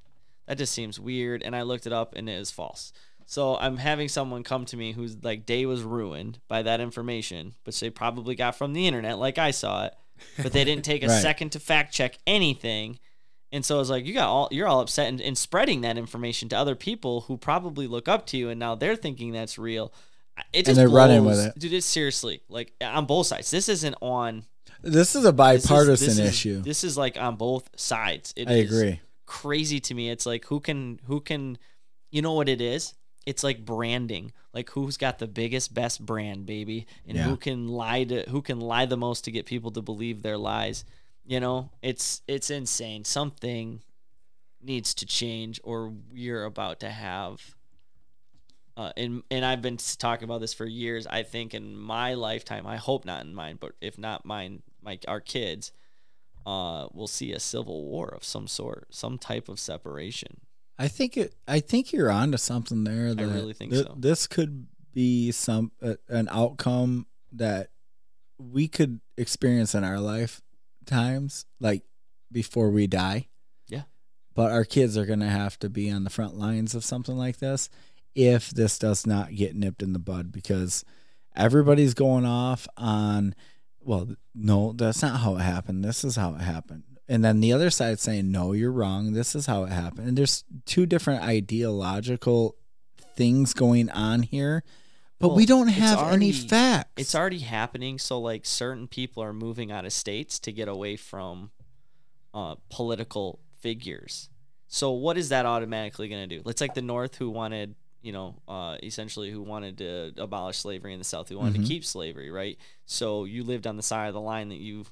that 0.47 0.59
just 0.59 0.73
seems 0.73 1.01
weird 1.01 1.43
and 1.43 1.57
I 1.57 1.63
looked 1.63 1.87
it 1.87 1.93
up 1.93 2.15
and 2.15 2.29
it 2.29 2.35
is 2.35 2.51
false. 2.51 2.93
So 3.29 3.57
I'm 3.57 3.79
having 3.79 4.09
someone 4.09 4.45
come 4.45 4.65
to 4.67 4.77
me 4.77 4.93
who's 4.93 5.17
like 5.25 5.45
day 5.45 5.67
was 5.67 5.83
ruined 5.83 6.39
by 6.47 6.63
that 6.63 6.81
information, 6.81 7.55
which 7.65 7.81
they 7.81 7.91
probably 7.91 8.37
got 8.37 8.55
from 8.55 8.73
the 8.73 8.87
internet 8.87 9.19
like 9.19 9.39
I 9.39 9.51
saw 9.51 9.87
it, 9.87 9.95
but 10.41 10.53
they 10.53 10.63
didn't 10.65 10.85
take 10.85 11.03
a 11.05 11.09
Right. 11.09 11.21
second 11.23 11.51
to 11.53 11.61
fact 11.61 11.93
check 11.93 12.19
anything. 12.29 13.01
And 13.51 13.65
so 13.65 13.77
I 13.77 13.79
was 13.79 13.91
like, 13.91 14.05
you 14.07 14.15
got 14.15 14.29
all 14.29 14.49
you're 14.53 14.69
all 14.69 14.81
upset 14.81 15.09
and, 15.09 15.21
and 15.21 15.37
spreading 15.37 15.81
that 15.81 15.99
information 15.99 16.49
to 16.51 16.57
other 16.57 16.77
people 16.77 17.23
who 17.23 17.37
probably 17.37 17.89
look 17.89 18.07
up 18.07 18.27
to 18.29 18.37
you 18.37 18.49
and 18.51 18.61
now 18.61 18.77
they're 18.77 18.95
thinking 18.97 19.33
that's 19.33 19.59
real. 19.59 19.93
It 20.53 20.67
just 20.67 20.77
they're 20.77 20.89
running 20.89 21.25
with 21.25 21.39
it. 21.39 21.59
Dude, 21.59 21.73
it's 21.73 21.87
seriously 21.87 22.43
like 22.49 22.73
on 22.83 23.07
both 23.07 23.27
sides. 23.27 23.51
This 23.51 23.69
isn't 23.69 23.95
on 24.01 24.45
This 24.83 25.15
is 25.15 25.25
a 25.25 25.33
this 25.33 25.65
is- 25.65 25.67
bipartisan 25.67 26.07
this 26.09 26.19
is- 26.19 26.29
issue. 26.31 26.61
This 26.63 26.85
is 26.85 26.97
like 26.99 27.17
on 27.19 27.37
both 27.37 27.69
sides. 27.77 28.33
It 28.37 28.49
I 28.49 28.55
is 28.55 28.71
agree. 28.73 29.01
Crazy 29.27 29.81
to 29.81 29.95
me. 29.95 30.11
It's 30.11 30.27
like 30.27 30.45
who 30.47 30.61
can 30.61 31.01
who 31.07 31.21
can 31.21 31.59
you 32.11 32.23
know 32.23 32.33
what 32.35 32.49
it 32.49 32.61
is? 32.61 32.95
It's 33.27 33.43
like 33.43 33.65
branding. 33.65 34.33
Like 34.55 34.71
who's 34.71 34.97
got 34.97 35.19
the 35.19 35.27
biggest 35.27 35.75
best 35.75 36.05
brand, 36.05 36.47
baby, 36.47 36.87
and 37.07 37.17
Yeah. 37.19 37.25
who 37.25 37.37
can 37.37 37.69
lie 37.69 38.05
to 38.05 38.23
who 38.31 38.41
can 38.41 38.61
lie 38.61 38.87
the 38.87 38.97
most 38.97 39.25
to 39.25 39.31
get 39.31 39.47
people 39.47 39.71
to 39.73 39.83
believe 39.83 40.23
their 40.23 40.39
lies. 40.39 40.85
You 41.25 41.41
know, 41.41 41.71
it's 41.83 42.23
it's 42.29 42.51
insane. 42.51 43.05
Something 43.05 43.83
needs 44.63 44.95
to 44.95 45.07
change, 45.07 45.61
or 45.65 45.93
we're 46.13 46.45
about 46.45 46.81
to 46.81 46.91
have. 46.91 47.55
Uh, 48.77 48.93
and 48.97 49.23
and 49.31 49.45
I've 49.45 49.63
been 49.63 49.79
talking 49.79 50.25
about 50.25 50.41
this 50.41 50.53
for 50.53 50.67
years. 50.67 51.07
I 51.07 51.23
think 51.23 51.55
in 51.55 51.77
my 51.77 52.15
lifetime, 52.15 52.67
I 52.67 52.77
hope 52.77 53.05
not 53.07 53.25
in 53.25 53.35
mine, 53.35 53.57
but 53.59 53.73
if 53.81 53.97
not 53.97 54.27
mine, 54.27 54.63
my 54.83 54.99
our 55.09 55.21
kids, 55.21 55.73
uh, 56.45 56.87
will 56.93 57.07
see 57.07 57.33
a 57.33 57.41
civil 57.41 57.85
war 57.85 58.09
of 58.09 58.23
some 58.23 58.47
sort, 58.47 58.89
some 58.91 59.17
type 59.17 59.49
of 59.49 59.59
separation. 59.59 60.41
I 60.79 60.89
think 60.89 61.17
it. 61.17 61.35
I 61.49 61.61
think 61.61 61.93
you're 61.93 62.11
onto 62.11 62.37
something 62.37 62.85
there. 62.85 63.15
That 63.15 63.27
really 63.27 63.55
think 63.55 63.73
thi- 63.73 63.83
so. 63.83 63.95
This 63.99 64.27
could 64.27 64.67
be 64.93 65.33
some 65.33 65.73
uh, 65.83 65.95
an 66.09 66.29
outcome 66.31 67.07
that 67.33 67.71
we 68.39 68.69
could 68.69 69.01
experience 69.17 69.75
in 69.75 69.85
our 69.85 69.99
lifetimes, 69.99 71.47
like 71.61 71.83
before 72.31 72.69
we 72.69 72.87
die. 72.87 73.29
Yeah. 73.69 73.85
But 74.35 74.53
our 74.53 74.67
kids 74.67 74.99
are 74.99 75.07
going 75.07 75.21
to 75.21 75.27
have 75.31 75.59
to 75.61 75.71
be 75.71 75.91
on 75.91 76.05
the 76.05 76.11
front 76.11 76.37
lines 76.37 76.75
of 76.75 76.85
something 76.85 77.17
like 77.17 77.39
this 77.39 77.71
if 78.17 78.51
this 78.51 78.79
does 78.79 79.07
not 79.07 79.35
get 79.35 79.55
nipped 79.55 79.83
in 79.83 79.93
the 79.93 79.99
bud 79.99 80.33
because 80.33 80.85
everybody's 81.37 81.95
going 81.95 82.25
off 82.27 82.67
on 82.77 83.35
well 83.81 84.09
no 84.35 84.73
that's 84.73 85.03
not 85.03 85.21
how 85.21 85.37
it 85.37 85.43
happened 85.43 85.85
this 85.85 86.03
is 86.03 86.17
how 86.17 86.35
it 86.35 86.41
happened 86.41 86.83
and 87.09 87.25
then 87.25 87.41
the 87.41 87.53
other 87.53 87.71
side 87.71 88.01
saying 88.01 88.33
no 88.33 88.53
you're 88.53 88.73
wrong 88.73 89.13
this 89.13 89.35
is 89.35 89.47
how 89.47 89.63
it 89.65 89.71
happened 89.71 90.09
and 90.09 90.19
there's 90.19 90.45
two 90.65 90.87
different 90.87 91.23
ideological 91.23 92.57
things 93.15 93.53
going 93.53 93.91
on 93.91 94.23
here 94.23 94.65
but 95.19 95.31
we 95.31 95.47
don't 95.47 95.69
have 95.69 96.13
any 96.13 96.31
facts 96.33 96.91
It's 96.97 97.15
already 97.15 97.39
happening. 97.39 97.99
So 97.99 98.21
like 98.21 98.45
certain 98.45 98.87
people 98.87 99.23
are 99.23 99.33
moving 99.33 99.73
out 99.73 99.87
of 99.87 99.93
states 99.93 100.39
to 100.41 100.53
get 100.53 100.69
away 100.69 100.97
from 100.97 101.51
uh, 102.35 102.57
political 102.69 103.41
figures. 103.61 104.29
So 104.69 104.91
what 104.91 105.17
is 105.17 105.31
that 105.31 105.47
automatically 105.47 106.09
going 106.09 106.29
to 106.29 106.39
do? 106.39 106.43
It's 106.49 106.61
like 106.61 106.75
the 106.75 106.83
North 106.83 107.15
who 107.17 107.31
wanted, 107.31 107.77
you 108.03 108.13
know, 108.13 108.37
uh, 108.47 108.77
essentially 108.83 109.31
who 109.31 109.43
wanted 109.43 109.79
to 109.79 110.13
abolish 110.17 110.59
slavery 110.59 110.93
in 110.93 110.99
the 110.99 111.05
South 111.05 111.29
who 111.29 111.39
wanted 111.39 111.57
Mhm. 111.61 111.63
to 111.63 111.69
keep 111.69 111.85
slavery, 111.85 112.31
right? 112.31 112.57
So 112.85 113.25
you 113.25 113.43
lived 113.45 113.67
on 113.67 113.77
the 113.77 113.83
side 113.83 114.09
of 114.09 114.15
the 114.15 114.21
line 114.21 114.49
that 114.51 114.59
you 114.59 114.85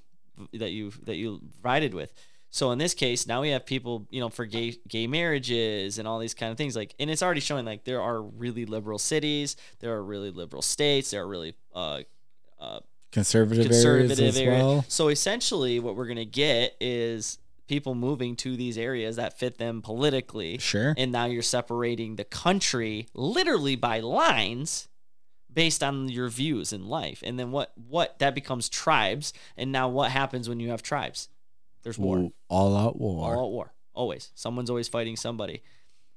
that 0.52 0.70
you 0.72 0.92
that 1.04 1.16
you 1.16 1.40
rided 1.62 1.94
with. 1.94 2.12
So 2.50 2.70
in 2.72 2.78
this 2.78 2.94
case, 2.94 3.26
now 3.26 3.40
we 3.42 3.48
have 3.50 3.66
people, 3.66 4.06
you 4.10 4.20
know, 4.20 4.28
for 4.28 4.46
gay 4.46 4.76
gay 4.88 5.06
marriages 5.06 5.98
and 5.98 6.06
all 6.08 6.18
these 6.18 6.34
kind 6.34 6.50
of 6.52 6.56
things. 6.58 6.74
Like, 6.76 6.94
and 6.98 7.10
it's 7.10 7.22
already 7.22 7.40
showing 7.40 7.64
like 7.64 7.84
there 7.84 8.00
are 8.00 8.20
really 8.22 8.64
liberal 8.64 8.98
cities, 8.98 9.56
there 9.80 9.92
are 9.92 10.02
really 10.02 10.30
liberal 10.30 10.62
states, 10.62 11.10
there 11.10 11.22
are 11.22 11.28
really 11.28 11.54
uh, 11.74 12.02
uh, 12.60 12.80
conservative, 13.12 13.66
conservative 13.66 14.18
areas 14.18 14.36
as 14.36 14.40
area. 14.40 14.58
well 14.64 14.84
So 14.88 15.08
essentially, 15.08 15.78
what 15.80 15.94
we're 15.96 16.06
gonna 16.06 16.24
get 16.24 16.76
is 16.80 17.38
people 17.66 17.94
moving 17.94 18.36
to 18.36 18.56
these 18.56 18.76
areas 18.76 19.16
that 19.16 19.38
fit 19.38 19.58
them 19.58 19.82
politically, 19.82 20.58
sure 20.58 20.94
and 20.96 21.12
now 21.12 21.24
you're 21.24 21.42
separating 21.42 22.16
the 22.16 22.24
country 22.24 23.06
literally 23.14 23.76
by 23.76 24.00
lines 24.00 24.88
based 25.54 25.82
on 25.82 26.08
your 26.08 26.28
views 26.28 26.72
in 26.72 26.88
life. 26.88 27.22
And 27.24 27.38
then 27.38 27.50
what 27.52 27.72
what 27.88 28.18
that 28.18 28.34
becomes 28.34 28.68
tribes. 28.68 29.32
And 29.56 29.72
now 29.72 29.88
what 29.88 30.10
happens 30.10 30.48
when 30.48 30.60
you 30.60 30.70
have 30.70 30.82
tribes? 30.82 31.28
There's 31.82 31.98
war. 31.98 32.18
Ooh, 32.18 32.32
all 32.48 32.76
out 32.76 32.98
war 32.98 33.34
All 33.34 33.44
out 33.44 33.50
war. 33.52 33.72
Always. 33.94 34.32
Someone's 34.34 34.70
always 34.70 34.88
fighting 34.88 35.16
somebody. 35.16 35.62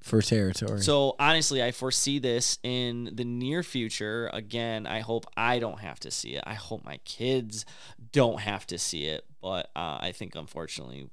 for 0.02 0.22
territory 0.22 0.82
So 0.82 1.16
honestly, 1.20 1.62
I 1.62 1.72
foresee 1.72 2.20
this 2.20 2.58
in 2.64 3.12
the 3.14 3.26
near 3.26 3.64
future. 3.64 4.30
Again, 4.34 4.88
I 4.88 5.02
hope 5.02 5.26
I 5.36 5.60
don't 5.60 5.80
have 5.80 6.00
to 6.02 6.12
see 6.12 6.36
it. 6.36 6.44
I 6.46 6.56
hope 6.56 6.84
my 6.84 6.98
kids 7.06 7.66
don't 8.12 8.40
have 8.40 8.66
to 8.68 8.78
see 8.78 9.06
it. 9.06 9.26
But 9.42 9.70
uh, 9.76 10.00
I 10.02 10.14
think 10.14 10.36
unfortunately, 10.36 11.10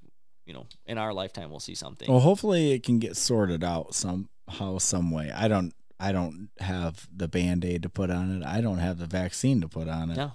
you 0.46 0.54
know, 0.54 0.66
in 0.86 0.98
our 0.98 1.12
lifetime, 1.12 1.50
we'll 1.50 1.60
see 1.60 1.74
something. 1.74 2.10
Well, 2.10 2.20
hopefully 2.20 2.72
it 2.72 2.82
can 2.82 2.98
get 2.98 3.16
sorted 3.16 3.64
out 3.64 3.94
somehow, 3.94 4.78
some 4.78 5.10
way. 5.10 5.30
I 5.34 5.48
don't, 5.48 5.72
I 5.98 6.12
don't 6.12 6.48
have 6.58 7.06
the 7.14 7.28
band 7.28 7.64
aid 7.64 7.82
to 7.84 7.88
put 7.88 8.10
on 8.10 8.42
it. 8.42 8.44
I 8.46 8.60
don't 8.60 8.78
have 8.78 8.98
the 8.98 9.06
vaccine 9.06 9.60
to 9.62 9.68
put 9.68 9.88
on 9.88 10.10
it. 10.10 10.16
No. 10.16 10.32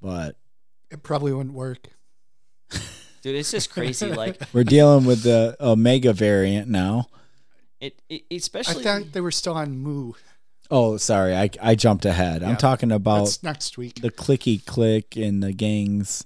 But 0.00 0.36
It 0.90 1.02
probably 1.02 1.32
wouldn't 1.32 1.54
work. 1.54 1.88
Dude, 3.22 3.36
it's 3.36 3.50
just 3.50 3.70
crazy. 3.70 4.12
like 4.14 4.40
we're 4.52 4.64
dealing 4.64 5.04
with 5.04 5.22
the 5.24 5.54
Omega 5.60 6.12
variant 6.14 6.68
now. 6.68 7.08
it, 7.80 8.00
it 8.08 8.22
I 8.30 8.34
especially. 8.36 8.82
thought 8.82 9.12
they 9.12 9.20
were 9.20 9.30
still 9.30 9.54
on 9.54 9.76
Mu. 9.78 10.12
Oh, 10.70 10.96
sorry, 10.96 11.34
I 11.34 11.50
I 11.60 11.74
jumped 11.74 12.04
ahead. 12.06 12.40
Yeah. 12.42 12.48
I'm 12.48 12.56
talking 12.56 12.90
about 12.92 13.24
That's 13.24 13.42
next 13.42 13.76
week. 13.76 14.00
the 14.00 14.10
clicky 14.10 14.64
click 14.64 15.16
and 15.16 15.42
the 15.42 15.52
gangs 15.52 16.24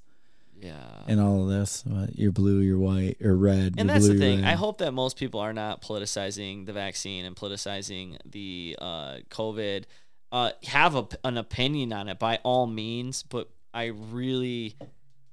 yeah. 0.64 1.02
and 1.06 1.20
all 1.20 1.42
of 1.42 1.48
this. 1.48 1.84
What, 1.86 2.18
you're 2.18 2.32
blue, 2.32 2.60
you're 2.60 2.78
white, 2.78 3.18
or 3.22 3.36
red. 3.36 3.74
And 3.76 3.88
that's 3.88 4.06
blue, 4.06 4.14
the 4.14 4.20
thing. 4.20 4.44
I 4.44 4.52
hope 4.52 4.78
that 4.78 4.92
most 4.92 5.18
people 5.18 5.40
are 5.40 5.52
not 5.52 5.82
politicizing 5.82 6.64
the 6.66 6.72
vaccine 6.72 7.24
and 7.24 7.36
politicizing 7.36 8.16
the 8.24 8.76
uh, 8.80 9.16
COVID. 9.28 9.84
Uh, 10.32 10.50
have 10.64 10.96
a, 10.96 11.06
an 11.22 11.36
opinion 11.36 11.92
on 11.92 12.08
it 12.08 12.18
by 12.18 12.40
all 12.42 12.66
means, 12.66 13.22
but 13.22 13.50
I 13.72 13.86
really, 13.86 14.76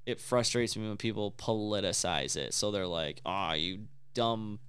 it 0.06 0.20
frustrates 0.20 0.76
me 0.76 0.88
when 0.88 0.98
people 0.98 1.32
politicize 1.32 2.36
it. 2.36 2.54
So 2.54 2.70
they're 2.70 2.86
like, 2.86 3.22
"Ah, 3.26 3.54
you 3.54 3.86
dumb, 4.14 4.60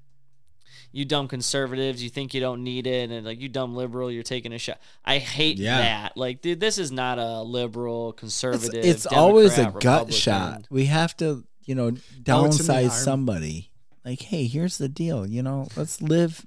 you 0.92 1.04
dumb 1.04 1.26
conservatives, 1.28 2.02
you 2.02 2.08
think 2.10 2.34
you 2.34 2.40
don't 2.40 2.62
need 2.62 2.86
it, 2.86 3.10
and 3.10 3.26
like 3.26 3.40
you 3.40 3.48
dumb 3.48 3.74
liberal, 3.74 4.10
you're 4.10 4.22
taking 4.22 4.52
a 4.52 4.58
shot." 4.58 4.78
I 5.04 5.18
hate 5.18 5.58
Yeah. 5.58 5.78
that. 5.78 6.16
Like, 6.16 6.40
dude, 6.42 6.60
this 6.60 6.78
is 6.78 6.92
not 6.92 7.18
a 7.18 7.42
liberal 7.42 8.10
It's, 8.10 8.20
conservative. 8.20 8.84
it's 8.84 9.06
always 9.06 9.54
a 9.54 9.64
Democrat, 9.64 9.82
gut 9.82 10.14
shot. 10.14 10.66
We 10.70 10.84
have 10.86 11.16
to, 11.18 11.44
you 11.64 11.74
know, 11.74 11.90
No, 11.90 11.96
it's 11.96 12.60
in 12.60 12.66
the 12.66 12.72
downsize 12.72 12.90
somebody. 12.90 13.70
Like, 14.04 14.20
hey, 14.22 14.46
here's 14.46 14.78
the 14.78 14.88
deal. 14.88 15.26
You 15.26 15.42
know, 15.42 15.68
let's 15.76 16.00
live 16.02 16.44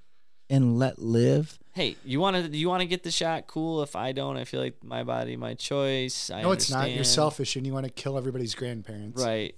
and 0.49 0.77
let 0.77 0.99
live. 0.99 1.57
hey, 1.73 1.95
you 2.05 2.19
want 2.21 2.35
to 2.51 2.57
you 2.57 2.69
want 2.69 2.81
to 2.81 2.85
get 2.87 3.03
the 3.03 3.11
shot? 3.11 3.47
Cool. 3.47 3.81
If 3.81 3.95
I 3.95 4.11
don't, 4.11 4.37
I 4.37 4.43
feel 4.45 4.61
like 4.61 4.81
my 4.83 5.03
body, 5.03 5.35
my 5.35 5.55
choice. 5.55 6.29
I 6.29 6.41
no, 6.43 6.51
it's 6.51 6.69
not. 6.69 6.91
You're 6.91 7.03
selfish 7.03 7.55
and 7.55 7.65
you 7.65 7.73
want 7.73 7.85
to 7.85 7.91
kill 7.91 8.17
everybody's 8.17 8.55
grandparents. 8.55 9.21
Right. 9.21 9.55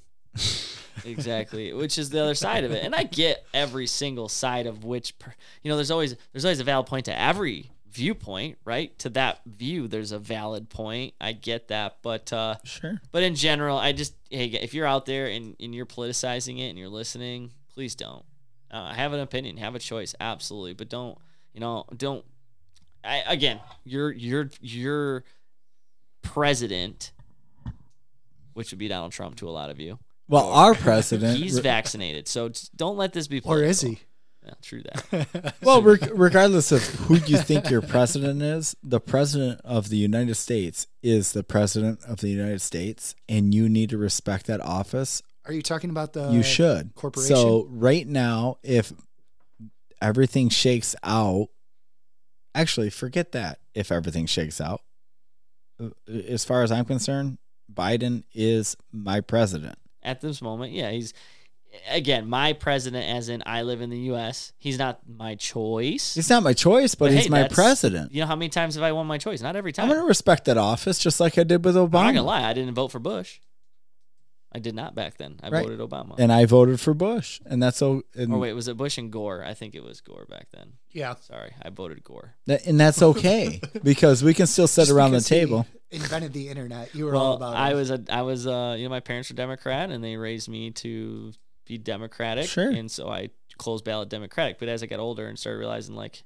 Exactly. 1.05 1.73
Which 1.73 1.97
is 1.97 2.09
the 2.09 2.21
other 2.21 2.35
side 2.35 2.63
of 2.63 2.71
it, 2.71 2.83
and 2.83 2.93
I 2.95 3.03
get 3.03 3.45
every 3.53 3.87
single 3.87 4.29
side 4.29 4.65
of 4.67 4.83
which. 4.83 5.17
Per, 5.19 5.33
you 5.63 5.69
know, 5.69 5.75
there's 5.77 5.91
always 5.91 6.15
there's 6.31 6.45
always 6.45 6.59
a 6.59 6.63
valid 6.63 6.87
point 6.87 7.05
to 7.05 7.19
every 7.19 7.71
viewpoint, 7.89 8.57
right? 8.65 8.97
To 8.99 9.09
that 9.09 9.39
view, 9.45 9.87
there's 9.87 10.11
a 10.11 10.19
valid 10.19 10.69
point. 10.69 11.13
I 11.19 11.31
get 11.33 11.69
that, 11.69 11.97
but 12.03 12.31
uh, 12.33 12.55
Sure. 12.63 13.01
but 13.11 13.23
in 13.23 13.35
general, 13.35 13.77
I 13.77 13.91
just 13.91 14.13
hey, 14.29 14.45
if 14.47 14.73
you're 14.73 14.85
out 14.85 15.05
there 15.05 15.27
and, 15.27 15.55
and 15.59 15.73
you're 15.73 15.85
politicizing 15.85 16.59
it 16.59 16.69
and 16.69 16.77
you're 16.77 16.89
listening, 16.89 17.51
please 17.73 17.95
don't. 17.95 18.23
Uh, 18.69 18.93
have 18.93 19.13
an 19.13 19.21
opinion, 19.21 19.57
have 19.57 19.75
a 19.75 19.79
choice, 19.79 20.13
absolutely, 20.19 20.73
but 20.73 20.89
don't 20.89 21.17
you 21.53 21.59
know 21.59 21.85
don't. 21.95 22.25
I, 23.03 23.23
again, 23.27 23.61
you're 23.85 24.11
you're 24.11 24.49
you're 24.59 25.23
president, 26.21 27.13
which 28.53 28.71
would 28.71 28.79
be 28.79 28.87
Donald 28.89 29.13
Trump 29.13 29.37
to 29.37 29.47
a 29.47 29.51
lot 29.51 29.69
of 29.69 29.79
you. 29.79 29.97
Well, 30.27 30.49
our 30.51 30.73
president. 30.87 31.37
He's 31.37 31.59
vaccinated, 31.59 32.27
so 32.27 32.51
don't 32.75 32.97
let 32.97 33.13
this 33.13 33.27
be. 33.27 33.37
Or 33.39 33.41
Political. 33.57 33.69
is 33.69 33.81
he? 33.81 33.99
Yeah, 34.45 34.53
true 34.61 34.81
that. 34.83 35.55
well, 35.61 35.81
reg- 35.81 36.09
regardless 36.13 36.71
of 36.71 36.81
who 36.85 37.15
you 37.15 37.37
think 37.37 37.69
your 37.69 37.81
president 37.81 38.41
is, 38.41 38.75
the 38.81 39.01
president 39.01 39.59
of 39.65 39.89
the 39.89 39.97
United 39.97 40.35
States 40.35 40.87
is 41.03 41.33
the 41.33 41.43
president 41.43 41.99
of 42.05 42.21
the 42.21 42.29
United 42.29 42.61
States, 42.61 43.13
and 43.27 43.53
you 43.53 43.67
need 43.67 43.89
to 43.89 43.97
respect 43.97 44.45
that 44.47 44.61
office. 44.61 45.21
Are 45.45 45.53
you 45.53 45.61
talking 45.61 45.89
about 45.89 46.13
the 46.13 46.29
you 46.31 46.43
should. 46.43 46.93
corporation? 46.95 47.35
So 47.35 47.67
right 47.69 48.07
now, 48.07 48.57
if 48.63 48.93
everything 50.01 50.47
shakes 50.49 50.95
out, 51.03 51.47
actually 52.55 52.89
forget 52.89 53.31
that. 53.33 53.59
If 53.73 53.91
everything 53.91 54.25
shakes 54.27 54.59
out, 54.61 54.81
Uh, 55.79 55.89
as 56.27 56.43
far 56.45 56.63
as 56.63 56.71
I'm 56.71 56.85
concerned, 56.85 57.37
Biden 57.71 58.23
is 58.33 58.75
my 58.91 59.19
president. 59.21 59.77
At 60.07 60.21
this 60.21 60.41
moment, 60.41 60.71
yeah, 60.71 60.89
he's 60.91 61.13
again 61.89 62.27
my 62.29 62.53
president, 62.53 63.05
as 63.05 63.27
in 63.29 63.43
I 63.45 63.63
live 63.63 63.81
in 63.81 63.89
the 63.89 63.99
U.S. 64.11 64.53
He's 64.57 64.79
not 64.79 64.99
my 65.07 65.35
choice. 65.35 66.15
He's 66.15 66.29
not 66.29 66.41
my 66.43 66.53
choice, 66.53 66.95
but, 66.95 67.05
But 67.05 67.13
he's 67.13 67.23
hey, 67.25 67.29
my 67.29 67.41
that's- 67.41 67.53
president. 67.55 68.13
You 68.13 68.21
know 68.21 68.27
how 68.27 68.35
many 68.37 68.49
times 68.49 68.75
have 68.75 68.83
I 68.83 68.93
won 68.93 69.05
my 69.05 69.17
choice? 69.17 69.41
Not 69.41 69.55
every 69.55 69.73
time. 69.73 69.89
I'm 69.91 69.97
to 69.97 70.03
respect 70.03 70.45
that 70.45 70.57
office 70.57 70.97
just 70.97 71.19
like 71.19 71.37
I 71.37 71.43
did 71.43 71.65
with 71.65 71.75
Obama. 71.75 71.83
I'm 71.99 72.05
not 72.05 72.13
gonna 72.15 72.23
lie, 72.23 72.49
I 72.49 72.53
didn't 72.53 72.73
vote 72.73 72.87
for 72.91 72.99
Bush. 72.99 73.39
I 74.57 74.59
did 74.59 74.73
not 74.75 74.95
back 74.95 75.17
then. 75.17 75.39
I 75.43 75.49
Right. 75.49 75.63
voted 75.63 75.79
Obama. 75.79 76.15
and 76.17 76.31
I 76.33 76.45
voted 76.45 76.79
for 76.79 76.93
Bush, 76.93 77.39
and 77.45 77.61
that's 77.61 77.77
so. 77.77 78.01
And, 78.15 78.33
or 78.33 78.39
wait, 78.39 78.53
was 78.53 78.67
it 78.67 78.75
Bush 78.75 78.97
and 78.97 79.11
Gore? 79.11 79.43
I 79.45 79.53
think 79.53 79.75
it 79.75 79.83
was 79.83 80.01
Gore 80.01 80.25
back 80.27 80.47
then. 80.51 80.73
yeah. 80.91 81.13
Sorry, 81.21 81.51
I 81.61 81.69
voted 81.69 82.03
Gore. 82.03 82.33
that- 82.47 82.65
and 82.65 82.79
that's 82.79 83.01
okay 83.01 83.61
because 83.83 84.23
we 84.23 84.33
can 84.33 84.47
still 84.47 84.67
sit 84.67 84.81
Just 84.83 84.91
around 84.91 85.11
the 85.11 85.17
because 85.17 85.27
he 85.29 85.35
table. 85.35 85.65
Invented 85.91 86.33
the 86.33 86.49
internet. 86.49 86.93
You 86.95 87.05
were 87.05 87.15
all 87.15 87.37
Well, 87.39 87.49
about 87.51 87.55
I 87.55 87.71
it. 87.71 87.75
was 87.75 87.91
a, 87.91 88.03
I 88.09 88.21
was, 88.23 88.45
uh, 88.47 88.75
you 88.77 88.83
know, 88.85 88.89
my 88.89 88.99
parents 88.99 89.29
were 89.29 89.35
Democrat, 89.35 89.89
and 89.91 90.03
they 90.03 90.17
raised 90.17 90.49
me 90.49 90.71
to 90.71 91.31
be 91.65 91.77
Democratic, 91.77 92.47
Sure. 92.47 92.69
and 92.69 92.89
so 92.91 93.07
I 93.09 93.29
closed 93.57 93.85
ballot 93.85 94.09
Democratic. 94.09 94.59
But 94.59 94.67
as 94.69 94.81
I 94.83 94.85
got 94.87 94.99
older 94.99 95.27
and 95.27 95.37
started 95.39 95.59
realizing 95.59 95.95
like 95.95 96.23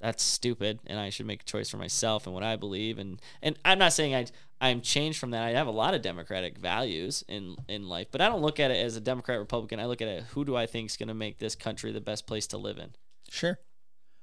that's 0.00 0.22
stupid, 0.22 0.80
and 0.86 0.98
I 0.98 1.10
should 1.10 1.26
make 1.26 1.42
a 1.42 1.44
choice 1.44 1.68
for 1.70 1.76
myself 1.76 2.26
and 2.26 2.34
what 2.34 2.42
I 2.42 2.56
believe, 2.56 2.98
and 2.98 3.20
and 3.42 3.56
I'm 3.64 3.78
not 3.78 3.92
saying 3.92 4.14
I 4.14 4.26
I'm 4.62 4.80
changed 4.80 5.18
from 5.18 5.32
that. 5.32 5.42
I 5.42 5.50
have 5.50 5.66
a 5.66 5.72
lot 5.72 5.92
of 5.92 6.02
democratic 6.02 6.56
values 6.56 7.24
in 7.28 7.56
in 7.68 7.88
life, 7.88 8.06
but 8.12 8.20
I 8.20 8.28
don't 8.28 8.42
look 8.42 8.60
at 8.60 8.70
it 8.70 8.76
as 8.76 8.96
a 8.96 9.00
Democrat 9.00 9.40
Republican. 9.40 9.80
I 9.80 9.86
look 9.86 10.00
at 10.00 10.06
it 10.06 10.22
who 10.30 10.44
do 10.44 10.56
I 10.56 10.66
think 10.66 10.88
is 10.88 10.96
going 10.96 11.08
to 11.08 11.14
make 11.14 11.38
this 11.38 11.56
country 11.56 11.90
the 11.90 12.00
best 12.00 12.28
place 12.28 12.46
to 12.48 12.58
live 12.58 12.78
in. 12.78 12.90
Sure. 13.28 13.58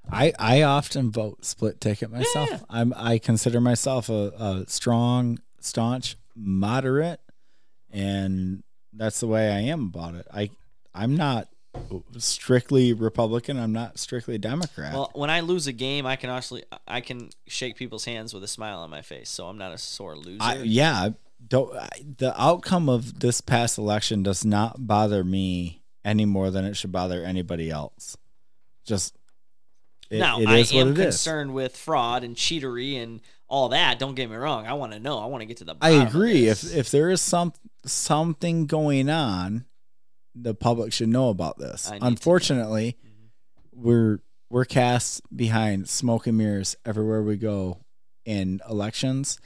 I 0.10 0.32
I 0.40 0.62
often 0.62 1.12
vote 1.12 1.44
split 1.44 1.82
ticket 1.82 2.10
myself. 2.10 2.50
Yeah. 2.50 2.60
I'm 2.70 2.94
I 2.96 3.18
consider 3.18 3.60
myself 3.60 4.08
a, 4.08 4.32
a 4.40 4.64
strong, 4.68 5.40
staunch, 5.60 6.16
moderate, 6.38 7.20
and 7.92 8.64
that's 8.94 9.20
the 9.20 9.28
way 9.28 9.52
I 9.52 9.60
am 9.60 9.92
about 9.94 10.16
it. 10.16 10.26
I 10.34 10.52
I'm 10.96 11.18
not 11.18 11.50
strictly 12.18 12.94
Republican. 12.94 13.58
I'm 13.58 13.74
not 13.74 14.00
strictly 14.00 14.38
Democrat. 14.38 14.94
Well, 14.94 15.12
when 15.14 15.30
I 15.30 15.42
lose 15.42 15.68
a 15.68 15.74
game, 15.74 16.06
I 16.06 16.16
can 16.16 16.30
actually 16.30 16.64
I 16.88 17.02
can 17.02 17.30
shake 17.48 17.76
people's 17.76 18.06
hands 18.06 18.34
with 18.34 18.44
a 18.44 18.48
smile 18.48 18.80
on 18.80 18.90
my 18.90 19.02
face, 19.02 19.30
so 19.30 19.48
I'm 19.48 19.58
not 19.58 19.72
a 19.72 19.78
sore 19.78 20.16
loser. 20.16 20.38
I, 20.42 20.58
yeah, 20.58 21.10
don't, 21.46 21.76
I, 21.76 21.90
the 22.18 22.40
outcome 22.42 22.90
of 22.90 23.20
this 23.20 23.42
past 23.42 23.78
election 23.78 24.24
does 24.24 24.44
not 24.44 24.88
bother 24.88 25.24
me 25.24 25.84
any 26.04 26.26
more 26.26 26.50
than 26.50 26.66
it 26.66 26.76
should 26.76 26.92
bother 26.92 27.24
anybody 27.24 27.70
else. 27.70 28.18
Just 28.86 29.16
it, 30.10 30.20
now, 30.20 30.40
it 30.40 30.48
I 30.48 30.58
am 30.78 30.92
it 30.92 31.00
is. 31.00 31.06
concerned 31.06 31.54
with 31.54 31.78
fraud 31.78 32.24
and 32.24 32.36
cheatery 32.36 33.02
and 33.02 33.22
all 33.48 33.70
that. 33.70 34.00
Don't 34.00 34.16
get 34.16 34.30
me 34.30 34.36
wrong. 34.36 34.66
I 34.66 34.74
want 34.74 34.94
to 34.94 35.00
know. 35.00 35.20
I 35.20 35.28
want 35.28 35.42
to 35.42 35.46
get 35.46 35.58
to 35.58 35.66
the. 35.66 35.76
I 35.82 35.92
agree. 35.92 36.48
If 36.48 36.76
if 36.76 36.90
there 36.92 37.10
is 37.10 37.22
some 37.22 37.54
something 37.86 38.66
going 38.66 39.10
on, 39.10 39.66
the 40.42 40.54
public 40.54 40.94
should 40.94 41.10
know 41.10 41.30
about 41.30 41.58
this. 41.58 41.88
I 41.88 41.94
need 41.94 42.00
to 42.00 42.04
know. 42.04 42.08
Unfortunately, 42.08 42.98
mm-hmm. 43.06 43.88
we're 43.88 44.20
we're 44.50 44.66
cast 44.66 45.22
behind 45.36 45.90
smoke 45.90 46.28
and 46.28 46.38
mirrors 46.38 46.76
everywhere 46.86 47.22
we 47.22 47.38
go 47.38 47.80
in 48.26 48.62
elections, 48.70 49.40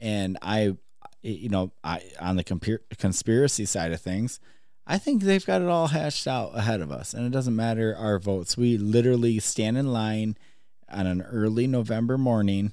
and 0.00 0.38
I, 0.42 0.76
you 1.22 1.48
know, 1.48 1.72
I 1.84 2.02
on 2.20 2.36
the 2.36 2.44
compir- 2.44 2.80
conspiracy 2.98 3.64
side 3.64 3.92
of 3.92 4.00
things. 4.00 4.40
I 4.90 4.96
think 4.96 5.22
they've 5.22 5.44
got 5.44 5.60
it 5.60 5.68
all 5.68 5.88
hashed 5.88 6.26
out 6.26 6.56
ahead 6.56 6.80
of 6.80 6.90
us, 6.90 7.12
and 7.12 7.26
it 7.26 7.30
doesn't 7.30 7.54
matter 7.54 7.94
our 7.96 8.18
votes. 8.18 8.56
We 8.56 8.78
literally 8.78 9.38
stand 9.38 9.76
in 9.76 9.92
line 9.92 10.36
on 10.90 11.06
an 11.06 11.22
early 11.22 11.66
November 11.66 12.16
morning 12.16 12.72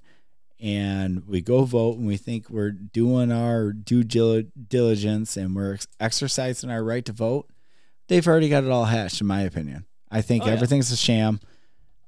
and 0.59 1.27
we 1.27 1.41
go 1.41 1.63
vote 1.63 1.97
and 1.97 2.07
we 2.07 2.17
think 2.17 2.49
we're 2.49 2.71
doing 2.71 3.31
our 3.31 3.73
due 3.73 4.03
diligence 4.03 5.37
and 5.37 5.55
we're 5.55 5.77
exercising 5.99 6.69
our 6.69 6.83
right 6.83 7.05
to 7.05 7.11
vote, 7.11 7.49
they've 8.07 8.27
already 8.27 8.49
got 8.49 8.63
it 8.63 8.69
all 8.69 8.85
hashed, 8.85 9.21
in 9.21 9.27
my 9.27 9.41
opinion. 9.41 9.85
I 10.11 10.21
think 10.21 10.43
Oh, 10.43 10.47
yeah. 10.47 10.53
everything's 10.53 10.91
a 10.91 10.97
sham. 10.97 11.39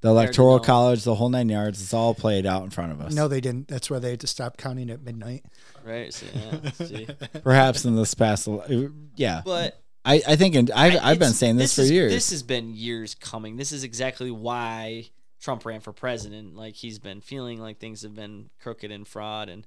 The 0.00 0.08
electoral 0.10 0.60
college, 0.60 1.02
the 1.02 1.16
whole 1.16 1.28
nine 1.28 1.48
yards, 1.48 1.82
it's 1.82 1.92
all 1.92 2.14
played 2.14 2.46
out 2.46 2.62
in 2.62 2.70
front 2.70 2.92
of 2.92 3.00
us. 3.00 3.12
No, 3.12 3.26
they 3.26 3.40
didn't. 3.40 3.66
That's 3.66 3.90
why 3.90 3.98
they 3.98 4.10
had 4.10 4.20
to 4.20 4.28
stop 4.28 4.56
counting 4.56 4.90
at 4.90 5.02
midnight. 5.02 5.44
right, 5.84 6.14
so, 6.14 6.26
yeah, 6.32 6.70
see. 6.70 7.08
Perhaps 7.42 7.84
in 7.84 7.96
this 7.96 8.14
past, 8.14 8.46
uh, 8.46 8.60
yeah. 9.16 9.42
but 9.44 9.82
I, 10.04 10.22
I 10.26 10.36
think 10.36 10.54
in, 10.54 10.70
I've, 10.72 10.94
I- 10.94 11.10
I've 11.10 11.18
been 11.18 11.28
it's- 11.30 11.38
saying 11.38 11.56
this, 11.56 11.74
for 11.74 11.80
is, 11.82 11.90
years. 11.90 12.12
This 12.12 12.30
has 12.30 12.44
been 12.44 12.74
years 12.74 13.16
coming. 13.16 13.56
This 13.56 13.72
is 13.72 13.82
exactly 13.82 14.30
why 14.30 15.06
Trump 15.40 15.66
ran 15.66 15.80
for 15.80 15.92
president. 15.92 16.54
Like 16.54 16.74
he's 16.76 17.00
been 17.00 17.20
feeling 17.20 17.60
like 17.60 17.80
things 17.80 18.02
have 18.02 18.14
been 18.14 18.50
crooked 18.60 18.92
and 18.92 19.06
fraud, 19.06 19.48
and 19.48 19.66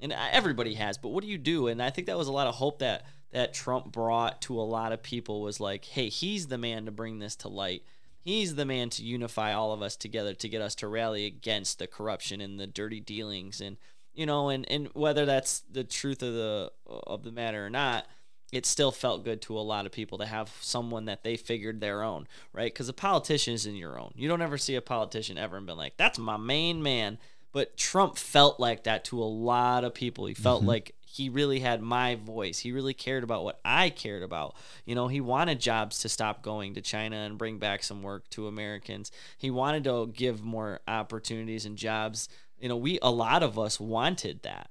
and 0.00 0.12
everybody 0.12 0.74
has. 0.74 0.98
But 0.98 1.10
what 1.10 1.22
do 1.22 1.30
you 1.30 1.38
do? 1.38 1.68
And 1.68 1.80
I 1.80 1.90
think 1.90 2.08
that 2.08 2.18
was 2.18 2.26
a 2.26 2.32
lot 2.32 2.48
of 2.48 2.56
hope 2.56 2.80
that 2.80 3.04
that 3.30 3.54
Trump 3.54 3.92
brought 3.92 4.40
to 4.42 4.58
a 4.58 4.62
lot 4.62 4.92
of 4.92 5.02
people 5.02 5.42
was 5.42 5.60
like, 5.60 5.84
hey, 5.84 6.08
he's 6.08 6.46
the 6.46 6.58
man 6.58 6.86
to 6.86 6.90
bring 6.90 7.18
this 7.18 7.36
to 7.36 7.48
light. 7.48 7.82
He's 8.20 8.54
the 8.54 8.64
man 8.64 8.90
to 8.90 9.02
unify 9.02 9.52
all 9.52 9.72
of 9.72 9.82
us 9.82 9.96
together 9.96 10.34
to 10.34 10.48
get 10.48 10.62
us 10.62 10.74
to 10.76 10.88
rally 10.88 11.26
against 11.26 11.78
the 11.78 11.86
corruption 11.86 12.40
and 12.40 12.58
the 12.58 12.66
dirty 12.66 13.00
dealings 13.00 13.60
and 13.60 13.78
you 14.12 14.26
know 14.26 14.48
and 14.48 14.70
and 14.70 14.88
whether 14.92 15.24
that's 15.24 15.60
the 15.70 15.84
truth 15.84 16.22
of 16.22 16.34
the 16.34 16.70
of 16.86 17.22
the 17.22 17.32
matter 17.32 17.64
or 17.64 17.70
not 17.70 18.06
it 18.52 18.64
still 18.64 18.90
felt 18.90 19.24
good 19.24 19.42
to 19.42 19.58
a 19.58 19.60
lot 19.60 19.86
of 19.86 19.92
people 19.92 20.18
to 20.18 20.26
have 20.26 20.50
someone 20.60 21.04
that 21.04 21.22
they 21.22 21.36
figured 21.36 21.80
their 21.80 22.02
own, 22.02 22.26
right? 22.52 22.72
Because 22.72 22.88
a 22.88 22.94
politician 22.94 23.52
isn't 23.54 23.74
your 23.74 23.98
own. 24.00 24.12
You 24.16 24.28
don't 24.28 24.40
ever 24.40 24.56
see 24.56 24.74
a 24.74 24.80
politician 24.80 25.36
ever 25.36 25.58
and 25.58 25.66
been 25.66 25.76
like, 25.76 25.96
"That's 25.98 26.18
my 26.18 26.38
main 26.38 26.82
man." 26.82 27.18
But 27.52 27.76
Trump 27.76 28.16
felt 28.16 28.58
like 28.58 28.84
that 28.84 29.04
to 29.06 29.22
a 29.22 29.24
lot 29.24 29.84
of 29.84 29.94
people. 29.94 30.26
He 30.26 30.34
felt 30.34 30.60
mm-hmm. 30.60 30.68
like 30.68 30.94
he 31.18 31.28
really 31.28 31.58
had 31.58 31.82
my 31.82 32.14
voice. 32.14 32.60
He 32.60 32.70
really 32.70 32.94
cared 32.94 33.24
about 33.24 33.42
what 33.42 33.58
I 33.64 33.90
cared 33.90 34.22
about. 34.22 34.54
You 34.86 34.94
know, 34.94 35.08
he 35.08 35.20
wanted 35.20 35.58
jobs 35.58 35.98
to 36.00 36.08
stop 36.08 36.42
going 36.42 36.74
to 36.74 36.80
China 36.80 37.16
and 37.16 37.36
bring 37.36 37.58
back 37.58 37.82
some 37.82 38.04
work 38.04 38.30
to 38.30 38.46
Americans. 38.46 39.10
He 39.36 39.50
wanted 39.50 39.82
to 39.84 40.06
give 40.14 40.44
more 40.44 40.78
opportunities 40.86 41.66
and 41.66 41.76
jobs. 41.76 42.28
You 42.60 42.68
know, 42.68 42.76
we 42.76 43.00
a 43.02 43.10
lot 43.10 43.42
of 43.42 43.58
us 43.58 43.80
wanted 43.80 44.42
that. 44.44 44.70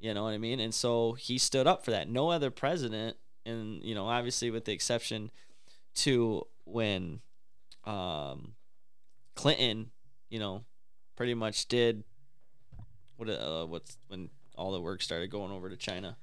You 0.00 0.12
know 0.14 0.24
what 0.24 0.34
I 0.34 0.38
mean? 0.38 0.58
And 0.58 0.74
so 0.74 1.12
he 1.12 1.38
stood 1.38 1.68
up 1.68 1.84
for 1.84 1.92
that. 1.92 2.08
No 2.08 2.28
other 2.28 2.50
president, 2.50 3.16
and 3.46 3.80
you 3.84 3.94
know, 3.94 4.06
obviously 4.06 4.50
with 4.50 4.64
the 4.64 4.72
exception 4.72 5.30
to 5.94 6.44
when 6.64 7.20
um, 7.84 8.54
Clinton, 9.36 9.92
you 10.28 10.40
know, 10.40 10.64
pretty 11.14 11.34
much 11.34 11.68
did 11.68 12.02
what 13.16 13.28
uh, 13.30 13.64
what's 13.66 13.96
when 14.08 14.28
all 14.56 14.72
the 14.72 14.80
work 14.80 15.02
started 15.02 15.30
going 15.30 15.52
over 15.52 15.68
to 15.68 15.76
China, 15.76 16.16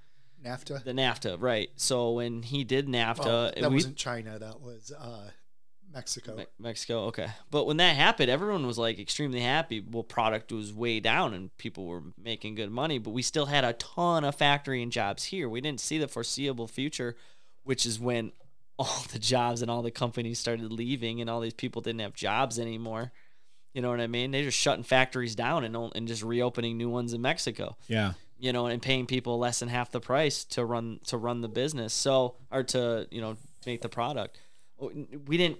NAFTA. 0.44 0.84
the 0.84 0.92
NAFTA, 0.94 1.38
right? 1.40 1.70
So 1.76 2.12
when 2.14 2.44
he 2.44 2.64
did 2.64 2.88
NAFTA, 2.88 3.26
Well, 3.26 3.52
that 3.58 3.70
we- 3.70 3.76
wasn't 3.76 3.98
China. 3.98 4.40
That 4.40 4.62
was 4.62 4.92
uh, 4.98 5.30
Mexico. 5.94 6.36
Me- 6.38 6.46
Mexico, 6.58 7.06
okay. 7.06 7.28
But 7.50 7.66
when 7.68 7.78
that 7.78 7.96
happened, 7.96 8.30
everyone 8.32 8.66
was 8.66 8.78
like 8.78 8.98
extremely 9.00 9.42
happy. 9.42 9.82
Well, 9.82 10.04
product 10.04 10.52
was 10.52 10.74
way 10.74 11.00
down 11.00 11.34
and 11.34 11.56
people 11.58 11.86
were 11.86 12.02
making 12.18 12.56
good 12.56 12.72
money, 12.72 12.98
but 12.98 13.12
we 13.12 13.22
still 13.22 13.48
had 13.48 13.64
a 13.64 13.74
ton 13.74 14.24
of 14.24 14.36
factory 14.36 14.82
and 14.82 14.92
jobs 14.92 15.26
here. 15.26 15.50
We 15.50 15.62
didn't 15.62 15.82
see 15.82 15.98
the 15.98 16.08
foreseeable 16.08 16.68
future, 16.68 17.16
which 17.64 17.86
is 17.86 18.00
when 18.00 18.32
all 18.80 19.04
the 19.12 19.20
jobs 19.20 19.62
and 19.62 19.70
all 19.70 19.82
the 19.84 19.92
companies 19.92 20.40
started 20.40 20.72
leaving 20.72 21.22
and 21.22 21.30
all 21.30 21.40
these 21.42 21.54
people 21.54 21.82
didn't 21.82 22.00
have 22.02 22.14
jobs 22.14 22.58
anymore. 22.58 23.12
You 23.74 23.82
know 23.82 23.90
what 23.90 24.02
I 24.02 24.08
mean? 24.08 24.32
They're 24.32 24.44
just 24.44 24.58
shutting 24.58 24.84
factories 24.84 25.36
down 25.36 25.64
and 25.64 25.76
and 25.96 26.08
just 26.08 26.24
reopening 26.24 26.78
new 26.78 26.90
ones 26.90 27.14
in 27.14 27.22
Mexico 27.22 27.78
yeah. 27.88 28.14
you 28.38 28.52
know, 28.52 28.66
and 28.68 28.82
paying 28.82 29.06
people 29.06 29.40
less 29.40 29.60
than 29.60 29.70
half 29.70 29.92
the 29.92 30.02
price 30.02 30.44
to 30.46 30.66
run 30.66 31.00
to 31.08 31.18
run 31.18 31.42
the 31.42 31.48
business. 31.48 31.94
So 31.94 32.36
or 32.52 32.64
to 32.64 33.08
you 33.12 33.22
know 33.22 33.38
make 33.66 33.82
the 33.82 33.90
product. 33.90 34.40
Oh, 34.80 34.92
we 35.28 35.38
didn't. 35.38 35.60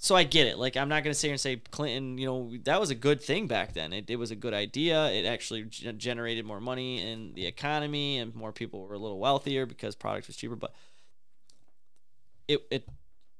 So 0.00 0.14
I 0.14 0.22
get 0.22 0.46
it. 0.46 0.58
Like 0.58 0.76
I'm 0.76 0.88
not 0.88 1.02
gonna 1.02 1.14
sit 1.14 1.26
here 1.26 1.32
and 1.32 1.40
say 1.40 1.56
Clinton. 1.56 2.18
You 2.18 2.26
know 2.26 2.52
that 2.64 2.78
was 2.78 2.90
a 2.90 2.94
good 2.94 3.20
thing 3.20 3.48
back 3.48 3.72
then. 3.72 3.92
It, 3.92 4.08
it 4.08 4.16
was 4.16 4.30
a 4.30 4.36
good 4.36 4.54
idea. 4.54 5.06
It 5.10 5.26
actually 5.26 5.64
g- 5.64 5.90
generated 5.92 6.44
more 6.44 6.60
money 6.60 7.02
in 7.02 7.34
the 7.34 7.46
economy, 7.46 8.18
and 8.18 8.32
more 8.34 8.52
people 8.52 8.86
were 8.86 8.94
a 8.94 8.98
little 8.98 9.18
wealthier 9.18 9.66
because 9.66 9.96
product 9.96 10.28
was 10.28 10.36
cheaper. 10.36 10.54
But 10.54 10.72
it 12.46 12.60
it. 12.70 12.88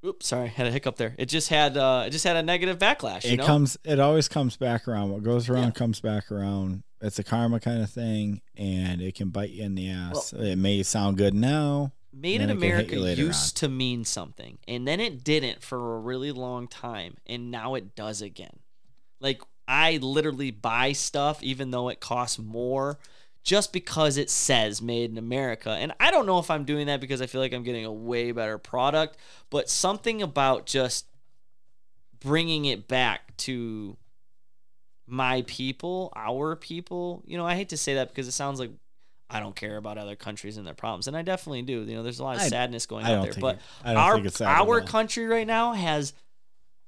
Oops, 0.05 0.26
sorry, 0.26 0.49
had 0.49 0.66
a 0.66 0.70
hiccup 0.70 0.96
there. 0.96 1.14
It 1.18 1.26
just 1.26 1.49
had 1.49 1.76
uh, 1.76 2.05
it 2.07 2.11
just 2.11 2.24
had 2.24 2.36
a 2.36 2.42
negative 2.42 2.78
backlash. 2.78 3.24
You 3.24 3.32
it 3.32 3.36
know? 3.38 3.46
comes 3.46 3.76
it 3.84 3.99
always 3.99 4.28
comes 4.28 4.57
back 4.57 4.86
around 4.86 5.11
what 5.11 5.22
goes 5.22 5.49
around 5.49 5.64
Yeah. 5.64 5.70
comes 5.72 6.01
back 6.01 6.30
around 6.30 6.82
it's 7.01 7.18
a 7.18 7.24
karma 7.24 7.61
kind 7.61 7.82
of 7.82 7.90
thing 7.90 8.40
and 8.57 9.01
it 9.01 9.14
can 9.14 9.28
bite 9.30 9.51
you 9.51 9.62
in 9.62 9.74
the 9.76 9.88
ass 9.90 10.32
it 10.32 10.57
may 10.57 10.82
sound 10.82 11.16
good 11.16 11.34
now 11.34 11.92
Made 12.12 12.40
in 12.40 12.51
America 12.51 12.96
used 12.96 13.59
to 13.59 13.68
mean 13.68 14.05
something, 14.05 14.59
and 14.66 14.88
then 14.88 14.99
it 14.99 15.22
didn't 15.22 15.62
for 15.62 15.96
a 15.96 16.01
really 16.01 16.32
long 16.32 16.66
time, 16.66 17.16
and 17.26 17.51
now 17.53 17.74
it 17.74 17.94
does 17.94 18.22
again. 18.22 18.59
Like 19.20 19.42
I 19.68 19.99
literally 19.99 20.51
buy 20.51 20.92
stuff 20.92 21.42
even 21.42 21.70
though 21.70 21.88
it 21.90 22.01
costs 22.01 22.38
more 22.38 22.99
just 23.49 23.72
because 23.72 24.18
it 24.18 24.28
says 24.28 24.82
made 24.82 25.11
in 25.11 25.16
America. 25.16 25.70
And 25.70 25.94
I 25.99 26.11
don't 26.11 26.26
know 26.26 26.38
if 26.38 26.51
I'm 26.51 26.64
doing 26.64 26.86
that 26.88 27.01
because 27.01 27.22
I 27.22 27.26
feel 27.26 27.40
like 27.40 27.55
I'm 27.55 27.62
getting 27.62 27.86
a 27.86 27.90
way 27.90 28.30
better 28.30 28.59
product, 28.59 29.16
but 29.49 29.70
something 29.70 30.20
about 30.20 30.66
just 30.66 31.07
bringing 32.20 32.66
it 32.66 32.86
back 32.88 33.34
to 33.38 33.96
my 35.07 35.44
people, 35.46 36.12
our 36.14 36.57
people. 36.57 37.22
You 37.26 37.38
know, 37.38 37.46
I 37.46 37.55
hate 37.55 37.70
to 37.70 37.78
say 37.78 37.94
that 37.94 38.11
because 38.11 38.28
it 38.28 38.32
sounds 38.32 38.61
like 38.61 38.70
I 39.30 39.40
don't 39.40 39.57
care 39.57 39.78
about 39.78 39.96
other 39.96 40.14
countries 40.14 40.59
and 40.59 40.66
their 40.66 40.74
problems, 40.74 41.09
and 41.09 41.16
I 41.16 41.22
definitely 41.22 41.62
do. 41.62 41.80
You 41.84 41.96
know, 41.96 42.03
there's 42.03 42.18
a 42.18 42.24
lot 42.24 42.36
of 42.36 42.42
I- 42.42 42.49
sadness 42.49 42.84
going 42.84 43.07
out 43.07 43.22
there, 43.22 43.32
but 43.40 43.57
it- 43.57 43.96
our 43.96 44.16
think 44.16 44.26
it's 44.26 44.36
sad 44.36 44.49
at 44.49 44.61
our 44.61 44.82
country 44.82 45.24
right 45.24 45.46
now 45.46 45.72
has 45.72 46.12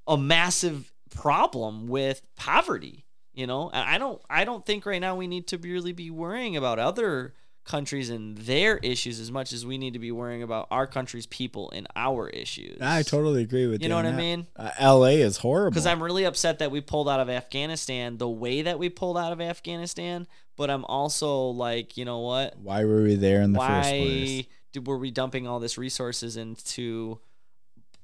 a 0.07 0.19
massive 0.19 0.93
problem 1.11 1.89
with 1.89 2.21
poverty. 2.37 3.07
You 3.33 3.47
know, 3.47 3.71
and 3.73 3.89
I 3.89 3.99
don't 3.99 4.21
I 4.29 4.45
don't 4.45 4.65
think 4.67 4.85
right 4.87 5.01
now 5.01 5.15
we 5.17 5.27
need 5.29 5.47
to 5.49 5.59
really 5.59 5.93
be 5.93 6.11
worrying 6.11 6.57
about 6.57 6.79
other 6.79 7.35
countries 7.65 8.11
and 8.11 8.37
their 8.39 8.79
issues 8.79 9.21
as 9.21 9.31
much 9.31 9.53
as 9.53 9.65
we 9.65 9.79
need 9.79 9.93
to 9.93 9.99
be 10.01 10.11
worrying 10.11 10.43
about 10.43 10.67
our 10.71 10.87
country's 10.87 11.27
people 11.27 11.71
and 11.73 11.87
our 11.95 12.29
issues. 12.31 12.79
i 12.81 13.03
totally 13.03 13.43
agree 13.43 13.67
with 13.67 13.81
you 13.81 13.85
You 13.85 13.89
know 13.91 13.99
on 13.99 14.07
what 14.07 14.15
I 14.15 14.17
mean? 14.17 14.47
uh, 14.57 14.71
la 14.97 15.05
is 15.05 15.37
horrible 15.37 15.71
Because 15.71 15.87
I'm 15.87 16.03
really 16.03 16.25
upset 16.25 16.59
that 16.61 16.71
we 16.73 16.81
pulled 16.81 17.09
out 17.09 17.21
of 17.21 17.29
Afghanistan 17.29 18.17
the 18.17 18.29
way 18.29 18.63
that 18.63 18.79
we 18.79 18.89
pulled 18.89 19.19
out 19.19 19.31
of 19.33 19.41
Afghanistan, 19.43 20.27
but 20.57 20.71
I'm 20.71 20.85
also 20.87 21.51
like, 21.51 21.97
you 21.99 22.05
know 22.07 22.21
what? 22.21 22.59
why 22.59 22.85
were 22.85 23.03
we 23.03 23.15
there 23.15 23.43
in 23.43 23.53
the 23.53 23.61
first 23.61 23.91
place 23.91 24.47
did, 24.73 24.87
were 24.87 24.99
we 24.99 25.11
dumping 25.13 25.47
all 25.47 25.61
this 25.61 25.77
resources 25.79 26.37
into? 26.39 27.21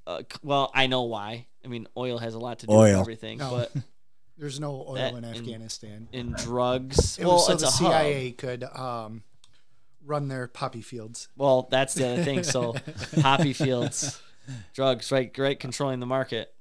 Uh, 0.07 0.23
well, 0.45 0.71
I 0.75 0.87
know 0.87 1.03
why. 1.05 1.47
I 1.65 1.69
mean, 1.69 1.89
oil 1.97 2.19
has 2.19 2.35
a 2.35 2.39
lot 2.39 2.61
to 2.61 2.67
do 2.69 2.77
with 2.77 2.95
everything, 2.95 3.39
No. 3.39 3.51
but 3.51 3.73
There's 4.39 4.61
no 4.61 4.85
oil 4.87 4.95
That 4.95 5.15
in 5.15 5.25
Afghanistan. 5.25 6.09
in 6.13 6.33
drugs. 6.33 7.19
It 7.19 7.25
well, 7.25 7.39
so 7.39 7.53
it's 7.55 7.63
the 7.63 7.69
a 7.69 7.71
hub. 7.71 7.93
CIA 7.93 8.33
could 8.33 8.65
um, 8.65 9.23
run 10.05 10.29
their 10.29 10.47
poppy 10.47 10.83
fields. 10.83 11.29
Well, 11.37 11.69
that's 11.71 11.95
the 11.95 12.07
other 12.13 12.23
thing. 12.25 12.43
So 12.43 12.75
poppy 13.21 13.53
fields, 13.55 14.21
drugs, 14.75 15.11
right? 15.11 15.37
Right, 15.39 15.59
controlling 15.59 16.01
the 16.01 16.07
market. 16.07 16.53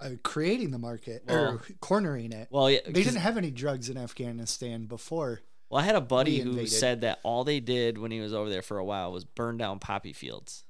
Uh, 0.00 0.10
creating 0.22 0.70
the 0.70 0.78
market 0.78 1.24
Well- 1.26 1.54
or 1.54 1.62
cornering 1.80 2.30
it. 2.32 2.48
Well, 2.52 2.70
yeah, 2.70 2.78
they 2.86 3.02
didn't 3.02 3.16
have 3.16 3.36
any 3.36 3.50
drugs 3.50 3.88
in 3.88 3.96
Afghanistan 3.96 4.84
before. 4.86 5.40
Well, 5.70 5.82
I 5.82 5.84
had 5.84 5.96
a 5.96 6.00
buddy 6.00 6.38
who 6.38 6.66
said 6.66 7.00
that 7.02 7.18
all 7.24 7.44
they 7.44 7.60
did 7.60 7.98
when 7.98 8.10
he 8.10 8.20
was 8.20 8.32
over 8.32 8.48
there 8.48 8.62
for 8.62 8.78
a 8.78 8.84
while 8.84 9.12
was 9.12 9.24
burn 9.24 9.58
down 9.58 9.80
poppy 9.80 10.12
fields. 10.14 10.64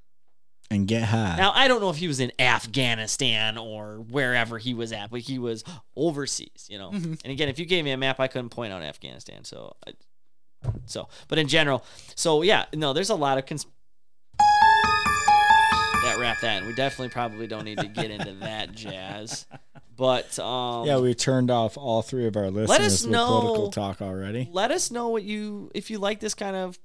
And 0.70 0.86
get 0.86 1.02
high. 1.04 1.36
Now, 1.36 1.52
I 1.54 1.66
don't 1.68 1.80
know 1.80 1.88
if 1.90 1.96
he 1.96 2.08
was 2.08 2.20
in 2.20 2.30
Afghanistan 2.38 3.56
or 3.56 3.96
wherever 4.10 4.58
he 4.58 4.74
was 4.74 4.92
at, 4.92 5.10
but 5.10 5.20
he 5.20 5.38
was 5.38 5.64
overseas, 5.96 6.66
you 6.68 6.78
know. 6.78 6.90
Mhm. 6.90 7.20
And 7.24 7.32
again, 7.32 7.48
if 7.48 7.58
you 7.58 7.64
gave 7.64 7.84
me 7.84 7.90
a 7.92 7.96
map, 7.96 8.20
I 8.20 8.28
couldn't 8.28 8.50
point 8.50 8.72
out 8.72 8.82
Afghanistan. 8.82 9.44
So, 9.44 9.74
I, 9.86 9.92
so, 10.86 11.08
but 11.28 11.38
in 11.38 11.48
general, 11.48 11.84
so 12.14 12.42
yeah, 12.42 12.66
no, 12.74 12.92
there's 12.92 13.10
a 13.10 13.14
lot 13.14 13.38
of 13.38 13.46
cons. 13.46 13.66
That 16.04 16.18
wrap 16.20 16.40
that 16.40 16.58
and 16.58 16.66
We 16.66 16.74
definitely 16.74 17.10
probably 17.10 17.46
don't 17.46 17.64
need 17.64 17.78
to 17.78 17.88
get 17.88 18.10
into 18.10 18.32
that 18.40 18.72
jazz, 18.72 19.46
but 19.96 20.38
um, 20.38 20.86
yeah, 20.86 20.98
we 20.98 21.12
turned 21.12 21.50
off 21.50 21.76
all 21.76 22.02
three 22.02 22.26
of 22.26 22.36
our 22.36 22.50
listeners 22.50 22.78
us 22.86 23.02
with 23.02 23.10
know- 23.12 23.26
political 23.40 23.70
talk 23.72 24.00
already. 24.00 24.48
let 24.52 24.70
us 24.70 24.90
know 24.90 25.08
what 25.08 25.22
you 25.24 25.70
if 25.74 25.90
you 25.90 25.98
like 25.98 26.20
this 26.20 26.34
kind 26.34 26.56
of 26.56 26.78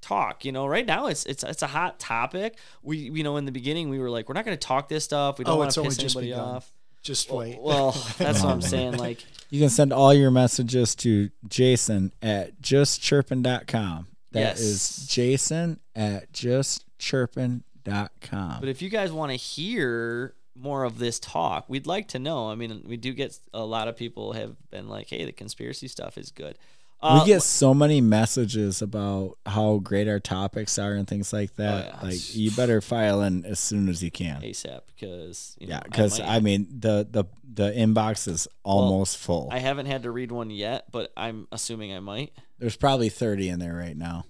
talk 0.00 0.44
you 0.44 0.52
know 0.52 0.66
right 0.66 0.86
now 0.86 1.06
it's 1.06 1.24
it's 1.26 1.44
it's 1.44 1.62
a 1.62 1.66
hot 1.66 1.98
topic 1.98 2.56
we 2.82 2.96
you 2.96 3.22
know 3.22 3.36
in 3.36 3.44
the 3.44 3.52
beginning 3.52 3.88
we 3.90 3.98
were 3.98 4.10
like 4.10 4.28
we're 4.28 4.34
not 4.34 4.44
going 4.44 4.56
to 4.56 4.66
talk 4.66 4.88
this 4.88 5.04
stuff 5.04 5.38
we 5.38 5.44
don't 5.44 5.54
Oh, 5.54 5.58
want 5.58 5.70
to 5.72 5.80
only 5.80 5.90
piss 5.90 5.98
just 5.98 6.16
anybody 6.16 6.32
begun. 6.32 6.56
off 6.56 6.72
Just 7.02 7.28
well, 7.30 7.38
wait. 7.38 7.58
well 7.60 7.90
that's 8.18 8.42
what 8.42 8.52
i'm 8.52 8.62
saying 8.74 8.96
like 8.96 9.24
You 9.50 9.60
can 9.60 9.68
send 9.70 9.92
all 9.92 10.14
your 10.14 10.30
messages 10.30 10.94
to 10.96 11.30
Jason 11.48 12.12
at 12.22 12.60
justchirping.com. 12.62 14.06
That 14.32 14.40
Yes. 14.40 14.60
is 14.60 15.06
Jason 15.08 15.80
at 15.96 16.32
justchirping.com. 16.32 18.60
but 18.60 18.68
if 18.68 18.82
you 18.82 18.88
guys 18.88 19.12
want 19.12 19.30
to 19.32 19.36
hear 19.36 20.34
more 20.54 20.84
of 20.84 20.98
this 20.98 21.18
talk 21.18 21.64
we'd 21.68 21.86
like 21.86 22.08
to 22.08 22.18
know 22.18 22.50
i 22.50 22.54
mean 22.54 22.82
we 22.86 22.96
do 22.96 23.12
get 23.14 23.38
a 23.54 23.64
lot 23.64 23.88
of 23.88 23.96
people 23.96 24.32
have 24.34 24.54
been 24.70 24.88
like 24.88 25.08
hey 25.08 25.24
the 25.24 25.32
conspiracy 25.32 25.88
stuff 25.88 26.18
is 26.18 26.30
good 26.30 26.58
uh, 27.02 27.20
we 27.22 27.26
get 27.26 27.42
so 27.42 27.72
many 27.72 28.00
messages 28.00 28.82
about 28.82 29.38
how 29.46 29.78
great 29.78 30.06
our 30.08 30.20
topics 30.20 30.78
are 30.78 30.92
and 30.92 31.08
things 31.08 31.32
like 31.32 31.54
that. 31.56 31.84
Oh, 31.86 31.96
yeah. 32.02 32.08
Like 32.10 32.34
you 32.36 32.50
better 32.50 32.80
file 32.80 33.22
in 33.22 33.44
as 33.46 33.58
soon 33.58 33.88
as 33.88 34.02
you 34.02 34.10
can. 34.10 34.42
asap 34.42 34.80
because 34.94 35.56
you 35.58 35.66
know, 35.66 35.74
yeah, 35.76 35.80
because 35.84 36.18
might- 36.18 36.28
I, 36.28 36.40
mean 36.40 36.66
the 36.78 37.06
the 37.10 37.24
the 37.52 37.70
inbox 37.72 38.28
is 38.28 38.46
almost 38.62 39.16
full. 39.18 39.48
I 39.50 39.58
haven't 39.58 39.86
had 39.86 40.02
to 40.04 40.10
read 40.10 40.30
one 40.30 40.50
yet 40.50 40.86
but 40.92 41.10
i'm 41.16 41.48
assuming 41.50 41.92
i 41.92 41.98
might 42.00 42.32
There's 42.58 42.76
probably 42.76 43.08
thirty 43.08 43.48
in 43.48 43.58
there 43.58 43.74
right 43.74 43.96
now. 43.96 44.24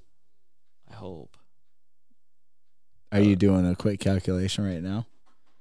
i 0.91 0.95
hope 0.95 1.37
Are 3.13 3.21
you 3.21 3.37
doing 3.37 3.69
a 3.69 3.75
quick 3.75 4.01
calculation 4.01 4.65
right 4.65 4.83
now? 4.83 5.07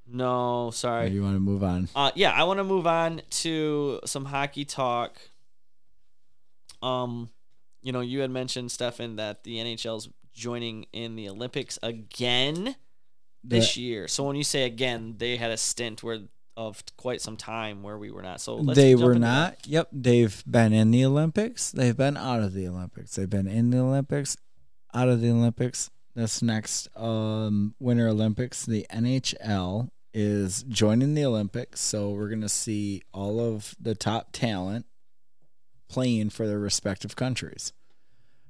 no 0.08 0.66
Or 0.68 0.74
sorry 0.74 1.10
you 1.10 1.22
want 1.24 1.36
to 1.36 1.40
move 1.40 1.64
on? 1.64 1.90
Uh, 1.96 2.12
yeah, 2.16 2.32
I 2.32 2.44
want 2.44 2.60
to 2.60 2.64
move 2.64 2.88
on 2.88 3.22
to 3.42 4.00
some 4.06 4.26
hockey 4.26 4.66
talk. 4.66 5.18
Um, 6.82 7.30
you 7.82 7.92
know, 7.92 8.02
you 8.02 8.22
had 8.22 8.32
mentioned 8.32 8.72
Stefan 8.72 9.18
that 9.18 9.44
the 9.44 9.58
NHL's 9.58 10.10
joining 10.34 10.86
in 10.94 11.16
the 11.16 11.30
Olympics 11.30 11.80
again 11.84 12.76
this 13.44 13.78
year. 13.78 14.08
So 14.08 14.24
when 14.24 14.36
you 14.36 14.44
say 14.44 14.64
again, 14.64 15.16
they 15.18 15.38
had 15.38 15.52
a 15.52 15.58
stint 15.58 16.04
where 16.04 16.20
of 16.60 16.84
quite 16.98 17.22
some 17.22 17.38
time 17.38 17.84
where 17.84 17.98
we 17.98 18.12
were 18.12 18.22
not. 18.22 18.42
So 18.42 18.58
let's 18.58 18.78
they 18.78 18.94
were 18.94 19.16
not. 19.16 19.66
Yep, 19.66 19.88
they've 19.94 20.44
been 20.46 20.74
in 20.74 20.92
the 20.92 21.06
Olympics. 21.06 21.72
They've 21.72 21.96
been 21.96 22.18
out 22.18 22.42
of 22.42 22.54
the 22.54 22.68
Olympics. 22.68 23.16
They've 23.16 23.30
been 23.30 23.48
in 23.48 23.70
the 23.70 23.80
Olympics, 23.80 24.36
out 24.94 25.08
of 25.08 25.22
the 25.22 25.30
Olympics. 25.30 25.90
This 26.16 26.42
next 26.42 26.90
um, 26.98 27.76
Winter 27.80 28.10
Olympics, 28.10 28.66
the 28.66 28.86
NHL 28.92 29.90
is 30.14 30.64
joining 30.64 31.14
the 31.14 31.24
Olympics. 31.24 31.80
So 31.80 32.10
we're 32.10 32.28
gonna 32.28 32.50
see 32.50 33.04
all 33.14 33.40
of 33.40 33.74
the 33.80 33.96
top 33.96 34.34
talent 34.34 34.86
playing 35.90 36.30
for 36.30 36.48
their 36.48 36.60
respective 36.60 37.16
countries. 37.16 37.74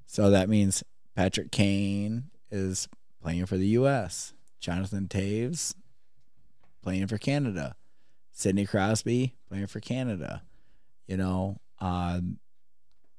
So 0.06 0.30
that 0.30 0.50
means 0.50 0.84
Patrick 1.16 1.52
Kane 1.52 2.26
is 2.52 2.88
playing 3.22 3.46
for 3.48 3.58
the 3.58 3.68
U.S. 3.68 4.34
Jonathan 4.60 5.08
Toews 5.08 5.74
playing 6.82 7.08
for 7.08 7.18
Canada. 7.18 7.76
Sidney 8.32 8.66
Crosby 8.66 9.36
playing 9.50 9.68
for 9.68 9.80
Canada. 9.80 10.44
You 11.08 11.18
know, 11.18 11.60
um, 11.80 12.40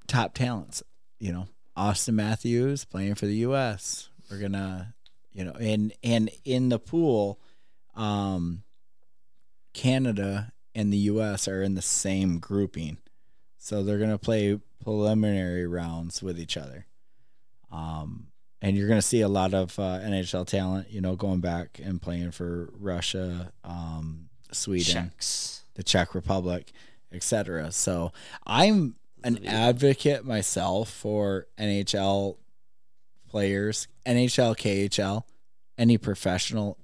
top 0.07 0.35
talents. 0.35 0.83
You 1.19 1.33
know, 1.33 1.49
Auston 1.77 2.15
Matthews 2.15 2.85
playing 2.85 3.17
for 3.17 3.27
the 3.27 3.37
U.S. 3.37 4.09
We're 4.31 4.39
gonna, 4.39 4.95
you 5.33 5.45
know, 5.45 5.53
and 5.53 5.93
and 6.03 6.31
in 6.45 6.69
the 6.69 6.79
pool, 6.79 7.41
um, 7.95 8.63
Canada 9.75 10.53
and 10.75 10.93
the 10.93 10.99
U.S. 10.99 11.49
are 11.49 11.63
in 11.63 11.75
the 11.75 11.83
same 11.83 12.39
grouping, 12.39 12.99
so 13.61 13.85
they're 13.85 13.99
gonna 13.99 14.19
play 14.19 14.59
preliminary 14.83 15.67
rounds 15.67 16.23
with 16.23 16.41
each 16.41 16.57
other. 16.57 16.87
Um, 17.71 18.27
and 18.63 18.77
you're 18.77 18.89
going 18.89 18.99
to 18.99 19.07
see 19.07 19.21
a 19.21 19.29
lot 19.29 19.55
of 19.55 19.79
uh, 19.79 20.01
NHL 20.01 20.47
talent, 20.47 20.91
you 20.91 21.01
know, 21.01 21.17
going 21.17 21.41
back 21.41 21.81
and 21.83 22.01
playing 22.01 22.33
for 22.33 22.69
Russia, 22.79 23.53
um, 23.65 24.29
Sweden, 24.53 25.11
Czechs. 25.13 25.65
the 25.75 25.83
Czech 25.83 26.15
Republic, 26.15 26.73
etc. 27.13 27.73
So 27.73 28.13
I'm 28.47 28.97
an 29.25 29.47
advocate 29.47 30.25
myself 30.25 30.91
for 30.91 31.47
NHL 31.59 32.37
players, 33.29 33.89
NHL, 34.07 34.57
KHL, 34.57 35.23
any 35.79 35.97
professional 35.97 36.79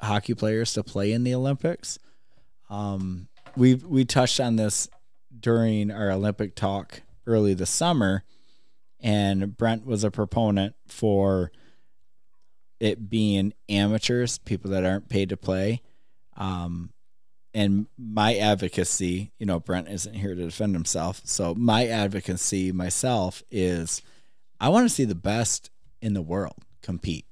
hockey 0.00 0.34
players 0.34 0.72
to 0.74 0.82
play 0.82 1.12
in 1.12 1.24
the 1.24 1.34
Olympics. 1.34 1.98
Um, 2.70 3.28
we 3.56 3.74
we 3.74 4.04
touched 4.04 4.40
on 4.40 4.56
this 4.56 4.88
during 5.38 5.90
our 5.90 6.10
Olympic 6.10 6.54
talk 6.54 7.02
early 7.26 7.54
this 7.54 7.70
summer, 7.70 8.24
and 9.00 9.56
Brent 9.56 9.86
was 9.86 10.04
a 10.04 10.10
proponent 10.10 10.74
for 10.86 11.52
it 12.80 13.10
being 13.10 13.52
amateurs, 13.68 14.38
people 14.38 14.70
that 14.70 14.84
aren't 14.84 15.08
paid 15.08 15.28
to 15.30 15.36
play. 15.36 15.82
Um, 16.36 16.90
and 17.54 17.86
my 17.96 18.36
advocacy, 18.36 19.32
you 19.38 19.46
know, 19.46 19.58
Brent 19.58 19.88
isn't 19.88 20.14
here 20.14 20.34
to 20.34 20.44
defend 20.44 20.74
himself. 20.74 21.22
So 21.24 21.54
my 21.54 21.86
advocacy 21.86 22.72
myself 22.72 23.42
is 23.50 24.02
I 24.60 24.68
want 24.68 24.88
to 24.88 24.94
see 24.94 25.04
the 25.04 25.14
best 25.14 25.70
in 26.00 26.14
the 26.14 26.22
world 26.22 26.64
compete. 26.82 27.24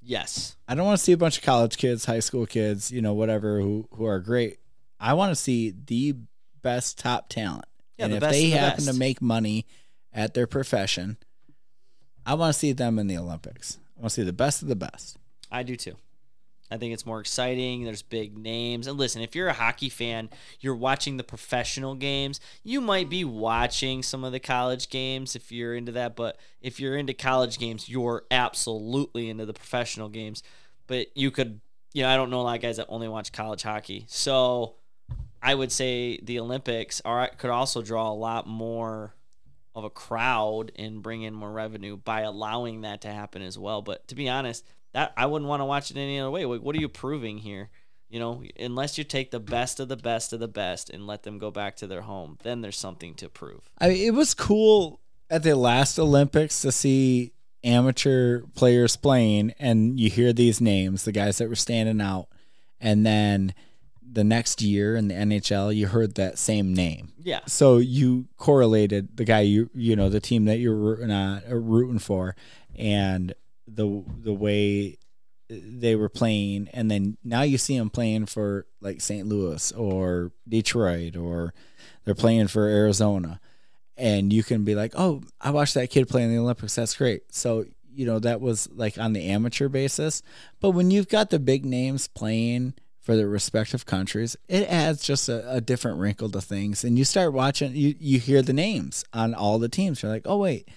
Yes. 0.00 0.56
I 0.68 0.74
don't 0.74 0.84
want 0.84 0.98
to 0.98 1.04
see 1.04 1.12
a 1.12 1.16
bunch 1.16 1.38
of 1.38 1.44
college 1.44 1.76
kids, 1.78 2.04
high 2.04 2.20
school 2.20 2.46
kids, 2.46 2.92
you 2.92 3.00
know, 3.00 3.14
whatever, 3.14 3.60
who 3.60 3.88
who 3.94 4.04
are 4.04 4.20
great. 4.20 4.58
I 5.00 5.14
want 5.14 5.30
to 5.30 5.36
see 5.36 5.70
the 5.70 6.16
best 6.64 6.98
top 6.98 7.28
talent. 7.28 7.66
Yeah, 7.96 8.06
and 8.06 8.12
the 8.12 8.16
if 8.16 8.20
best 8.22 8.32
they 8.32 8.50
the 8.50 8.56
happen 8.56 8.84
to 8.86 8.92
make 8.92 9.22
money 9.22 9.66
at 10.12 10.34
their 10.34 10.48
profession, 10.48 11.16
I 12.26 12.34
want 12.34 12.52
to 12.52 12.58
see 12.58 12.72
them 12.72 12.98
in 12.98 13.06
the 13.06 13.16
Olympics. 13.16 13.78
I 13.96 14.00
want 14.00 14.10
to 14.10 14.14
see 14.14 14.24
the 14.24 14.32
best 14.32 14.62
of 14.62 14.68
the 14.68 14.74
best. 14.74 15.16
I 15.52 15.62
do 15.62 15.76
too. 15.76 15.94
I 16.70 16.76
think 16.76 16.92
it's 16.92 17.06
more 17.06 17.20
exciting. 17.20 17.84
There's 17.84 18.02
big 18.02 18.36
names. 18.36 18.86
And 18.88 18.98
listen, 18.98 19.22
if 19.22 19.36
you're 19.36 19.48
a 19.48 19.52
hockey 19.52 19.88
fan, 19.88 20.30
you're 20.58 20.74
watching 20.74 21.18
the 21.18 21.22
professional 21.22 21.94
games. 21.94 22.40
You 22.64 22.80
might 22.80 23.08
be 23.08 23.24
watching 23.24 24.02
some 24.02 24.24
of 24.24 24.32
the 24.32 24.40
college 24.40 24.88
games 24.88 25.36
if 25.36 25.52
you're 25.52 25.76
into 25.76 25.92
that. 25.92 26.16
But 26.16 26.38
if 26.60 26.80
you're 26.80 26.96
into 26.96 27.14
college 27.14 27.58
games, 27.58 27.88
you're 27.88 28.24
absolutely 28.30 29.28
into 29.28 29.46
the 29.46 29.52
professional 29.52 30.08
games. 30.08 30.42
But 30.88 31.08
you 31.14 31.30
could, 31.30 31.60
you 31.92 32.02
know, 32.02 32.08
I 32.08 32.16
don't 32.16 32.30
know 32.30 32.40
a 32.40 32.42
lot 32.42 32.56
of 32.56 32.62
guys 32.62 32.78
that 32.78 32.86
only 32.88 33.08
watch 33.08 33.30
college 33.30 33.62
hockey. 33.62 34.06
So 34.08 34.76
I 35.44 35.54
would 35.54 35.70
say 35.70 36.18
the 36.22 36.40
Olympics 36.40 37.02
are 37.04 37.28
could 37.36 37.50
also 37.50 37.82
draw 37.82 38.10
a 38.10 38.14
lot 38.14 38.46
more 38.46 39.14
of 39.74 39.84
a 39.84 39.90
crowd 39.90 40.72
and 40.76 41.02
bring 41.02 41.22
in 41.22 41.34
more 41.34 41.52
revenue 41.52 41.98
by 41.98 42.22
allowing 42.22 42.80
that 42.80 43.02
to 43.02 43.08
happen 43.08 43.42
as 43.42 43.58
well. 43.58 43.82
But 43.82 44.08
to 44.08 44.14
be 44.14 44.28
honest, 44.28 44.64
that 44.94 45.12
I 45.18 45.26
wouldn't 45.26 45.48
want 45.48 45.60
to 45.60 45.66
watch 45.66 45.90
it 45.90 45.98
any 45.98 46.18
other 46.18 46.30
way. 46.30 46.46
Like, 46.46 46.62
what 46.62 46.74
are 46.74 46.80
you 46.80 46.88
proving 46.88 47.38
here? 47.38 47.68
You 48.08 48.20
know, 48.20 48.42
unless 48.58 48.96
you 48.96 49.04
take 49.04 49.32
the 49.32 49.40
best 49.40 49.80
of 49.80 49.88
the 49.88 49.96
best 49.96 50.32
of 50.32 50.40
the 50.40 50.48
best 50.48 50.88
and 50.88 51.06
let 51.06 51.24
them 51.24 51.38
go 51.38 51.50
back 51.50 51.76
to 51.76 51.86
their 51.86 52.02
home, 52.02 52.38
then 52.42 52.62
there's 52.62 52.78
something 52.78 53.14
to 53.16 53.28
prove. 53.28 53.68
I 53.78 53.88
mean, 53.88 54.06
it 54.06 54.14
was 54.14 54.32
cool 54.32 55.00
at 55.28 55.42
the 55.42 55.56
last 55.56 55.98
Olympics 55.98 56.62
to 56.62 56.72
see 56.72 57.32
amateur 57.62 58.42
players 58.54 58.96
playing, 58.96 59.52
and 59.58 60.00
you 60.00 60.08
hear 60.08 60.32
these 60.32 60.60
names, 60.60 61.04
the 61.04 61.12
guys 61.12 61.38
that 61.38 61.48
were 61.50 61.56
standing 61.56 62.00
out, 62.00 62.28
and 62.80 63.04
then 63.04 63.52
the 64.14 64.24
next 64.24 64.62
year 64.62 64.96
in 64.96 65.08
the 65.08 65.14
NHL, 65.14 65.74
you 65.74 65.88
heard 65.88 66.14
that 66.14 66.38
same 66.38 66.72
name. 66.72 67.12
Yeah, 67.18 67.40
So 67.46 67.78
you 67.78 68.26
correlated 68.36 69.16
the 69.16 69.24
guy 69.24 69.40
you 69.40 69.70
you 69.74 69.96
know 69.96 70.08
the 70.08 70.20
team 70.20 70.44
that 70.44 70.58
you're 70.58 70.76
rooting 70.76 71.10
on, 71.10 71.42
uh, 71.50 71.54
rooting 71.54 71.98
for, 71.98 72.36
and 72.76 73.34
the 73.66 74.04
the 74.20 74.32
way 74.32 74.98
they 75.48 75.96
were 75.96 76.08
playing, 76.08 76.68
and 76.72 76.90
then 76.90 77.16
now 77.24 77.42
you 77.42 77.58
see 77.58 77.76
them 77.76 77.90
playing 77.90 78.26
for 78.26 78.66
like 78.80 79.00
St. 79.00 79.26
Louis 79.26 79.72
or 79.72 80.32
Detroit, 80.48 81.16
or 81.16 81.52
they're 82.04 82.14
playing 82.14 82.48
for 82.48 82.66
Arizona, 82.66 83.40
and 83.96 84.32
you 84.32 84.42
can 84.42 84.64
be 84.64 84.74
like, 84.74 84.92
"Oh, 84.94 85.22
I 85.40 85.50
watched 85.50 85.74
that 85.74 85.90
kid 85.90 86.08
play 86.08 86.22
in 86.22 86.30
the 86.30 86.38
Olympics. 86.38 86.74
That's 86.74 86.96
great." 86.96 87.22
So 87.34 87.64
you 87.92 88.06
know 88.06 88.18
that 88.18 88.40
was 88.40 88.68
like 88.72 88.98
on 88.98 89.12
the 89.12 89.26
amateur 89.26 89.68
basis, 89.68 90.22
but 90.60 90.70
when 90.70 90.90
you've 90.90 91.08
got 91.08 91.30
the 91.30 91.38
big 91.38 91.64
names 91.64 92.06
playing 92.08 92.74
for 93.04 93.14
their 93.14 93.28
respective 93.28 93.86
countries, 93.86 94.36
it 94.48 94.68
adds 94.68 95.04
just 95.04 95.28
a, 95.28 95.48
a 95.48 95.60
different 95.60 95.98
wrinkle 95.98 96.30
to 96.30 96.40
things. 96.40 96.82
And 96.82 96.98
you 96.98 97.04
start 97.04 97.32
watching, 97.32 97.76
you 97.76 97.94
you 98.00 98.18
hear 98.18 98.42
the 98.42 98.52
names 98.52 99.04
on 99.12 99.34
all 99.34 99.60
the 99.60 99.68
teams. 99.68 100.02
You're 100.02 100.10
like, 100.10 100.26
"Oh 100.26 100.38
wait." 100.38 100.68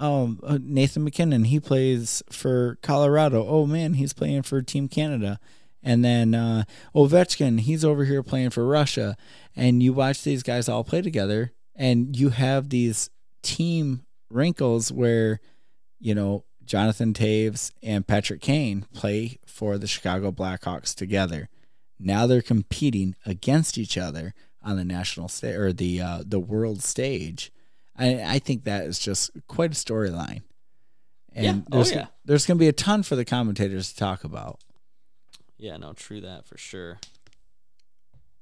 um, 0.00 0.40
uh, 0.42 0.58
Nathan 0.60 1.04
MacKinnon, 1.04 1.44
he 1.44 1.60
plays 1.60 2.22
for 2.30 2.78
Colorado. 2.82 3.46
Oh 3.46 3.66
man, 3.66 3.94
he's 3.94 4.14
playing 4.14 4.42
for 4.42 4.62
Team 4.62 4.88
Canada. 4.88 5.38
And 5.82 6.04
then 6.04 6.34
uh, 6.34 6.64
Ovechkin, 6.94 7.60
he's 7.60 7.84
over 7.84 8.04
here 8.04 8.22
playing 8.22 8.50
for 8.50 8.66
Russia. 8.66 9.16
And 9.54 9.82
you 9.82 9.92
watch 9.92 10.22
these 10.22 10.42
guys 10.42 10.68
all 10.68 10.84
play 10.84 11.02
together, 11.02 11.52
and 11.74 12.16
you 12.16 12.30
have 12.30 12.70
these 12.70 13.10
team 13.42 14.04
wrinkles 14.30 14.90
where, 14.90 15.40
you 15.98 16.14
know, 16.14 16.44
Jonathan 16.64 17.12
Toews 17.12 17.72
and 17.82 18.06
Patrick 18.06 18.40
Kane 18.40 18.86
play 18.94 19.38
for 19.44 19.76
the 19.76 19.86
Chicago 19.86 20.30
Blackhawks 20.30 20.94
together. 20.94 21.48
Now 22.00 22.26
they're 22.26 22.42
competing 22.42 23.14
against 23.26 23.78
each 23.78 23.98
other 23.98 24.34
on 24.62 24.76
the 24.76 24.84
national 24.84 25.28
stage 25.28 25.56
or 25.56 25.72
the 25.72 26.00
uh, 26.00 26.22
the 26.26 26.40
world 26.40 26.82
stage 26.82 27.52
I, 28.00 28.34
I 28.34 28.38
think 28.38 28.64
that 28.64 28.84
is 28.84 28.98
just 28.98 29.30
quite 29.46 29.72
a 29.72 29.74
storyline. 29.74 30.42
And 31.32 31.44
Yeah. 31.44 31.62
Oh, 31.70 31.76
there's, 31.76 31.92
yeah. 31.92 32.06
there's 32.24 32.46
going 32.46 32.56
to 32.56 32.60
be 32.60 32.68
a 32.68 32.72
ton 32.72 33.02
for 33.02 33.14
the 33.14 33.24
commentators 33.24 33.92
to 33.92 33.96
talk 33.96 34.24
about. 34.24 34.58
Yeah, 35.58 35.76
no, 35.76 35.92
true 35.92 36.22
that 36.22 36.46
for 36.46 36.56
sure. 36.56 36.98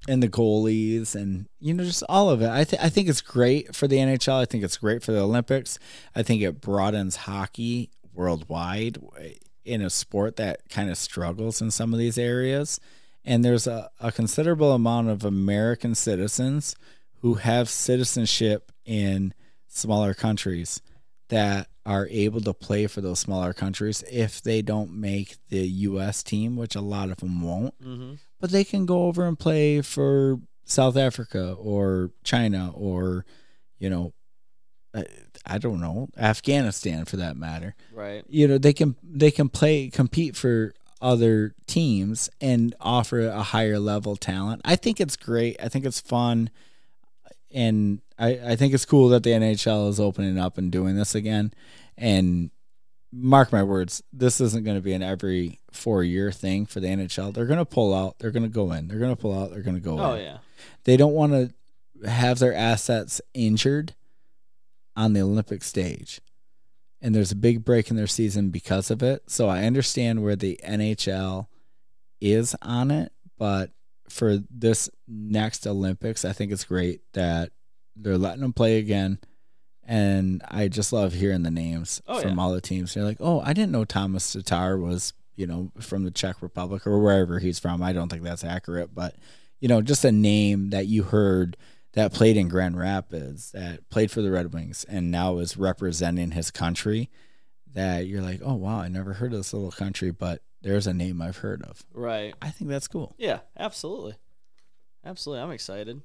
And 0.07 0.23
the 0.23 0.29
goalies 0.29 1.17
and, 1.17 1.49
you 1.59 1.75
know, 1.75 1.83
just 1.83 2.05
all 2.09 2.31
of 2.31 2.41
it. 2.41 2.49
I, 2.49 2.63
th- 2.63 2.81
I 2.81 2.89
think 2.89 3.09
it's 3.09 3.21
great 3.21 3.75
for 3.75 3.89
the 3.89 3.97
NHL. 3.97 4.41
I 4.41 4.45
think 4.45 4.63
it's 4.63 4.79
great 4.79 5.03
for 5.03 5.11
the 5.11 5.21
Olympics. 5.21 5.79
I 6.15 6.23
think 6.23 6.41
it 6.41 6.61
broadens 6.61 7.17
hockey 7.17 7.91
worldwide 8.15 8.99
in 9.65 9.83
a 9.83 9.91
sport 9.91 10.37
that 10.37 10.69
kind 10.71 10.89
of 10.89 10.97
struggles 10.97 11.61
in 11.61 11.73
some 11.73 11.93
of 11.93 11.99
these 11.99 12.17
areas. 12.17 12.79
And 13.29 13.45
there's 13.45 13.67
a, 13.67 13.91
a 14.01 14.11
considerable 14.11 14.73
amount 14.73 15.11
of 15.11 15.23
American 15.23 15.95
citizens 15.95 16.75
who 17.21 17.35
have 17.35 17.69
citizenship 17.69 18.73
in 18.87 19.35
smaller 19.67 20.15
countries 20.15 20.81
that 21.29 21.69
are 21.85 22.09
able 22.11 22.41
to 22.41 22.55
play 22.55 22.87
for 22.87 23.03
those 23.03 23.19
smaller 23.19 23.53
countries 23.53 24.03
if 24.11 24.41
they 24.41 24.63
don't 24.63 24.93
make 24.93 25.37
the 25.51 25.61
US 25.61 26.23
team, 26.23 26.57
which 26.57 26.75
a 26.75 26.81
lot 26.81 27.11
of 27.11 27.19
them 27.19 27.43
won't. 27.43 27.79
Mm-hmm. 27.83 28.15
But 28.41 28.51
they 28.51 28.65
can 28.65 28.87
go 28.87 29.05
over 29.05 29.27
and 29.27 29.39
play 29.39 29.83
for 29.83 30.41
South 30.65 30.97
Africa 30.97 31.53
or 31.59 32.13
China 32.25 32.73
or, 32.75 33.27
you 33.79 33.91
know, 33.91 34.15
I, 34.95 35.05
I 35.45 35.59
don't 35.59 35.81
know, 35.81 36.09
Afghanistan 36.17 37.05
for 37.05 37.17
that 37.17 37.37
matter 37.37 37.75
Right. 37.93 38.25
you 38.27 38.49
know 38.49 38.57
they 38.57 38.73
can 38.73 38.97
they 39.03 39.31
can 39.31 39.51
play 39.51 39.91
compete 39.91 40.35
for 40.35 40.73
other 41.01 41.55
teams 41.67 42.29
and 42.41 42.75
offer 42.81 43.21
a 43.29 43.43
higher 43.43 43.79
level 43.79 44.17
talent. 44.17 44.63
I 44.65 44.77
think 44.77 45.01
it's 45.01 45.17
great. 45.17 45.57
I 45.63 45.69
think 45.69 45.85
it's 45.85 46.01
fun, 46.01 46.51
and 47.53 48.01
I 48.19 48.39
I 48.53 48.57
think 48.57 48.75
it's 48.75 48.85
cool 48.85 49.09
that 49.11 49.23
the 49.23 49.31
NHL 49.31 49.89
is 49.89 50.01
opening 50.01 50.39
up 50.39 50.59
and 50.59 50.71
doing 50.73 50.97
this 50.97 51.15
again. 51.15 51.53
And 51.97 52.51
mark 53.13 53.53
my 53.53 53.63
words, 53.63 54.03
this 54.13 54.41
isn't 54.41 54.65
going 54.65 54.77
to 54.77 54.83
be 54.83 54.93
an 54.93 55.03
every 55.03 55.59
four 55.73 56.03
year 56.05 56.31
thing 56.31 56.67
for 56.67 56.81
the 56.81 56.89
NHL. 56.89 57.33
They're 57.33 57.47
going 57.47 57.59
to 57.59 57.65
pull 57.65 57.95
out. 57.95 58.19
They're 58.19 58.31
going 58.31 58.43
to 58.45 58.49
go 58.49 58.73
in. 58.73 58.89
They're 58.89 58.99
going 58.99 59.15
to 59.15 59.21
pull 59.21 59.37
out. 59.39 59.51
They're 59.51 59.63
going 59.63 59.77
to 59.77 59.83
go 59.83 59.99
Oh 59.99 60.15
in. 60.15 60.25
yeah. 60.25 60.39
They 60.85 60.97
don't 60.97 61.15
want 61.15 61.33
to 61.33 62.09
have 62.09 62.39
their 62.39 62.55
assets 62.55 63.21
injured 63.35 63.95
on 64.97 65.13
the 65.13 65.21
Olympic 65.21 65.63
stage. 65.65 66.21
And 67.01 67.15
there's 67.15 67.31
a 67.33 67.37
big 67.37 67.65
break 67.65 67.91
in 67.91 67.97
their 67.97 68.07
season 68.09 68.51
because 68.51 68.91
of 68.91 69.03
it. 69.03 69.23
So 69.31 69.49
I 69.49 69.65
understand 69.65 70.23
where 70.23 70.35
the 70.37 70.59
NHL 70.67 71.47
is 72.21 72.57
on 72.61 72.91
it, 72.91 73.13
but 73.39 73.71
for 74.09 74.39
this 74.51 74.91
next 75.07 75.67
Olympics, 75.67 76.25
I 76.25 76.33
think 76.33 76.51
it's 76.51 76.65
great 76.65 77.03
that 77.13 77.53
they're 77.95 78.19
letting 78.19 78.41
them 78.41 78.53
play 78.53 78.79
again. 78.79 79.19
And 79.85 80.43
I 80.49 80.69
just 80.69 80.93
love 80.93 81.13
hearing 81.15 81.45
the 81.45 81.51
names 81.51 82.03
Oh, 82.07 82.21
from 82.21 82.37
yeah. 82.37 82.43
all 82.43 82.53
the 82.53 82.61
teams. 82.61 82.93
They're 82.95 83.05
like, 83.05 83.19
oh, 83.21 83.41
I 83.41 83.53
didn't 83.53 83.73
know 83.73 83.85
Tomas 83.85 84.33
Tatar 84.33 84.77
was, 84.77 85.13
you 85.37 85.47
know, 85.47 85.71
from 85.81 86.03
the 86.05 86.11
Czech 86.11 86.43
Republic 86.43 86.87
or 86.87 86.99
wherever 86.99 87.39
he's 87.39 87.59
from. 87.59 87.83
I 87.83 87.93
don't 87.93 88.09
think 88.09 88.23
that's 88.25 88.45
accurate, 88.45 88.95
but 88.95 89.15
you 89.61 89.69
know, 89.69 89.81
just 89.83 90.05
a 90.05 90.13
name 90.13 90.71
that 90.71 90.87
you 90.87 91.05
heard 91.05 91.57
that 91.93 92.13
played 92.13 92.37
in 92.37 92.49
Grand 92.49 92.79
Rapids, 92.79 93.53
that 93.53 93.89
played 93.91 94.11
for 94.11 94.23
the 94.23 94.31
Red 94.31 94.53
Wings, 94.53 94.85
and 94.89 95.11
now 95.11 95.39
is 95.39 95.57
representing 95.57 96.33
his 96.33 96.51
country. 96.51 97.11
That 97.75 98.07
you're 98.07 98.23
like, 98.23 98.41
oh 98.43 98.55
wow, 98.55 98.81
I 98.81 98.89
never 98.89 99.15
heard 99.15 99.33
of 99.33 99.39
this 99.39 99.53
little 99.53 99.71
country, 99.71 100.11
but 100.11 100.43
there's 100.63 100.87
a 100.87 100.95
name 100.95 101.23
I've 101.23 101.39
heard 101.39 101.63
of. 101.63 101.85
Right. 101.93 102.35
I 102.43 102.51
think 102.51 102.71
that's 102.71 102.89
cool. 102.89 103.15
Yeah, 103.19 103.41
absolutely. 103.59 104.17
Absolutely. 105.05 105.43
I'm 105.43 105.51
excited. 105.51 106.03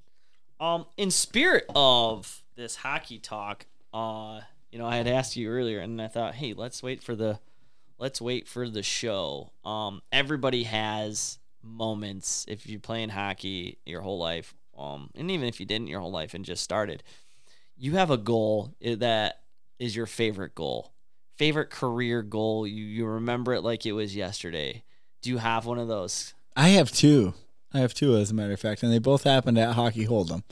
Um, 0.59 0.85
in 0.97 1.09
spirit 1.09 1.65
of 1.75 2.43
this 2.55 2.75
hockey 2.75 3.17
talk, 3.17 3.65
uh, 3.93 4.41
you 4.71 4.79
know, 4.79 4.85
I 4.85 4.97
had 4.97 5.07
asked 5.07 5.35
you 5.35 5.49
earlier 5.49 5.79
and 5.79 6.01
I 6.01 6.07
thought, 6.07 6.35
hey, 6.35 6.53
let's 6.53 6.83
wait 6.83 7.03
for 7.03 7.15
the 7.15 7.39
let's 7.97 8.21
wait 8.21 8.47
for 8.47 8.69
the 8.69 8.83
show. 8.83 9.51
Um, 9.63 10.01
everybody 10.11 10.63
has 10.63 11.39
moments 11.61 12.45
if 12.47 12.67
you're 12.67 12.79
playing 12.79 13.09
hockey 13.09 13.77
your 13.85 14.01
whole 14.01 14.19
life, 14.19 14.53
um, 14.77 15.09
and 15.15 15.29
even 15.31 15.47
if 15.47 15.59
you 15.59 15.65
didn't 15.65 15.87
your 15.87 15.99
whole 15.99 16.11
life 16.11 16.33
and 16.33 16.43
just 16.45 16.63
started, 16.63 17.03
you 17.77 17.93
have 17.93 18.11
a 18.11 18.17
goal 18.17 18.73
that 18.81 19.41
is 19.79 19.95
your 19.95 20.05
favorite 20.05 20.55
goal. 20.55 20.91
Favorite 21.37 21.69
career 21.71 22.21
goal. 22.21 22.67
You 22.67 22.85
you 22.85 23.05
remember 23.05 23.53
it 23.53 23.61
like 23.61 23.85
it 23.85 23.93
was 23.93 24.15
yesterday. 24.15 24.83
Do 25.21 25.29
you 25.29 25.37
have 25.37 25.65
one 25.65 25.79
of 25.79 25.87
those? 25.87 26.33
I 26.55 26.69
have 26.69 26.91
two. 26.91 27.33
I 27.73 27.79
have 27.79 27.93
two, 27.95 28.15
as 28.17 28.29
a 28.29 28.35
matter 28.35 28.53
of 28.53 28.59
fact, 28.59 28.83
and 28.83 28.91
they 28.93 28.99
both 28.99 29.23
happened 29.23 29.57
at 29.57 29.73
Hockey 29.73 30.05
Hold'em 30.05 30.43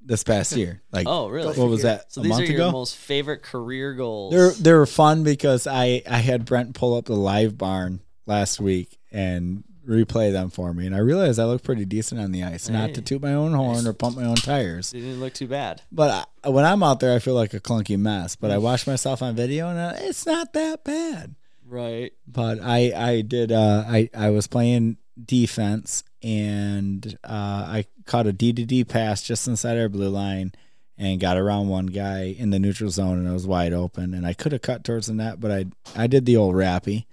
this 0.00 0.22
past 0.22 0.56
year. 0.56 0.80
Like, 0.92 1.08
Oh, 1.08 1.28
really? 1.28 1.58
what 1.58 1.68
was 1.68 1.82
that? 1.82 2.12
So 2.12 2.20
a 2.20 2.22
these 2.22 2.30
month 2.30 2.42
are 2.42 2.52
your 2.52 2.54
ago. 2.62 2.70
most 2.70 2.94
favorite 2.94 3.42
career 3.42 3.94
goals. 3.94 4.32
They're 4.32 4.52
they 4.52 4.72
were 4.72 4.86
fun 4.86 5.24
because 5.24 5.66
I 5.66 6.02
I 6.08 6.18
had 6.18 6.44
Brent 6.44 6.74
pull 6.76 6.94
up 6.96 7.06
the 7.06 7.14
LiveBarn 7.16 7.98
last 8.26 8.60
week 8.60 8.96
and 9.10 9.64
replay 9.86 10.32
them 10.32 10.50
for 10.50 10.72
me, 10.74 10.86
and 10.86 10.94
I 10.94 10.98
realized 10.98 11.38
I 11.38 11.44
look 11.44 11.62
pretty 11.62 11.84
decent 11.84 12.20
on 12.20 12.32
the 12.32 12.42
ice. 12.42 12.68
Not 12.68 12.94
to 12.94 13.00
toot 13.02 13.22
my 13.22 13.32
own 13.32 13.52
horn 13.52 13.86
or 13.86 13.92
pump 13.92 14.16
my 14.16 14.24
own 14.24 14.36
tires, 14.36 14.90
They 14.90 15.00
didn't 15.00 15.20
look 15.20 15.34
too 15.34 15.46
bad. 15.48 15.82
but 15.92 16.28
I, 16.42 16.48
when 16.48 16.64
I'm 16.64 16.82
out 16.82 17.00
there, 17.00 17.14
I 17.14 17.18
feel 17.18 17.34
like 17.34 17.54
a 17.54 17.60
clunky 17.60 17.98
mess. 17.98 18.36
But 18.36 18.50
I 18.50 18.58
watch 18.58 18.86
myself 18.86 19.22
on 19.22 19.34
video, 19.34 19.68
and 19.68 19.78
uh, 19.78 19.92
it's 19.96 20.26
not 20.26 20.52
that 20.52 20.84
bad. 20.84 21.34
Right. 21.68 22.12
But 22.26 22.60
I 22.62 22.92
I 22.94 23.20
did 23.22 23.50
uh, 23.52 23.84
I 23.86 24.08
I 24.14 24.30
was 24.30 24.46
playing 24.46 24.98
defense 25.24 26.04
and 26.22 27.18
uh, 27.24 27.28
I 27.66 27.86
caught 28.04 28.26
a 28.26 28.32
D 28.32 28.52
to 28.52 28.64
D 28.64 28.84
pass 28.84 29.22
just 29.22 29.48
inside 29.48 29.78
our 29.78 29.88
blue 29.88 30.08
line 30.10 30.52
and 30.98 31.20
got 31.20 31.36
around 31.36 31.68
one 31.68 31.86
guy 31.86 32.34
in 32.38 32.50
the 32.50 32.58
neutral 32.58 32.90
zone 32.90 33.18
and 33.18 33.28
it 33.28 33.32
was 33.32 33.46
wide 33.46 33.72
open 33.72 34.14
and 34.14 34.26
I 34.26 34.32
could 34.32 34.52
have 34.52 34.62
cut 34.62 34.84
towards 34.84 35.06
the 35.08 35.14
net 35.14 35.40
but 35.40 35.50
I 35.50 35.66
I 35.96 36.06
did 36.06 36.24
the 36.26 36.36
old 36.36 36.54
rappy 36.54 37.06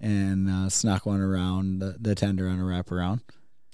and 0.00 0.48
uh, 0.48 0.68
snuck 0.68 1.06
one 1.06 1.20
around 1.20 1.80
the, 1.80 1.96
the 2.00 2.14
tender 2.14 2.48
on 2.48 2.60
a 2.60 2.62
wraparound. 2.62 3.20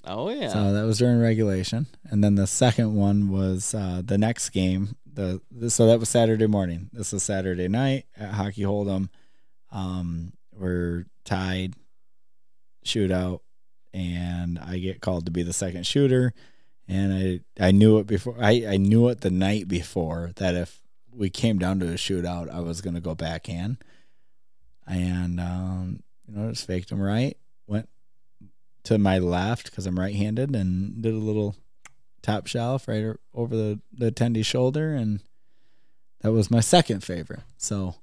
Oh 0.06 0.28
yeah. 0.28 0.48
So 0.48 0.72
that 0.72 0.84
was 0.84 0.98
during 0.98 1.20
regulation, 1.20 1.86
and 2.04 2.22
then 2.22 2.34
the 2.34 2.46
second 2.46 2.94
one 2.94 3.30
was 3.30 3.74
uh, 3.74 4.02
the 4.04 4.18
next 4.18 4.50
game. 4.50 4.96
The, 5.10 5.40
the 5.50 5.70
so 5.70 5.86
that 5.86 6.00
was 6.00 6.08
Saturday 6.08 6.46
morning. 6.46 6.90
This 6.92 7.12
was 7.12 7.22
Saturday 7.22 7.68
night 7.68 8.06
at 8.16 8.32
Hockey 8.34 8.62
Hold'em. 8.62 9.08
Um, 9.72 10.32
we're 10.52 11.06
tied, 11.24 11.74
shootout, 12.84 13.40
and 13.92 14.58
I 14.58 14.78
get 14.78 15.00
called 15.00 15.24
to 15.26 15.32
be 15.32 15.42
the 15.42 15.52
second 15.52 15.86
shooter. 15.86 16.34
And 16.86 17.42
I 17.58 17.66
I 17.68 17.70
knew 17.70 17.98
it 17.98 18.06
before. 18.06 18.36
I 18.38 18.66
I 18.68 18.76
knew 18.76 19.08
it 19.08 19.22
the 19.22 19.30
night 19.30 19.68
before 19.68 20.32
that 20.36 20.54
if 20.54 20.82
we 21.10 21.30
came 21.30 21.58
down 21.58 21.80
to 21.80 21.86
a 21.86 21.94
shootout, 21.94 22.50
I 22.50 22.60
was 22.60 22.82
gonna 22.82 23.00
go 23.00 23.14
backhand. 23.14 23.78
And 24.86 25.40
um, 25.40 26.00
you 26.34 26.40
know, 26.42 26.50
just 26.50 26.66
faked 26.66 26.90
him 26.90 27.00
right. 27.00 27.36
Went 27.66 27.88
to 28.84 28.98
my 28.98 29.18
left 29.18 29.66
because 29.66 29.86
I'm 29.86 29.98
right-handed 29.98 30.54
and 30.54 31.02
did 31.02 31.14
a 31.14 31.18
little 31.18 31.56
top 32.22 32.46
shelf 32.46 32.88
right 32.88 33.14
over 33.34 33.54
the 33.54 33.80
the 33.92 34.10
attendee 34.10 34.44
shoulder, 34.44 34.94
and 34.94 35.20
that 36.22 36.32
was 36.32 36.50
my 36.50 36.60
second 36.60 37.04
favorite. 37.04 37.42
So 37.56 37.96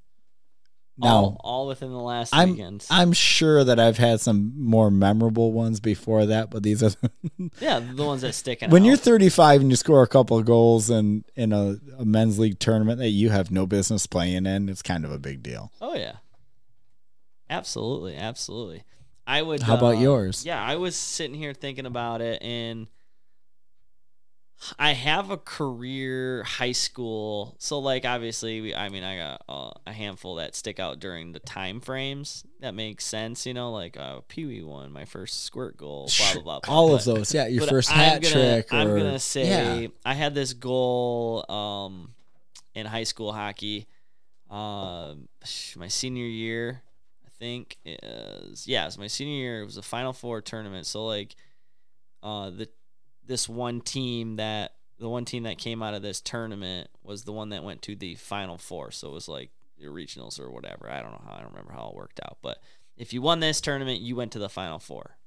now 0.97 1.07
all, 1.07 1.41
all 1.43 1.67
within 1.67 1.91
the 1.91 1.99
last 1.99 2.33
I'm 2.33 2.51
weekend. 2.51 2.85
I'm 2.89 3.13
sure 3.13 3.63
that 3.63 3.79
I've 3.79 3.97
had 3.97 4.21
some 4.21 4.53
more 4.55 4.91
memorable 4.91 5.51
ones 5.51 5.79
before 5.79 6.25
that, 6.27 6.51
but 6.51 6.63
these 6.63 6.81
are 6.83 6.91
yeah, 7.59 7.79
the 7.79 8.05
ones 8.05 8.21
that 8.21 8.33
stick 8.33 8.63
out. 8.63 8.69
when 8.69 8.85
you're 8.85 8.97
35 8.97 9.61
and 9.61 9.69
you 9.69 9.75
score 9.75 10.03
a 10.03 10.07
couple 10.07 10.37
of 10.37 10.45
goals 10.45 10.89
in 10.89 11.25
in 11.35 11.51
a, 11.51 11.77
a 11.97 12.05
men's 12.05 12.39
league 12.39 12.59
tournament 12.59 12.99
that 12.99 13.09
you 13.09 13.29
have 13.29 13.51
no 13.51 13.65
business 13.65 14.07
playing 14.07 14.45
in. 14.45 14.69
It's 14.69 14.81
kind 14.81 15.03
of 15.03 15.11
a 15.11 15.19
big 15.19 15.43
deal. 15.43 15.71
Oh 15.81 15.95
yeah. 15.95 16.13
Absolutely, 17.51 18.15
absolutely. 18.15 18.83
I 19.27 19.41
would. 19.43 19.61
How 19.61 19.75
about 19.75 19.95
uh, 19.97 19.99
yours? 19.99 20.45
Yeah, 20.45 20.63
I 20.63 20.77
was 20.77 20.95
sitting 20.95 21.35
here 21.35 21.53
thinking 21.53 21.85
about 21.85 22.21
it, 22.21 22.41
and 22.41 22.87
I 24.79 24.93
have 24.93 25.29
a 25.31 25.37
career 25.37 26.43
high 26.43 26.71
school. 26.71 27.55
So, 27.59 27.79
like, 27.79 28.05
obviously, 28.05 28.61
we, 28.61 28.75
I 28.75 28.89
mean, 28.89 29.03
I 29.03 29.17
got 29.17 29.41
uh, 29.49 29.71
a 29.85 29.91
handful 29.91 30.35
that 30.35 30.55
stick 30.55 30.79
out 30.79 30.99
during 30.99 31.33
the 31.33 31.39
time 31.39 31.81
frames. 31.81 32.45
That 32.61 32.73
makes 32.73 33.05
sense, 33.05 33.45
you 33.45 33.53
know, 33.53 33.71
like 33.71 33.97
uh, 33.97 34.21
Pee 34.27 34.45
Wee 34.45 34.63
one, 34.63 34.91
my 34.91 35.05
first 35.05 35.43
squirt 35.43 35.77
goal, 35.77 36.09
blah 36.17 36.33
blah 36.33 36.41
blah. 36.43 36.59
blah. 36.61 36.73
All 36.73 36.89
But- 36.89 36.95
of 36.95 37.05
those. 37.05 37.33
Yeah, 37.33 37.47
your 37.47 37.65
but 37.65 37.73
1st 37.75 37.91
I'm 37.91 37.97
hat 37.97 38.21
gonna- 38.21 38.33
trick. 38.33 38.73
I'm 38.73 38.87
gonna 38.87 39.19
say 39.19 39.81
yeah. 39.81 39.87
I 40.05 40.13
had 40.13 40.33
this 40.35 40.53
goal 40.53 41.45
um, 41.51 42.13
in 42.73 42.85
high 42.85 43.03
school 43.03 43.33
hockey. 43.33 43.87
Um, 44.49 45.27
my 45.77 45.87
senior 45.87 46.25
year, 46.25 46.81
think 47.41 47.77
is 47.83 48.67
yeah, 48.67 48.85
was 48.85 48.99
my 48.99 49.07
senior 49.07 49.33
year. 49.33 49.61
It 49.61 49.65
was 49.65 49.77
a 49.77 49.81
Final 49.81 50.13
Four 50.13 50.41
tournament. 50.41 50.85
So 50.85 51.05
like, 51.05 51.35
uh, 52.21 52.51
the 52.51 52.69
this 53.25 53.49
one 53.49 53.81
team 53.81 54.35
that 54.35 54.75
the 54.99 55.09
one 55.09 55.25
team 55.25 55.43
that 55.43 55.57
came 55.57 55.81
out 55.81 55.95
of 55.95 56.03
this 56.03 56.21
tournament 56.21 56.89
was 57.03 57.23
the 57.23 57.33
one 57.33 57.49
that 57.49 57.63
went 57.63 57.81
to 57.83 57.95
the 57.95 58.13
Final 58.15 58.59
Four. 58.59 58.91
So 58.91 59.09
it 59.09 59.13
was 59.13 59.27
like 59.27 59.49
your 59.75 59.91
regionals 59.91 60.39
or 60.39 60.51
whatever. 60.51 60.89
I 60.89 61.01
don't 61.01 61.11
know 61.11 61.23
how. 61.25 61.33
I 61.33 61.41
don't 61.41 61.49
remember 61.49 61.73
how 61.73 61.89
it 61.89 61.95
worked 61.95 62.19
out, 62.23 62.37
but 62.43 62.59
if 62.95 63.11
you 63.11 63.23
won 63.23 63.39
this 63.39 63.59
tournament, 63.59 64.01
you 64.01 64.15
went 64.15 64.33
to 64.33 64.39
the 64.39 64.49
Final 64.49 64.77
Four. 64.77 65.17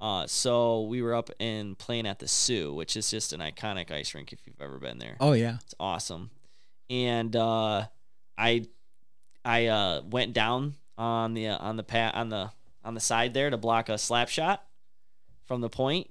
Uh, 0.00 0.26
so 0.26 0.82
we 0.82 1.00
were 1.00 1.14
up 1.14 1.30
and 1.40 1.76
playing 1.76 2.06
at 2.06 2.18
the 2.18 2.28
Sioux, 2.28 2.72
which 2.74 2.96
is 2.96 3.10
just 3.10 3.32
an 3.32 3.40
iconic 3.40 3.90
ice 3.90 4.14
rink 4.14 4.32
if 4.32 4.40
you've 4.46 4.60
ever 4.60 4.78
been 4.78 4.98
there. 4.98 5.16
Oh 5.18 5.32
yeah. 5.32 5.56
It's 5.64 5.74
awesome. 5.80 6.30
And 6.90 7.34
uh, 7.34 7.86
I 8.36 8.66
I 9.44 9.66
uh, 9.66 10.02
went 10.02 10.34
down 10.34 10.74
on 10.98 11.32
the 11.34 11.48
uh, 11.48 11.56
on 11.58 11.76
the 11.76 11.82
pat 11.82 12.14
on 12.14 12.28
the 12.28 12.50
on 12.84 12.92
the 12.94 13.00
side 13.00 13.32
there 13.32 13.48
to 13.48 13.56
block 13.56 13.88
a 13.88 13.96
slap 13.96 14.28
shot 14.28 14.62
from 15.46 15.60
the 15.62 15.70
point. 15.70 16.08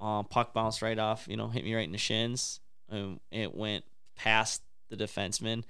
Uh, 0.00 0.22
puck 0.24 0.52
bounced 0.52 0.82
right 0.82 0.98
off, 0.98 1.26
you 1.28 1.36
know, 1.38 1.48
hit 1.48 1.64
me 1.64 1.74
right 1.74 1.86
in 1.86 1.92
the 1.92 1.98
shins. 1.98 2.60
And 2.90 3.18
it 3.32 3.54
went 3.54 3.84
past 4.14 4.62
the 4.90 4.96
defenseman, 4.96 5.64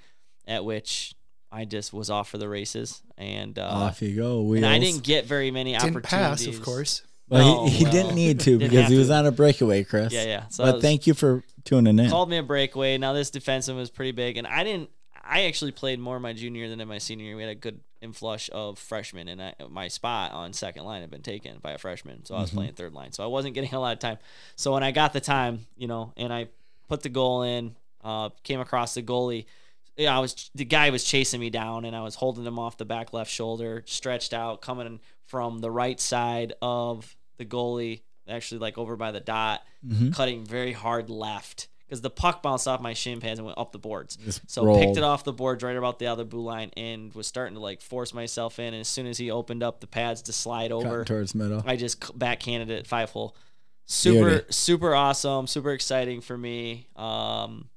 at 0.48 0.64
which 0.64 1.14
I 1.52 1.64
just 1.64 1.92
was 1.92 2.10
off 2.10 2.28
for 2.28 2.36
the 2.38 2.48
races. 2.48 3.02
And 3.16 3.58
uh, 3.58 3.62
Off 3.66 4.02
you 4.02 4.16
go. 4.16 4.42
Wheels. 4.42 4.64
and 4.64 4.66
I 4.66 4.78
didn't 4.78 5.04
get 5.04 5.24
very 5.26 5.50
many 5.50 5.72
Didn't 5.72 5.96
opportunities. 5.96 6.46
pass, 6.46 6.56
of 6.58 6.62
course. 6.62 7.02
Well, 7.28 7.64
No, 7.64 7.66
he, 7.66 7.70
he 7.78 7.84
well, 7.84 7.92
didn't 7.92 8.14
need 8.16 8.40
to 8.40 8.58
didn't 8.58 8.70
because 8.70 8.90
he 8.90 8.98
was 8.98 9.08
to. 9.08 9.14
on 9.14 9.26
a 9.26 9.32
breakaway, 9.32 9.82
Chris. 9.84 10.12
Yeah, 10.12 10.24
yeah. 10.24 10.48
So 10.48 10.64
but 10.64 10.74
was- 10.74 10.82
thank 10.82 11.06
you 11.06 11.14
for 11.14 11.42
tuning 11.64 11.98
in. 11.98 12.10
called 12.10 12.28
me 12.28 12.36
a 12.36 12.42
breakaway. 12.42 12.98
Now 12.98 13.12
this 13.14 13.30
defenseman 13.30 13.76
was 13.76 13.90
pretty 13.90 14.12
big, 14.12 14.36
and 14.36 14.46
I 14.46 14.62
didn't. 14.64 14.90
I 15.28 15.44
actually 15.44 15.72
played 15.72 15.98
more 15.98 16.16
in 16.16 16.22
my 16.22 16.32
junior 16.32 16.68
than 16.68 16.80
in 16.80 16.88
my 16.88 16.98
senior 16.98 17.26
year. 17.26 17.36
We 17.36 17.42
had 17.42 17.50
a 17.52 17.54
good 17.54 17.80
inflush 18.00 18.48
of 18.52 18.78
freshmen, 18.78 19.28
and 19.28 19.42
I, 19.42 19.54
my 19.68 19.88
spot 19.88 20.32
on 20.32 20.52
second 20.52 20.84
line 20.84 21.00
had 21.00 21.10
been 21.10 21.22
taken 21.22 21.58
by 21.58 21.72
a 21.72 21.78
freshman, 21.78 22.24
so 22.24 22.34
I 22.34 22.40
was 22.42 22.50
playing 22.50 22.74
third 22.74 22.92
line. 22.92 23.12
So 23.12 23.24
I 23.24 23.26
wasn't 23.26 23.54
getting 23.54 23.74
a 23.74 23.80
lot 23.80 23.92
of 23.94 23.98
time. 23.98 24.18
So 24.54 24.72
when 24.74 24.82
I 24.82 24.92
got 24.92 25.12
the 25.12 25.20
time, 25.20 25.66
you 25.76 25.88
know, 25.88 26.12
and 26.16 26.32
I 26.32 26.48
put 26.88 27.02
the 27.02 27.08
goal 27.08 27.42
in, 27.42 27.74
uh, 28.04 28.28
came 28.44 28.60
across 28.60 28.94
the 28.94 29.02
goalie. 29.02 29.46
Yeah, 29.96 30.14
I 30.16 30.20
was 30.20 30.50
the 30.54 30.64
guy 30.66 30.90
was 30.90 31.04
chasing 31.04 31.40
me 31.40 31.50
down, 31.50 31.84
and 31.84 31.96
I 31.96 32.02
was 32.02 32.14
holding 32.16 32.44
him 32.44 32.58
off 32.58 32.76
the 32.76 32.84
back 32.84 33.12
left 33.12 33.30
shoulder, 33.30 33.82
stretched 33.86 34.34
out, 34.34 34.60
coming 34.60 35.00
from 35.24 35.58
the 35.60 35.70
right 35.70 35.98
side 35.98 36.52
of 36.62 37.16
the 37.38 37.44
goalie, 37.46 38.02
actually 38.28 38.58
like 38.58 38.76
over 38.78 38.94
by 38.96 39.10
the 39.10 39.20
dot, 39.20 39.62
Mhm. 39.86 40.14
cutting 40.14 40.44
very 40.44 40.72
hard 40.72 41.08
left 41.10 41.68
because 41.86 42.00
the 42.00 42.10
puck 42.10 42.42
bounced 42.42 42.66
off 42.66 42.80
my 42.80 42.92
shin 42.94 43.20
pads 43.20 43.38
and 43.38 43.46
went 43.46 43.58
up 43.58 43.72
the 43.72 43.78
boards. 43.78 44.16
Just 44.16 44.50
So 44.50 44.64
rolled. 44.64 44.80
picked 44.80 44.96
it 44.96 45.02
off 45.04 45.24
the 45.24 45.32
boards 45.32 45.62
right 45.62 45.76
about 45.76 45.98
the 45.98 46.06
other 46.08 46.24
blue 46.24 46.42
line 46.42 46.70
and 46.76 47.14
was 47.14 47.26
starting 47.26 47.54
to 47.54 47.60
like 47.60 47.80
force 47.80 48.12
myself 48.12 48.58
in. 48.58 48.74
And 48.74 48.80
as 48.80 48.88
soon 48.88 49.06
as 49.06 49.18
he 49.18 49.30
opened 49.30 49.62
up 49.62 49.80
the 49.80 49.86
pads 49.86 50.22
to 50.22 50.32
slide 50.32 50.70
Cutting 50.70 50.86
over, 50.86 51.04
towards 51.04 51.34
middle. 51.34 51.62
I 51.64 51.76
just 51.76 52.18
backhanded 52.18 52.70
it 52.70 52.86
five 52.86 53.10
hole. 53.10 53.36
Super, 53.84 54.30
Beauty. 54.30 54.44
super 54.50 54.94
awesome, 54.94 55.46
super 55.46 55.70
exciting 55.70 56.20
for 56.20 56.36
me. 56.36 56.88
Um, 56.96 57.68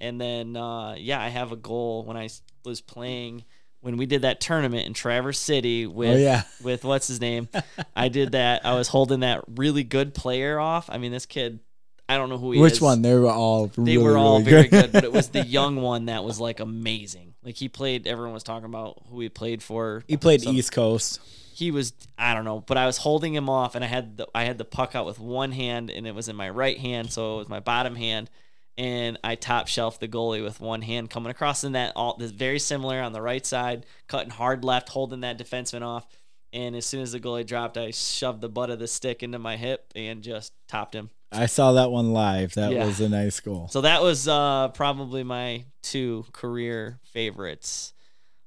and 0.00 0.20
then 0.20 0.56
uh, 0.56 0.94
yeah, 0.96 1.20
I 1.20 1.28
have 1.28 1.50
a 1.50 1.56
goal 1.56 2.04
when 2.04 2.16
I 2.16 2.28
was 2.64 2.80
playing 2.80 3.44
when 3.80 3.96
we 3.96 4.06
did 4.06 4.22
that 4.22 4.40
tournament 4.40 4.86
in 4.86 4.94
Traverse 4.94 5.38
City 5.38 5.86
with 5.86 6.16
oh 6.16 6.18
yeah. 6.18 6.42
with 6.62 6.84
what's 6.84 7.06
his 7.08 7.20
name. 7.20 7.48
I 7.96 8.08
did 8.08 8.32
that. 8.32 8.64
I 8.66 8.74
was 8.74 8.88
holding 8.88 9.20
that 9.20 9.42
really 9.56 9.84
good 9.84 10.14
player 10.14 10.58
off. 10.58 10.88
I 10.90 10.98
mean, 10.98 11.12
this 11.12 11.26
kid, 11.26 11.60
I 12.08 12.16
don't 12.16 12.28
know 12.28 12.38
who 12.38 12.52
he 12.52 12.60
Which 12.60 12.74
is. 12.74 12.80
one? 12.80 13.02
They 13.02 13.14
were 13.14 13.28
all. 13.30 13.66
They 13.66 13.82
really, 13.82 13.98
were 13.98 14.16
all 14.16 14.38
really 14.38 14.50
very 14.50 14.68
good. 14.68 14.82
good, 14.84 14.92
but 14.92 15.04
it 15.04 15.12
was 15.12 15.28
the 15.30 15.44
young 15.46 15.76
one 15.76 16.06
that 16.06 16.22
was 16.24 16.38
like 16.38 16.60
amazing. 16.60 17.34
Like 17.42 17.56
he 17.56 17.68
played. 17.68 18.06
Everyone 18.06 18.32
was 18.32 18.42
talking 18.44 18.66
about 18.66 19.02
who 19.10 19.20
he 19.20 19.28
played 19.28 19.62
for. 19.62 20.04
he 20.06 20.16
played 20.16 20.42
Some- 20.42 20.54
East 20.54 20.72
Coast. 20.72 21.20
He 21.54 21.70
was. 21.70 21.92
I 22.18 22.34
don't 22.34 22.44
know, 22.44 22.60
but 22.60 22.76
I 22.76 22.86
was 22.86 22.98
holding 22.98 23.34
him 23.34 23.48
off, 23.48 23.74
and 23.74 23.82
I 23.84 23.88
had 23.88 24.18
the 24.18 24.28
I 24.34 24.44
had 24.44 24.58
the 24.58 24.64
puck 24.64 24.94
out 24.94 25.06
with 25.06 25.18
one 25.18 25.52
hand, 25.52 25.90
and 25.90 26.06
it 26.06 26.14
was 26.14 26.28
in 26.28 26.36
my 26.36 26.48
right 26.50 26.78
hand, 26.78 27.10
so 27.12 27.36
it 27.36 27.38
was 27.38 27.48
my 27.48 27.60
bottom 27.60 27.96
hand. 27.96 28.30
And 28.78 29.18
I 29.24 29.36
top 29.36 29.66
shelf 29.68 29.98
the 29.98 30.06
goalie 30.06 30.44
with 30.44 30.60
one 30.60 30.82
hand 30.82 31.08
coming 31.08 31.30
across 31.30 31.64
in 31.64 31.72
that 31.72 31.94
all 31.96 32.14
this 32.18 32.30
very 32.30 32.58
similar 32.58 33.00
on 33.00 33.12
the 33.14 33.22
right 33.22 33.44
side, 33.46 33.86
cutting 34.06 34.28
hard 34.28 34.64
left, 34.66 34.90
holding 34.90 35.20
that 35.20 35.38
defenseman 35.38 35.80
off. 35.80 36.06
And 36.52 36.76
as 36.76 36.84
soon 36.84 37.00
as 37.00 37.12
the 37.12 37.18
goalie 37.20 37.46
dropped, 37.46 37.78
I 37.78 37.90
shoved 37.90 38.42
the 38.42 38.50
butt 38.50 38.68
of 38.68 38.78
the 38.78 38.86
stick 38.86 39.22
into 39.22 39.38
my 39.38 39.56
hip 39.56 39.90
and 39.96 40.22
just 40.22 40.52
topped 40.68 40.94
him. 40.94 41.08
I 41.32 41.46
saw 41.46 41.72
that 41.72 41.90
one 41.90 42.12
live. 42.12 42.54
That 42.54 42.72
Yeah. 42.72 42.86
was 42.86 43.00
a 43.00 43.08
nice 43.08 43.40
goal. 43.40 43.68
So 43.70 43.80
that 43.82 44.02
was 44.02 44.28
uh, 44.28 44.68
probably 44.68 45.22
my 45.24 45.64
two 45.82 46.24
career 46.32 46.98
favorites. 47.12 47.92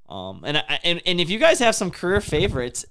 Um, 0.08 0.44
and 0.46 0.58
I, 0.58 0.80
and 0.84 1.02
and 1.06 1.20
if 1.22 1.30
you 1.30 1.38
guys 1.40 1.60
have 1.60 1.76
some 1.76 1.92
career 1.92 2.22
favorites, 2.22 2.86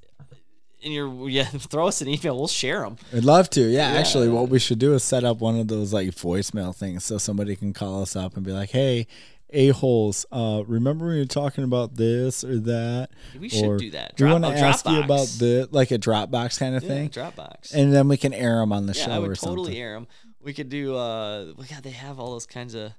and 0.84 0.92
you're 0.94 1.28
yeah, 1.28 1.44
throw 1.44 1.88
us 1.88 2.00
an 2.00 2.08
email. 2.08 2.36
We'll 2.36 2.46
share 2.48 2.82
them. 2.82 2.96
I'd 3.12 3.24
love 3.24 3.50
to. 3.50 3.62
Yeah, 3.62 3.92
Yeah. 3.92 3.98
actually, 3.98 4.28
what 4.28 4.48
we 4.50 4.58
should 4.60 4.78
do 4.78 4.94
is 4.94 5.02
set 5.02 5.24
up 5.24 5.38
one 5.40 5.58
of 5.58 5.66
those 5.68 5.92
like 5.92 6.10
voicemail 6.10 6.74
things 6.74 7.04
so 7.04 7.18
somebody 7.18 7.56
can 7.56 7.72
call 7.72 8.02
us 8.02 8.14
up 8.14 8.36
and 8.36 8.44
be 8.46 8.52
like, 8.52 8.70
"Hey, 8.70 9.06
a 9.50 9.68
holes, 9.68 10.26
uh, 10.30 10.62
remember 10.66 11.06
when 11.06 11.14
you 11.16 11.22
were 11.22 11.26
talking 11.26 11.64
about 11.64 11.96
this 11.96 12.44
or 12.44 12.58
that?" 12.60 13.10
We 13.38 13.48
should 13.48 13.64
or, 13.64 13.76
do 13.78 13.90
that. 13.90 14.12
We 14.12 14.16
Drop- 14.26 14.40
want 14.42 14.44
to 14.56 14.60
oh, 14.62 14.64
ask 14.66 14.86
you 14.88 15.00
about 15.02 15.26
the 15.38 15.68
like 15.72 15.90
a 15.90 15.98
Dropbox 15.98 16.58
kind 16.58 16.76
of 16.76 16.82
Yeah, 16.82 16.88
thing, 16.88 17.08
Dropbox. 17.10 17.72
and 17.74 17.92
then 17.92 18.08
we 18.08 18.16
can 18.16 18.32
air 18.34 18.56
them 18.60 18.72
on 18.72 18.86
the 18.86 18.92
yeah, 18.94 19.06
show 19.06 19.12
I 19.12 19.18
or 19.18 19.28
would 19.28 19.38
totally 19.38 19.64
something. 19.66 19.76
air 19.82 19.94
them. 19.94 20.06
We 20.42 20.52
could 20.52 20.68
do. 20.68 20.94
Uh, 20.96 21.52
well, 21.56 21.66
yeah, 21.70 21.80
they 21.80 21.90
have 21.90 22.18
all 22.20 22.32
those 22.32 22.46
kinds 22.46 22.74
of 22.74 22.92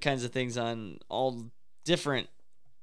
kinds 0.00 0.24
of 0.24 0.32
things 0.32 0.56
on 0.56 0.98
all 1.08 1.50
different 1.84 2.28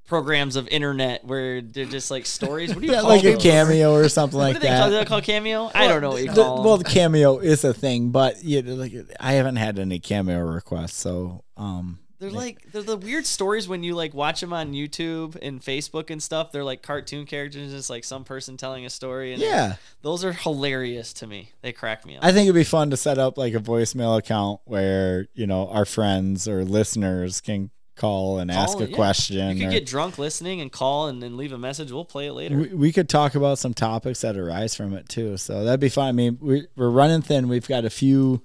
programs 0.06 0.56
of 0.58 0.68
internet 0.68 1.24
where 1.26 1.62
they're 1.62 1.86
just 1.86 2.12
like 2.12 2.26
stories. 2.26 2.70
What 2.74 2.82
do 2.82 2.88
you 2.88 2.92
Yeah, 2.94 3.00
call 3.02 3.10
like 3.10 3.24
a 3.24 3.38
cameo 3.38 3.94
or 3.94 4.08
something 4.10 4.38
like 4.38 4.60
they 4.60 4.68
call? 4.68 4.78
that. 4.78 4.90
Do 4.90 4.96
they 4.98 5.06
call 5.06 5.22
cameo? 5.22 5.72
I 5.74 5.88
don't 5.88 6.02
know 6.02 6.12
what 6.12 6.22
you 6.24 6.30
The- 6.30 6.44
call. 6.44 6.64
well, 6.64 6.78
the 6.78 6.84
cameo 6.84 7.40
is 7.40 7.64
a 7.64 7.74
thing, 7.74 8.10
but 8.12 8.44
you 8.44 8.62
know, 8.62 8.76
like 8.76 8.94
I 9.20 9.34
haven't 9.34 9.56
had 9.58 9.80
any 9.80 10.00
cameo 10.00 10.40
requests, 10.40 10.96
so 10.96 11.44
um, 11.58 12.00
They're 12.24 12.32
like 12.32 12.72
they're 12.72 12.82
the 12.82 12.96
weird 12.96 13.26
stories 13.26 13.68
when 13.68 13.84
you 13.84 13.96
like 13.96 14.14
watch 14.14 14.40
them 14.40 14.54
on 14.54 14.72
YouTube 14.72 15.38
and 15.42 15.62
Facebook 15.62 16.10
and 16.10 16.24
stuff. 16.24 16.54
They're 16.54 16.64
like 16.64 16.82
cartoon 16.82 17.26
characters, 17.26 17.72
just 17.72 17.90
like 17.90 18.06
some 18.06 18.24
person 18.24 18.56
telling 18.56 18.86
a 18.86 18.90
story. 18.90 19.34
And 19.34 19.42
yeah. 19.42 19.76
those 20.04 20.24
are 20.24 20.32
hilarious 20.32 21.12
to 21.14 21.28
me. 21.28 21.52
They 21.62 21.74
crack 21.74 22.06
me 22.06 22.16
up. 22.16 22.24
I 22.24 22.32
think 22.32 22.46
it'd 22.46 22.56
be 22.56 22.64
fun 22.64 22.90
to 22.92 22.98
set 22.98 23.18
up 23.18 23.38
like 23.38 23.54
a 23.54 23.60
voicemail 23.60 24.18
account 24.18 24.62
where 24.64 25.28
you 25.34 25.46
know 25.46 25.68
our 25.68 25.84
friends 25.84 26.48
or 26.48 26.64
listeners 26.64 27.42
can 27.42 27.72
call 27.96 28.40
and 28.40 28.50
ask 28.50 28.78
Call, 28.78 28.84
a 28.84 28.90
yeah. 28.90 28.96
question. 28.96 29.58
you 29.58 29.66
or- 29.66 29.68
could 29.68 29.74
get 29.74 29.86
drunk 29.86 30.18
listening 30.18 30.62
and 30.62 30.72
call 30.72 31.08
and 31.08 31.22
then 31.22 31.38
leave 31.38 31.52
a 31.52 31.58
message. 31.58 31.92
We'll 31.92 32.06
play 32.06 32.28
it 32.28 32.34
later. 32.34 32.58
we, 32.58 32.68
we 32.70 32.92
could 32.92 33.10
talk 33.10 33.36
about 33.36 33.60
some 33.60 33.74
topics 33.74 34.22
that 34.22 34.38
arise 34.38 34.76
from 34.76 34.94
it 34.94 35.10
too. 35.10 35.38
So 35.38 35.64
that'd 35.64 35.80
be 35.80 35.90
fun. 35.90 36.08
I 36.08 36.12
mean, 36.14 36.38
we, 36.42 36.68
we're 36.76 36.90
running 36.90 37.22
thin. 37.22 37.50
We've 37.50 37.68
got 37.68 37.86
a 37.86 37.90
few 37.90 38.42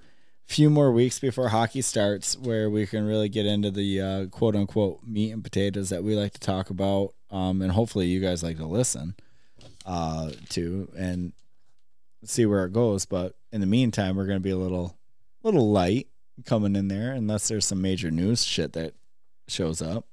few 0.49 0.69
more 0.69 0.91
weeks 0.91 1.19
before 1.19 1.49
hockey 1.49 1.79
starts 1.79 2.35
where 2.35 2.71
we 2.71 2.87
can 2.87 3.05
really 3.05 3.29
get 3.29 3.45
into 3.45 3.69
the 3.69 4.01
uh, 4.01 4.25
quote 4.25 4.55
unquote 4.55 4.99
meat 5.05 5.31
and 5.31 5.43
potatoes 5.43 5.89
that 5.89 6.03
we 6.03 6.15
like 6.15 6.33
to 6.33 6.39
talk 6.39 6.71
about. 6.71 7.13
Um, 7.29 7.61
and 7.61 7.71
hopefully 7.71 8.07
you 8.07 8.19
guys 8.19 8.41
like 8.41 8.57
to 8.57 8.65
listen 8.65 9.13
uh, 9.85 10.31
to 10.49 10.89
and 10.97 11.33
see 12.25 12.47
where 12.47 12.65
it 12.65 12.73
goes. 12.73 13.05
But 13.05 13.35
in 13.51 13.61
the 13.61 13.67
meantime, 13.67 14.15
we're 14.15 14.25
going 14.25 14.39
to 14.39 14.43
be 14.43 14.49
a 14.49 14.57
little 14.57 14.97
little 15.43 15.71
light 15.71 16.07
coming 16.45 16.75
in 16.75 16.87
there 16.87 17.11
unless 17.11 17.47
there's 17.47 17.67
some 17.67 17.81
major 17.81 18.09
news 18.09 18.43
shit 18.43 18.73
that 18.73 18.95
shows 19.47 19.83
up. 19.83 20.05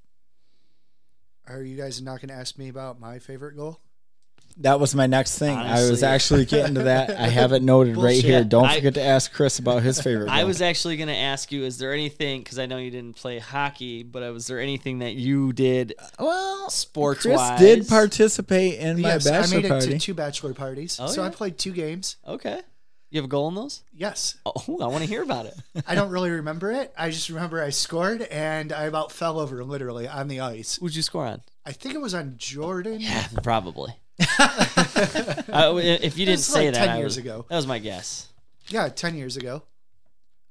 Are 1.48 1.62
you 1.62 1.78
guys 1.78 2.02
not 2.02 2.20
going 2.20 2.28
to 2.28 2.34
ask 2.34 2.58
me 2.58 2.68
about 2.68 3.00
my 3.00 3.18
favorite 3.18 3.56
goal? 3.56 3.80
That 4.60 4.80
was 4.80 4.94
my 4.94 5.06
next 5.06 5.38
thing. 5.38 5.54
I 5.54 5.88
was 5.90 6.02
actually 6.02 6.46
getting 6.46 6.76
to 6.76 6.84
that. 6.84 7.10
I 7.10 7.28
have 7.28 7.52
it 7.52 7.62
noted 7.62 7.96
right 7.96 8.22
here. 8.22 8.42
Don't 8.42 8.64
I- 8.64 8.76
forget 8.76 8.94
to 8.94 9.02
ask 9.02 9.32
Chris 9.32 9.58
about 9.58 9.82
his 9.82 10.00
favorite. 10.00 10.30
I 10.30 10.38
goal. 10.40 10.48
was 10.48 10.62
actually 10.62 10.96
going 10.96 11.08
to 11.08 11.16
ask 11.16 11.52
you, 11.52 11.64
is 11.64 11.76
there 11.78 11.92
anything, 11.92 12.40
because 12.40 12.58
I 12.58 12.64
know 12.66 12.78
you 12.78 12.90
didn't 12.90 13.16
play 13.16 13.38
hockey, 13.38 14.02
but 14.02 14.22
uh, 14.22 14.32
was 14.32 14.46
there 14.46 14.58
anything 14.58 15.00
that 15.00 15.14
you 15.14 15.52
did 15.52 15.94
well. 16.18 16.70
sports 16.70 17.22
Chris 17.22 17.36
wise? 17.36 17.58
did 17.58 17.86
participate 17.86 18.78
in 18.78 19.00
my 19.02 19.08
yes, 19.08 19.26
I 19.26 19.30
bachelor 19.30 19.56
made 19.56 19.64
it 19.66 19.68
party. 19.68 19.86
to 19.88 19.98
two 19.98 20.14
bachelor 20.14 20.54
parties. 20.54 20.98
Oh, 21.00 21.06
so 21.08 21.22
I 21.22 21.28
played 21.28 21.58
two 21.58 21.72
games. 21.72 22.16
Okay. 22.26 22.60
You 23.10 23.18
have 23.18 23.26
a 23.26 23.28
goal 23.28 23.48
in 23.48 23.54
those? 23.54 23.82
Yes. 23.92 24.36
Oh, 24.44 24.52
I 24.80 24.86
want 24.86 24.98
to 24.98 25.06
hear 25.06 25.22
about 25.22 25.46
it. 25.46 25.54
I 25.86 25.94
don't 25.94 26.10
really 26.10 26.30
remember 26.30 26.72
it. 26.72 26.92
I 26.98 27.10
just 27.10 27.28
remember 27.28 27.62
I 27.62 27.70
scored 27.70 28.22
and 28.22 28.72
I 28.72 28.84
about 28.84 29.12
fell 29.12 29.38
over 29.38 29.62
literally 29.64 30.08
on 30.08 30.28
the 30.28 30.40
ice. 30.40 30.76
Who'd 30.76 30.96
you 30.96 31.02
score 31.02 31.26
on? 31.26 31.42
I 31.64 31.72
think 31.72 31.94
it 31.94 32.00
was 32.00 32.14
on 32.14 32.34
Jordan. 32.36 33.00
Yeah, 33.00 33.26
probably. 33.42 33.94
Uh, 35.48 35.76
if 35.82 36.18
you 36.18 36.26
didn't 36.26 36.40
say 36.40 36.66
like 36.66 36.74
that, 36.74 36.86
10 36.86 36.88
I 36.88 36.98
years 36.98 37.04
was- 37.04 37.16
ago. 37.18 37.46
that 37.48 37.56
was 37.56 37.66
my 37.66 37.78
guess. 37.78 38.28
Yeah, 38.68 38.88
10 38.88 39.14
years 39.16 39.36
ago. 39.36 39.62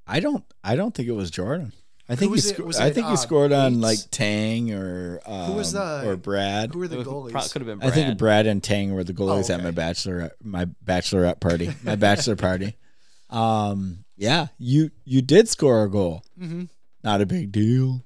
I 0.08 0.20
don't. 0.20 0.44
I 0.64 0.76
don't 0.76 0.94
think 0.96 1.08
it 1.10 1.14
was 1.14 1.30
Jordan. 1.32 1.74
I 2.08 2.16
think 2.16 2.30
he. 2.30 2.32
was 2.34 2.46
it? 2.46 2.56
Sco- 2.56 2.64
Was 2.64 2.80
I 2.80 2.88
it, 2.88 2.94
think 2.96 3.08
he 3.08 3.14
uh, 3.14 3.18
scored 3.18 3.52
on 3.52 3.74
Bates? 3.74 3.84
like 3.84 4.00
Tang 4.12 4.72
or 4.72 5.20
um, 5.26 5.56
was 5.56 5.74
the- 5.74 6.08
or 6.08 6.16
Brad. 6.16 6.74
Who 6.74 6.80
were 6.80 6.88
the 6.88 6.98
goalies? 6.98 7.32
pro- 7.32 7.42
could 7.42 7.62
have 7.62 7.80
been 7.80 7.88
I 7.88 7.92
think 7.92 8.18
Brad 8.18 8.46
and 8.48 8.64
Tang 8.64 8.94
were 8.94 9.04
the 9.04 9.14
goalies 9.14 9.50
Oh, 9.50 9.56
at 9.56 9.60
my 9.62 9.68
okay. 9.70 9.76
bachelor 9.76 10.32
my 10.44 10.66
bachelorette 10.86 11.40
party, 11.40 11.72
my 11.84 11.96
bachelor 11.96 12.36
party. 12.36 12.76
Um, 13.32 14.06
yeah, 14.16 14.48
you 14.60 14.92
you 15.04 15.22
did 15.24 15.50
score 15.50 15.84
a 15.84 15.90
goal. 15.90 16.24
Mhm. 16.40 16.70
Not 17.04 17.22
a 17.22 17.26
big 17.26 17.52
deal. 17.52 18.04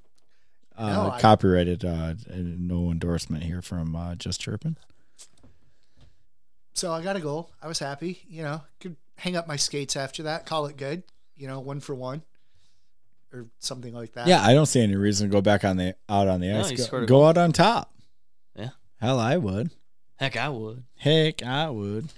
Uh, 0.76 0.92
No, 0.92 1.10
I- 1.12 1.20
copyrighted. 1.20 1.84
Uh, 1.84 2.14
no 2.34 2.90
endorsement 2.90 3.44
here 3.44 3.60
from 3.62 3.94
uh, 3.94 4.14
just 4.16 4.40
chirping. 4.40 4.76
So 6.74 6.92
I 6.92 7.02
got 7.02 7.16
a 7.16 7.20
goal. 7.20 7.50
I 7.62 7.68
was 7.68 7.78
happy. 7.78 8.20
You 8.28 8.42
know, 8.42 8.62
could 8.80 8.96
hang 9.16 9.36
up 9.36 9.46
my 9.46 9.56
skates 9.56 9.96
after 9.96 10.22
that, 10.24 10.46
call 10.46 10.66
it 10.66 10.76
good. 10.76 11.02
You 11.36 11.46
know, 11.46 11.60
one 11.60 11.80
for 11.80 11.94
one 11.94 12.22
or 13.32 13.46
something 13.58 13.94
like 13.94 14.12
that. 14.14 14.26
Yeah, 14.26 14.42
I 14.42 14.52
don't 14.54 14.66
see 14.66 14.80
any 14.82 14.96
reason 14.96 15.28
to 15.28 15.32
go 15.32 15.40
back 15.40 15.64
on 15.64 15.76
the 15.76 15.94
out 16.08 16.28
on 16.28 16.40
the 16.40 16.48
No, 16.48 16.60
ice. 16.60 16.70
you 16.70 16.78
Go, 16.90 16.96
a 16.98 17.06
go 17.06 17.26
out 17.26 17.38
on 17.38 17.52
top. 17.52 17.94
Yeah. 18.56 18.70
Hell, 19.00 19.18
I 19.18 19.36
would. 19.36 19.70
Heck, 20.16 20.36
I 20.36 20.48
would. 20.50 20.84
Heck, 20.96 21.42
I 21.42 21.70
would. 21.70 22.08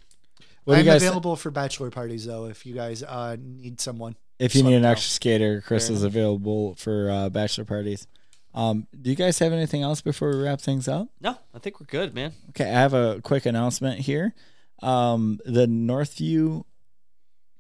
What 0.64 0.74
do 0.74 0.80
I'm 0.80 0.86
you 0.86 0.92
guys? 0.92 1.03
available 1.03 1.36
for 1.36 1.50
bachelor 1.50 1.90
parties 1.90 2.24
though. 2.26 2.46
If 2.46 2.64
you 2.66 2.74
guys 2.74 3.03
uh, 3.03 3.36
need 3.40 3.80
someone, 3.80 4.16
if 4.38 4.55
you 4.55 4.62
need 4.62 4.74
an 4.74 4.84
extra 4.84 5.11
skater, 5.11 5.61
Chris 5.61 5.86
Fair 5.88 5.96
is 5.96 6.03
enough. 6.03 6.12
available 6.12 6.74
for 6.76 7.11
uh, 7.11 7.28
bachelor 7.30 7.64
parties. 7.64 8.07
Um, 8.55 8.86
do 9.00 9.09
you 9.11 9.16
guys 9.16 9.38
have 9.38 9.53
anything 9.53 9.82
else 9.82 10.00
before 10.00 10.30
we 10.30 10.42
wrap 10.42 10.61
things 10.61 10.86
up? 10.88 11.09
No, 11.20 11.36
I 11.55 11.59
think 11.59 11.80
we're 11.80 11.86
good, 11.86 12.14
man. 12.14 12.32
Okay, 12.50 12.68
I 12.68 12.80
have 12.80 12.92
a 12.94 13.20
quick 13.22 13.46
announcement 13.46 14.00
here. 14.00 14.34
Um, 14.82 15.40
the 15.46 15.66
Northview 15.66 16.64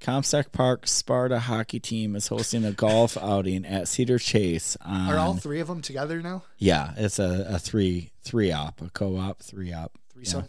Comstock 0.00 0.52
Park 0.52 0.86
Sparta 0.86 1.38
hockey 1.38 1.78
team 1.80 2.16
is 2.16 2.26
hosting 2.28 2.64
a 2.64 2.72
golf 2.72 3.16
outing 3.20 3.64
at 3.64 3.88
Cedar 3.88 4.18
Chase. 4.18 4.76
On, 4.82 5.08
are 5.08 5.18
all 5.18 5.34
three 5.34 5.60
of 5.60 5.68
them 5.68 5.80
together 5.80 6.20
now? 6.20 6.42
yeah, 6.58 6.92
it's 6.96 7.18
a, 7.18 7.46
a 7.48 7.58
three 7.58 8.10
three 8.22 8.52
op, 8.52 8.82
a 8.82 8.90
co 8.90 9.16
op, 9.16 9.40
three 9.42 9.72
op. 9.72 9.96
Three 10.12 10.24
Yeah. 10.26 10.42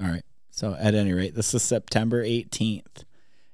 All 0.00 0.08
right. 0.08 0.24
So 0.50 0.76
at 0.78 0.94
any 0.94 1.12
rate, 1.12 1.34
this 1.34 1.52
is 1.54 1.62
September 1.62 2.24
18th 2.24 3.04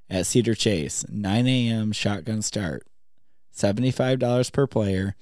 at 0.08 0.26
Cedar 0.26 0.54
Chase, 0.54 1.04
9 1.08 1.46
a.m. 1.46 1.92
shotgun 1.92 2.42
start, 2.42 2.86
$75 3.54 4.52
per 4.52 4.66
player, 4.66 5.14